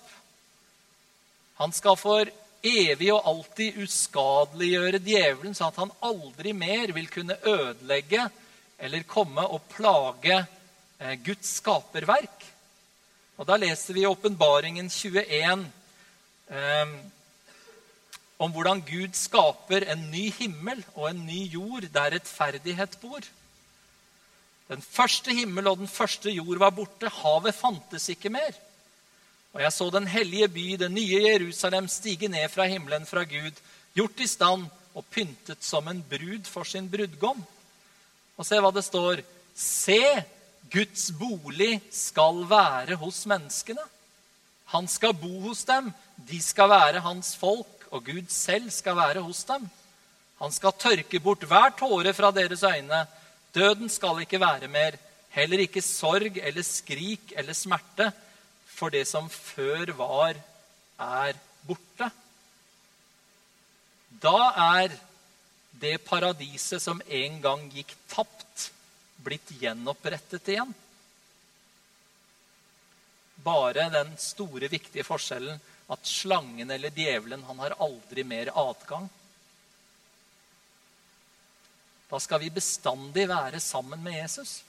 Han 1.59 1.73
skal 1.75 1.97
for 1.99 2.29
evig 2.63 3.11
og 3.13 3.27
alltid 3.27 3.79
uskadeliggjøre 3.83 5.01
djevelen, 5.03 5.55
sånn 5.55 5.73
at 5.73 5.81
han 5.83 5.95
aldri 6.07 6.55
mer 6.55 6.95
vil 6.95 7.09
kunne 7.11 7.39
ødelegge 7.43 8.29
eller 8.83 9.07
komme 9.07 9.45
og 9.47 9.67
plage 9.73 10.39
eh, 10.39 11.17
Guds 11.25 11.59
skaperverk. 11.59 12.47
Og 13.39 13.49
Da 13.49 13.59
leser 13.59 13.97
vi 13.97 14.05
i 14.05 14.11
Åpenbaringen 14.11 14.91
21 14.91 15.67
eh, 16.51 16.97
om 18.43 18.51
hvordan 18.55 18.83
Gud 18.87 19.15
skaper 19.15 19.87
en 19.93 20.09
ny 20.11 20.29
himmel 20.35 20.83
og 20.97 21.09
en 21.11 21.23
ny 21.27 21.45
jord 21.51 21.87
der 21.95 22.15
rettferdighet 22.17 22.99
bor. 23.03 23.23
Den 24.71 24.83
første 24.83 25.35
himmel 25.35 25.69
og 25.69 25.83
den 25.83 25.91
første 25.91 26.31
jord 26.31 26.59
var 26.63 26.75
borte. 26.75 27.11
Havet 27.23 27.55
fantes 27.55 28.09
ikke 28.13 28.33
mer. 28.33 28.55
Og 29.53 29.61
jeg 29.61 29.73
så 29.75 29.89
den 29.93 30.07
hellige 30.09 30.49
by, 30.49 30.67
det 30.81 30.89
nye 30.93 31.21
Jerusalem, 31.27 31.89
stige 31.89 32.29
ned 32.33 32.49
fra 32.49 32.65
himmelen 32.71 33.05
fra 33.07 33.25
Gud, 33.29 33.59
gjort 33.93 34.23
i 34.25 34.29
stand 34.29 34.65
og 34.97 35.05
pyntet 35.13 35.65
som 35.65 35.89
en 35.89 36.01
brud 36.09 36.49
for 36.49 36.69
sin 36.69 36.89
brudgom. 36.89 37.43
Og 38.37 38.49
se 38.49 38.61
hva 38.61 38.73
det 38.73 38.85
står. 38.87 39.21
Se, 39.53 40.01
Guds 40.73 41.11
bolig 41.19 41.83
skal 41.93 42.47
være 42.49 42.97
hos 42.97 43.27
menneskene. 43.29 43.85
Han 44.73 44.89
skal 44.89 45.13
bo 45.21 45.35
hos 45.51 45.67
dem, 45.69 45.91
de 46.17 46.41
skal 46.41 46.71
være 46.73 47.05
hans 47.05 47.35
folk, 47.37 47.89
og 47.93 48.07
Gud 48.07 48.31
selv 48.33 48.71
skal 48.73 48.97
være 48.97 49.21
hos 49.21 49.45
dem. 49.45 49.69
Han 50.41 50.53
skal 50.55 50.73
tørke 50.81 51.21
bort 51.21 51.45
hver 51.45 51.75
tåre 51.77 52.15
fra 52.17 52.33
deres 52.33 52.65
øyne. 52.65 53.05
Døden 53.53 53.93
skal 53.93 54.25
ikke 54.25 54.41
være 54.41 54.73
mer, 54.73 54.97
heller 55.37 55.61
ikke 55.61 55.85
sorg 55.85 56.41
eller 56.41 56.65
skrik 56.65 57.35
eller 57.37 57.53
smerte 57.53 58.09
for 58.83 58.91
det 58.91 59.05
som 59.07 59.29
før 59.31 59.93
var, 59.95 60.35
er 60.99 61.37
borte. 61.63 62.09
Da 64.11 64.39
er 64.81 64.97
det 65.79 66.01
paradiset 66.03 66.83
som 66.83 66.99
en 67.07 67.39
gang 67.45 67.69
gikk 67.71 67.95
tapt, 68.11 68.73
blitt 69.23 69.55
gjenopprettet 69.61 70.51
igjen. 70.51 70.75
Bare 73.47 73.87
den 73.95 74.11
store, 74.19 74.67
viktige 74.67 75.07
forskjellen 75.07 75.63
at 75.93 76.07
slangen 76.09 76.71
eller 76.71 76.91
djevelen 76.91 77.47
han 77.47 77.63
har 77.63 77.79
aldri 77.79 78.27
mer 78.27 78.51
adgang. 78.51 79.07
Da 82.11 82.19
skal 82.19 82.43
vi 82.43 82.51
bestandig 82.51 83.31
være 83.31 83.63
sammen 83.63 84.03
med 84.03 84.19
Jesus. 84.25 84.63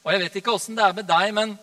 Og 0.00 0.14
Jeg 0.14 0.24
vet 0.24 0.40
ikke 0.40 0.56
åssen 0.56 0.78
det 0.78 0.88
er 0.88 0.96
med 0.96 1.08
deg, 1.08 1.34
men 1.36 1.58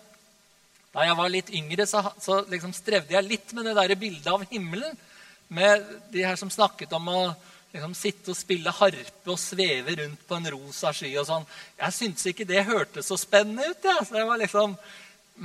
da 0.97 1.05
jeg 1.05 1.17
var 1.19 1.29
litt 1.29 1.49
yngre, 1.53 1.85
så, 1.85 2.01
så 2.17 2.39
liksom 2.49 2.71
strevde 2.73 3.13
jeg 3.13 3.27
litt 3.27 3.51
med 3.53 3.67
det 3.69 3.75
der 3.77 3.99
bildet 4.01 4.31
av 4.31 4.41
himmelen. 4.49 4.95
Med 5.53 5.83
de 6.09 6.23
her 6.25 6.35
som 6.39 6.49
snakket 6.49 6.95
om 6.97 7.11
å 7.13 7.19
liksom, 7.69 7.93
sitte 7.93 8.33
og 8.33 8.39
spille 8.39 8.73
harpe 8.73 9.29
og 9.29 9.37
sveve 9.37 9.93
rundt 9.99 10.23
på 10.25 10.39
en 10.39 10.49
rosa 10.55 10.89
sky. 10.97 11.11
og 11.21 11.27
sånn. 11.29 11.45
Jeg 11.77 11.93
syntes 11.93 12.25
ikke 12.31 12.47
det 12.49 12.65
hørtes 12.65 13.11
så 13.11 13.17
spennende 13.21 13.67
ut. 13.69 13.85
Ja. 13.85 13.99
Så 14.09 14.23
liksom, 14.41 14.73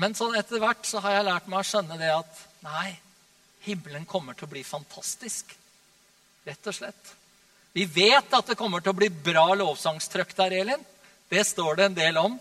men 0.00 0.16
sånn 0.16 0.38
etter 0.40 0.62
hvert 0.62 0.88
så 0.88 1.02
har 1.04 1.18
jeg 1.18 1.28
lært 1.28 1.50
meg 1.52 1.60
å 1.60 1.68
skjønne 1.68 2.00
det 2.00 2.14
at 2.14 2.40
nei, 2.64 2.94
himmelen 3.66 4.08
kommer 4.08 4.38
til 4.38 4.48
å 4.48 4.54
bli 4.54 4.64
fantastisk. 4.64 5.52
Rett 6.48 6.72
og 6.72 6.78
slett. 6.78 7.12
Vi 7.76 7.84
vet 7.92 8.32
at 8.32 8.48
det 8.48 8.56
kommer 8.56 8.80
til 8.80 8.96
å 8.96 9.00
bli 9.02 9.12
bra 9.12 9.50
lovsangstrøkk 9.52 10.32
der, 10.40 10.56
Elin. 10.64 10.88
Det 11.28 11.44
står 11.44 11.76
det 11.76 11.90
en 11.90 12.00
del 12.00 12.24
om. 12.24 12.40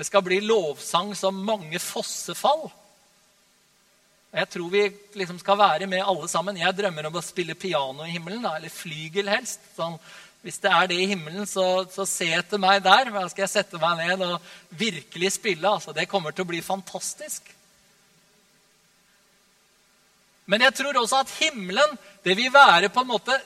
Det 0.00 0.06
skal 0.08 0.22
bli 0.24 0.38
lovsang 0.40 1.10
som 1.12 1.42
mange 1.44 1.76
fossefall. 1.76 2.70
Jeg 4.32 4.48
tror 4.48 4.70
vi 4.72 4.86
liksom 5.20 5.36
skal 5.42 5.58
være 5.60 5.88
med 5.90 6.00
alle 6.00 6.28
sammen. 6.32 6.56
Jeg 6.56 6.72
drømmer 6.78 7.10
om 7.10 7.18
å 7.20 7.22
spille 7.24 7.52
piano 7.52 8.06
i 8.06 8.14
himmelen, 8.14 8.46
eller 8.48 8.72
flygel 8.72 9.28
helst. 9.28 9.60
Sånn, 9.76 9.98
hvis 10.40 10.56
det 10.62 10.72
er 10.72 10.88
det 10.88 10.96
i 11.02 11.08
himmelen, 11.10 11.44
så, 11.44 11.84
så 11.92 12.06
se 12.08 12.30
etter 12.32 12.62
meg 12.62 12.80
der. 12.86 13.10
Da 13.12 13.26
skal 13.28 13.44
jeg 13.44 13.52
sette 13.52 13.80
meg 13.82 14.00
ned 14.00 14.24
og 14.24 14.48
virkelig 14.80 15.34
spille. 15.34 15.68
Altså, 15.68 15.92
det 15.92 16.08
kommer 16.08 16.32
til 16.32 16.46
å 16.46 16.50
bli 16.54 16.62
fantastisk. 16.64 17.52
Men 20.48 20.64
jeg 20.64 20.78
tror 20.80 20.96
også 21.02 21.20
at 21.26 21.36
himmelen, 21.42 21.92
det 22.24 22.38
vil 22.40 22.48
være 22.54 22.88
på 22.88 23.04
en 23.04 23.12
måte 23.12 23.36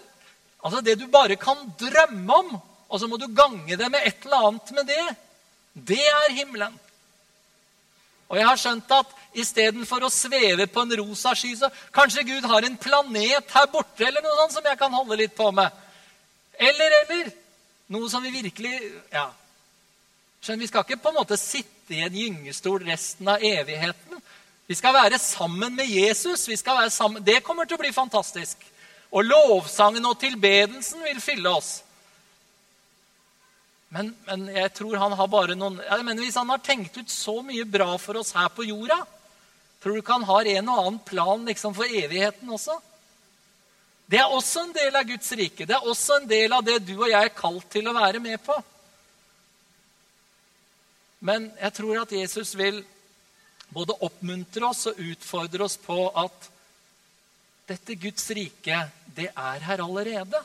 Altså 0.64 0.78
det 0.80 0.94
du 0.96 1.02
bare 1.12 1.36
kan 1.36 1.58
drømme 1.76 2.36
om 2.40 2.54
og 2.88 3.00
så 3.02 3.08
må 3.10 3.18
du 3.20 3.26
gange 3.36 3.76
det 3.76 3.88
med 3.90 4.06
et 4.06 4.22
eller 4.24 4.46
annet 4.48 4.70
med 4.76 4.86
det. 4.88 5.02
Det 5.74 6.00
er 6.00 6.32
himmelen. 6.32 6.74
Og 8.28 8.38
jeg 8.38 8.46
har 8.48 8.58
skjønt 8.58 8.92
at 8.94 9.10
istedenfor 9.36 10.06
å 10.06 10.12
sveve 10.12 10.66
på 10.70 10.82
en 10.82 10.96
rosa 11.02 11.34
sky, 11.36 11.52
så 11.58 11.68
kanskje 11.94 12.24
Gud 12.26 12.46
har 12.48 12.64
en 12.66 12.76
planet 12.80 13.52
her 13.52 13.66
borte 13.70 14.06
eller 14.06 14.24
noe 14.24 14.36
sånt 14.40 14.56
som 14.56 14.66
jeg 14.66 14.80
kan 14.80 14.94
holde 14.94 15.18
litt 15.20 15.34
på 15.36 15.50
med. 15.54 15.70
Eller, 16.58 16.98
eller. 17.02 17.32
Noe 17.94 18.08
som 18.10 18.22
vi 18.24 18.32
virkelig 18.32 18.74
Ja. 19.12 19.30
Skjønner, 20.40 20.60
Vi 20.60 20.66
skal 20.66 20.84
ikke 20.84 21.00
på 21.00 21.08
en 21.08 21.14
måte 21.14 21.36
sitte 21.40 21.94
i 21.94 22.02
en 22.04 22.12
gyngestol 22.14 22.82
resten 22.84 23.28
av 23.28 23.42
evigheten. 23.42 24.20
Vi 24.66 24.74
skal 24.74 24.94
være 24.94 25.18
sammen 25.18 25.74
med 25.76 25.86
Jesus. 25.88 26.48
Sammen. 26.88 27.24
Det 27.24 27.42
kommer 27.42 27.64
til 27.64 27.76
å 27.76 27.80
bli 27.80 27.92
fantastisk. 27.92 28.56
Og 29.12 29.24
lovsangen 29.24 30.04
og 30.04 30.18
tilbedelsen 30.20 31.02
vil 31.04 31.20
fylle 31.20 31.48
oss. 31.48 31.83
Men, 33.94 34.10
men, 34.26 34.48
jeg 34.50 34.72
tror 34.74 34.96
han 34.98 35.12
har 35.14 35.28
bare 35.30 35.54
noen 35.54 35.76
jeg 35.78 36.02
mener 36.02 36.24
Hvis 36.26 36.38
han 36.40 36.50
har 36.50 36.62
tenkt 36.66 36.96
ut 36.98 37.10
så 37.12 37.36
mye 37.46 37.66
bra 37.68 37.92
for 38.02 38.18
oss 38.18 38.32
her 38.34 38.48
på 38.50 38.66
jorda, 38.66 38.96
tror 39.82 39.94
du 39.94 40.00
ikke 40.02 40.16
han 40.16 40.26
har 40.26 40.50
en 40.56 40.70
og 40.72 40.80
annen 40.80 40.98
plan 41.06 41.44
liksom, 41.46 41.76
for 41.76 41.86
evigheten 41.86 42.50
også? 42.50 42.74
Det 44.10 44.18
er 44.20 44.32
også 44.34 44.64
en 44.64 44.74
del 44.74 44.98
av 44.98 45.06
Guds 45.08 45.30
rike. 45.38 45.64
Det 45.64 45.76
er 45.76 45.86
også 45.88 46.18
en 46.18 46.26
del 46.28 46.52
av 46.52 46.64
det 46.66 46.80
du 46.84 46.96
og 46.96 47.06
jeg 47.08 47.28
er 47.28 47.36
kalt 47.36 47.68
til 47.72 47.86
å 47.88 47.94
være 47.96 48.20
med 48.24 48.42
på. 48.44 48.56
Men 51.24 51.46
jeg 51.56 51.76
tror 51.78 52.02
at 52.02 52.12
Jesus 52.12 52.52
vil 52.58 52.82
både 53.72 53.96
oppmuntre 54.04 54.68
oss 54.68 54.88
og 54.90 54.98
utfordre 55.00 55.64
oss 55.64 55.78
på 55.80 55.96
at 56.20 56.50
dette 57.70 57.96
Guds 57.96 58.26
rike, 58.36 58.82
det 59.16 59.30
er 59.30 59.64
her 59.64 59.80
allerede. 59.86 60.42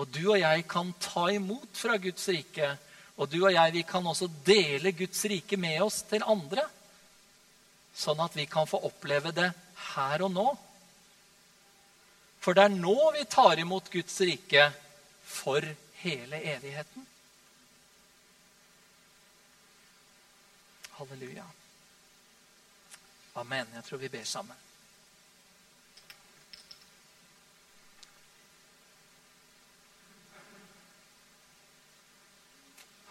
Og 0.00 0.08
du 0.08 0.22
og 0.30 0.38
jeg 0.40 0.64
kan 0.70 0.94
ta 1.02 1.26
imot 1.34 1.76
fra 1.76 1.98
Guds 2.00 2.28
rike. 2.32 2.70
Og 3.20 3.28
du 3.28 3.42
og 3.42 3.52
jeg 3.52 3.74
vi 3.74 3.82
kan 3.84 4.06
også 4.06 4.30
dele 4.46 4.94
Guds 4.96 5.20
rike 5.28 5.58
med 5.60 5.82
oss 5.84 6.00
til 6.08 6.24
andre. 6.24 6.64
Sånn 7.92 8.22
at 8.24 8.36
vi 8.38 8.46
kan 8.48 8.68
få 8.70 8.80
oppleve 8.88 9.34
det 9.36 9.50
her 9.92 10.24
og 10.24 10.32
nå. 10.32 10.46
For 12.40 12.56
det 12.56 12.64
er 12.64 12.78
nå 12.78 12.96
vi 13.18 13.26
tar 13.28 13.60
imot 13.60 13.92
Guds 13.92 14.16
rike 14.24 14.70
for 15.28 15.66
hele 16.00 16.40
evigheten. 16.54 17.04
Halleluja. 20.96 21.44
Amen. 23.40 23.68
Jeg 23.76 23.84
tror 23.84 24.00
vi 24.00 24.12
ber 24.16 24.24
sammen. 24.24 24.69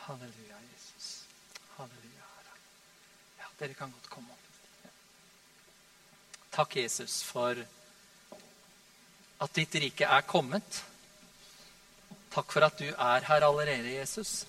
Halleluja, 0.09 0.57
Jesus. 0.73 1.23
Halleluja, 1.77 2.25
Herre. 2.35 2.53
Ja, 3.37 3.47
dere 3.59 3.75
kan 3.77 3.91
godt 3.93 4.07
komme 4.09 4.31
opp. 4.33 4.87
Takk, 6.49 6.77
Jesus, 6.79 7.19
for 7.21 7.59
at 9.45 9.53
ditt 9.53 9.75
rike 9.83 10.07
er 10.09 10.23
kommet. 10.25 10.79
Takk 12.33 12.55
for 12.55 12.65
at 12.65 12.81
du 12.81 12.87
er 12.89 13.27
her 13.27 13.45
allerede, 13.45 13.91
Jesus. 13.99 14.47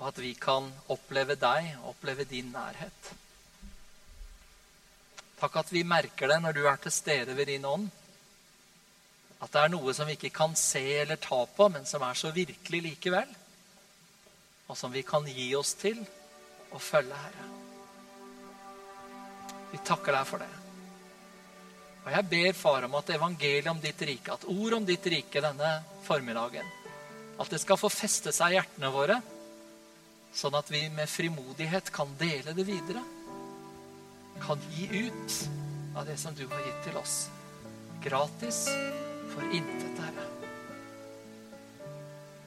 Og 0.00 0.08
at 0.08 0.18
vi 0.18 0.32
kan 0.34 0.66
oppleve 0.90 1.36
deg, 1.38 1.68
oppleve 1.86 2.26
din 2.26 2.50
nærhet. 2.50 3.12
Takk 5.38 5.60
at 5.62 5.70
vi 5.70 5.84
merker 5.86 6.26
det 6.32 6.40
når 6.42 6.58
du 6.58 6.64
er 6.66 6.82
til 6.82 6.96
stede 6.96 7.36
ved 7.38 7.52
din 7.52 7.68
ånd. 7.70 7.86
At 9.38 9.54
det 9.54 9.62
er 9.62 9.72
noe 9.76 9.94
som 9.94 10.10
vi 10.10 10.18
ikke 10.18 10.34
kan 10.40 10.58
se 10.58 10.82
eller 11.04 11.22
ta 11.22 11.44
på, 11.46 11.70
men 11.70 11.86
som 11.86 12.02
er 12.02 12.18
så 12.18 12.34
virkelig 12.34 12.82
likevel 12.88 13.30
og 14.70 14.76
som 14.78 14.92
vi 14.94 15.02
kan 15.02 15.26
gi 15.26 15.48
oss 15.58 15.74
til 15.74 15.98
og 16.70 16.78
følge, 16.78 17.16
Herre. 17.18 17.46
Vi 19.72 19.80
takker 19.86 20.14
deg 20.14 20.26
for 20.28 20.42
det. 20.42 20.50
Og 22.00 22.10
jeg 22.14 22.28
ber, 22.30 22.52
Far, 22.56 22.86
om 22.86 22.94
at 22.98 23.10
evangeliet 23.12 23.70
om 23.70 23.80
ditt 23.82 24.02
rike, 24.06 24.36
at 24.36 24.46
ord 24.48 24.76
om 24.78 24.86
ditt 24.86 25.06
rike 25.10 25.42
denne 25.42 25.72
formiddagen, 26.06 26.68
at 27.40 27.50
det 27.50 27.60
skal 27.62 27.80
få 27.80 27.90
feste 27.92 28.32
seg 28.34 28.54
i 28.54 28.58
hjertene 28.58 28.90
våre, 28.94 29.18
sånn 30.38 30.54
at 30.54 30.70
vi 30.70 30.84
med 30.94 31.10
frimodighet 31.10 31.90
kan 31.94 32.12
dele 32.20 32.54
det 32.54 32.66
videre. 32.68 33.02
Kan 34.40 34.62
gi 34.70 34.86
ut 35.08 35.38
av 35.98 36.06
det 36.06 36.16
som 36.20 36.36
du 36.38 36.44
har 36.46 36.62
gitt 36.62 36.84
til 36.86 37.00
oss. 37.00 37.16
Gratis 38.04 38.62
for 39.32 39.50
intet, 39.50 39.98
Herre. 39.98 40.28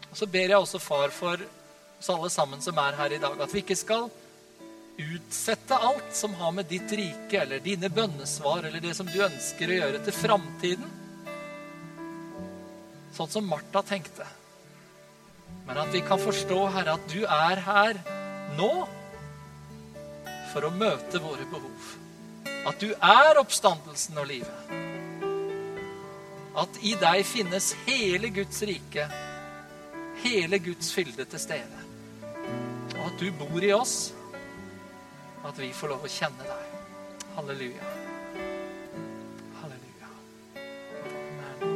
Og 0.08 0.16
så 0.18 0.30
ber 0.30 0.56
jeg 0.56 0.62
også, 0.62 0.80
Far, 0.82 1.12
for 1.12 1.44
oss 2.04 2.10
alle 2.10 2.30
sammen 2.30 2.62
som 2.62 2.78
er 2.78 2.98
her 2.98 3.14
i 3.16 3.18
dag, 3.22 3.40
at 3.40 3.54
vi 3.54 3.62
ikke 3.64 3.78
skal 3.80 4.10
utsette 4.98 5.76
alt 5.76 6.12
som 6.14 6.34
har 6.38 6.52
med 6.52 6.68
ditt 6.70 6.92
rike 6.92 7.40
eller 7.42 7.64
dine 7.64 7.90
bønnesvar 7.90 8.68
eller 8.68 8.82
det 8.84 8.94
som 8.98 9.08
du 9.10 9.22
ønsker 9.24 9.72
å 9.72 9.78
gjøre 9.80 10.02
til 10.06 10.16
framtiden. 10.18 10.90
Sånn 13.14 13.30
som 13.30 13.48
Martha 13.48 13.82
tenkte. 13.88 14.28
Men 15.64 15.80
at 15.80 15.94
vi 15.94 16.02
kan 16.06 16.20
forstå, 16.20 16.60
Herre, 16.76 16.98
at 16.98 17.14
du 17.14 17.24
er 17.24 17.62
her 17.66 18.00
nå 18.58 18.72
for 20.52 20.68
å 20.68 20.74
møte 20.76 21.22
våre 21.24 21.46
behov. 21.50 21.94
At 22.68 22.84
du 22.84 22.92
er 22.94 23.40
oppstandelsen 23.40 24.20
og 24.20 24.28
livet. 24.30 24.76
At 26.60 26.84
i 26.86 26.94
deg 27.00 27.24
finnes 27.26 27.72
hele 27.88 28.30
Guds 28.34 28.60
rike, 28.68 29.08
hele 30.26 30.60
Guds 30.62 30.92
fylde 30.94 31.26
til 31.26 31.42
stede 31.42 31.84
og 33.04 33.10
at 33.12 33.20
du 33.20 33.32
bor 33.36 33.60
i 33.60 33.72
oss, 33.76 34.14
og 35.42 35.50
at 35.50 35.58
vi 35.60 35.74
får 35.76 35.92
lov 35.92 36.06
å 36.08 36.12
kjenne 36.12 36.46
deg. 36.48 36.76
Halleluja. 37.36 37.88
Halleluja. 39.60 40.12
Amen. 40.56 41.74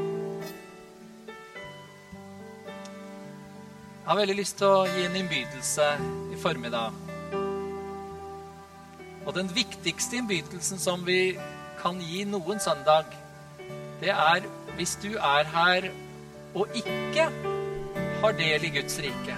Jeg 3.97 4.07
har 4.07 4.19
veldig 4.21 4.37
lyst 4.39 4.55
til 4.61 4.71
å 4.71 4.85
gi 4.87 5.03
en 5.03 5.17
innbydelse 5.19 5.89
i 6.31 6.39
formiddag. 6.39 6.95
Og 9.27 9.35
den 9.35 9.51
viktigste 9.51 10.21
innbydelsen 10.21 10.79
som 10.79 11.03
vi 11.03 11.35
kan 11.81 11.99
gi 11.99 12.23
noen 12.23 12.63
søndag, 12.63 13.11
det 13.99 14.15
er 14.15 14.47
hvis 14.77 14.95
du 15.03 15.11
er 15.17 15.51
her 15.51 15.91
og 16.55 16.71
ikke 16.71 17.27
har 18.23 18.39
del 18.39 18.71
i 18.71 18.73
Guds 18.79 18.95
rike. 19.03 19.35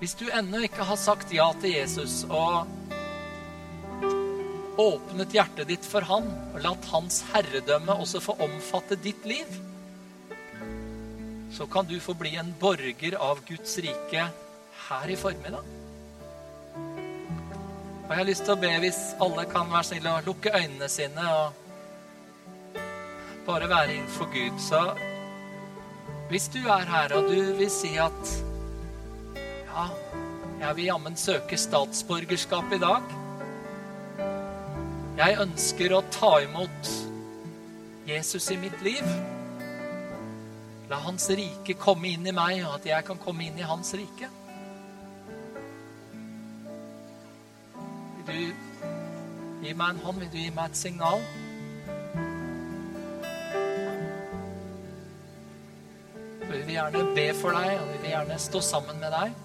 Hvis 0.00 0.14
du 0.16 0.30
ennå 0.32 0.62
ikke 0.64 0.84
har 0.88 0.96
sagt 0.96 1.32
ja 1.36 1.50
til 1.60 1.74
Jesus 1.74 2.22
og 2.24 2.64
åpnet 4.80 5.34
hjertet 5.36 5.68
ditt 5.68 5.84
for 5.84 6.06
han, 6.08 6.30
og 6.54 6.62
latt 6.64 6.88
hans 6.88 7.18
herredømme 7.34 7.98
også 8.00 8.22
få 8.24 8.38
omfatte 8.40 8.96
ditt 9.04 9.28
liv, 9.28 9.58
så 11.52 11.68
kan 11.68 11.84
du 11.84 11.98
få 12.00 12.16
bli 12.16 12.32
en 12.40 12.54
borger 12.56 13.18
av 13.20 13.44
Guds 13.44 13.76
rike 13.84 14.24
her 14.86 15.12
i 15.12 15.20
formiddag. 15.20 15.68
Og 16.80 18.08
jeg 18.08 18.18
har 18.22 18.28
lyst 18.32 18.48
til 18.48 18.56
å 18.56 18.62
be, 18.64 18.72
hvis 18.80 19.04
alle 19.20 19.44
kan 19.52 19.68
være 19.68 19.90
snille 19.92 20.16
og 20.16 20.32
lukke 20.32 20.56
øynene 20.56 20.88
sine 20.88 21.30
og 21.36 22.80
bare 23.44 23.68
være 23.68 23.98
innenfor 23.98 24.32
Gud, 24.32 24.56
så 24.64 24.86
hvis 26.32 26.48
du 26.56 26.62
er 26.64 26.88
her 26.88 27.20
og 27.20 27.28
du 27.28 27.52
vil 27.60 27.70
si 27.74 27.98
at 28.00 28.48
ja, 29.70 29.88
jeg 30.60 30.76
vil 30.76 30.84
jammen 30.84 31.16
søke 31.16 31.58
statsborgerskap 31.58 32.72
i 32.74 32.80
dag. 32.82 33.12
Jeg 35.20 35.38
ønsker 35.42 35.94
å 35.94 36.02
ta 36.12 36.30
imot 36.44 36.90
Jesus 38.08 38.48
i 38.50 38.58
mitt 38.60 38.78
liv. 38.84 39.06
La 40.90 40.98
Hans 41.04 41.28
rike 41.30 41.76
komme 41.78 42.10
inn 42.10 42.26
i 42.26 42.34
meg, 42.34 42.64
og 42.66 42.80
at 42.80 42.88
jeg 42.88 43.06
kan 43.06 43.20
komme 43.20 43.46
inn 43.46 43.58
i 43.60 43.66
Hans 43.66 43.92
rike. 43.94 44.30
Vil 48.16 48.26
du 48.26 49.62
gi 49.62 49.74
meg 49.76 49.94
en 49.94 50.02
hånd? 50.06 50.24
Vil 50.24 50.32
du 50.32 50.40
gi 50.40 50.50
meg 50.56 50.72
et 50.72 50.80
signal? 50.80 51.22
Vi 56.50 56.58
vil 56.58 56.74
gjerne 56.74 57.04
be 57.14 57.28
for 57.38 57.54
deg, 57.54 57.76
og 57.78 57.92
vi 57.92 58.02
vil 58.02 58.12
gjerne 58.16 58.42
stå 58.42 58.64
sammen 58.72 58.98
med 58.98 59.14
deg 59.14 59.38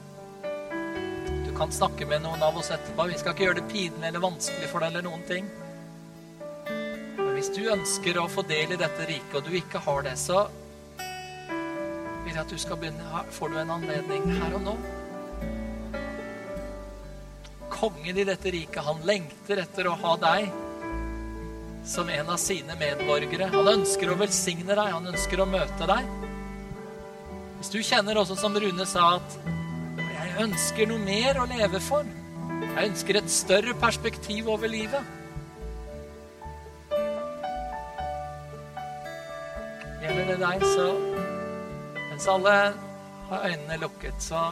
kan 1.56 1.72
snakke 1.72 2.06
med 2.06 2.22
noen 2.22 2.44
av 2.44 2.58
oss 2.58 2.72
etterpå. 2.72 3.08
Vi 3.08 3.18
skal 3.20 3.34
ikke 3.34 3.48
gjøre 3.48 3.62
det 3.62 3.70
pinlig 3.72 4.08
eller 4.10 4.24
vanskelig 4.24 4.68
for 4.72 4.84
deg 4.84 4.92
eller 4.92 5.06
noen 5.08 5.24
ting. 5.30 5.48
Men 7.18 7.32
hvis 7.38 7.52
du 7.56 7.64
ønsker 7.72 8.20
å 8.20 8.28
få 8.32 8.44
del 8.50 8.76
i 8.76 8.80
dette 8.80 9.08
riket, 9.08 9.38
og 9.40 9.48
du 9.48 9.56
ikke 9.56 9.82
har 9.86 10.04
det, 10.08 10.18
så 10.20 10.46
vil 12.26 12.34
jeg 12.34 12.42
at 12.42 12.52
du 12.52 12.60
skal 12.60 12.80
begynne 12.82 13.24
Får 13.32 13.54
du 13.54 13.58
en 13.62 13.74
anledning 13.78 14.28
her 14.36 14.58
og 14.58 14.66
nå? 14.66 14.76
Kongen 17.72 18.18
i 18.18 18.28
dette 18.28 18.52
riket, 18.52 18.84
han 18.84 19.04
lengter 19.08 19.62
etter 19.64 19.88
å 19.88 19.98
ha 20.04 20.16
deg 20.20 20.52
som 21.86 22.10
en 22.10 22.30
av 22.34 22.40
sine 22.42 22.76
medborgere. 22.80 23.52
Han 23.54 23.68
ønsker 23.78 24.10
å 24.10 24.18
velsigne 24.18 24.74
deg, 24.74 24.96
han 24.96 25.12
ønsker 25.12 25.44
å 25.44 25.50
møte 25.50 25.88
deg. 25.88 26.08
Hvis 27.60 27.72
du 27.72 27.78
kjenner 27.86 28.18
også 28.20 28.38
som 28.40 28.58
Rune 28.58 28.88
sa, 28.90 29.20
at 29.20 29.55
jeg 30.36 30.50
ønsker 30.50 30.90
noe 30.90 31.00
mer 31.00 31.38
å 31.40 31.46
leve 31.48 31.80
for. 31.80 32.08
Jeg 32.60 32.90
ønsker 32.90 33.20
et 33.22 33.30
større 33.32 33.76
perspektiv 33.80 34.50
over 34.52 34.68
livet. 34.68 35.14
Gjelder 40.04 40.28
det 40.34 40.38
deg, 40.44 40.68
så 40.76 40.90
Mens 42.16 42.28
alle 42.32 42.52
har 43.30 43.48
øynene 43.48 43.80
lukket, 43.82 44.20
så 44.24 44.44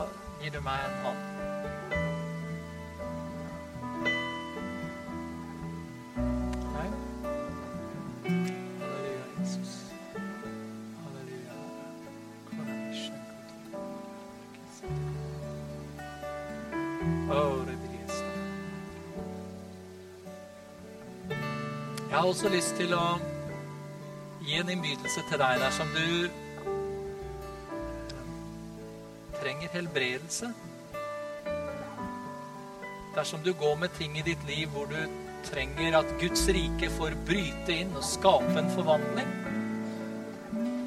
gir 0.41 0.51
du 0.55 0.59
meg 0.63 0.87
en 0.87 0.97
hånd. 1.05 1.32
Har 22.23 22.29
også 22.29 22.49
lyst 22.53 22.77
til 22.79 22.93
å 22.95 23.17
gi 24.47 24.53
en 24.55 24.69
innbydelse 24.71 25.25
til 25.27 25.41
deg 25.41 25.57
dersom 25.59 25.89
du 25.91 26.29
trenger 29.41 29.73
helbredelse. 29.73 30.53
Dersom 33.17 33.43
du 33.43 33.51
går 33.59 33.75
med 33.81 33.91
ting 33.97 34.15
i 34.15 34.23
ditt 34.23 34.47
liv 34.47 34.71
hvor 34.71 34.87
du 34.87 35.01
trenger 35.49 35.99
at 35.99 36.15
Guds 36.21 36.45
rike 36.55 36.87
får 36.95 37.17
bryte 37.27 37.75
inn 37.75 37.91
og 37.91 38.07
skape 38.07 38.55
en 38.61 38.71
forvandling, 38.71 39.35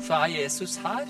så 0.07 0.22
er 0.22 0.39
Jesus 0.39 0.78
her. 0.87 1.05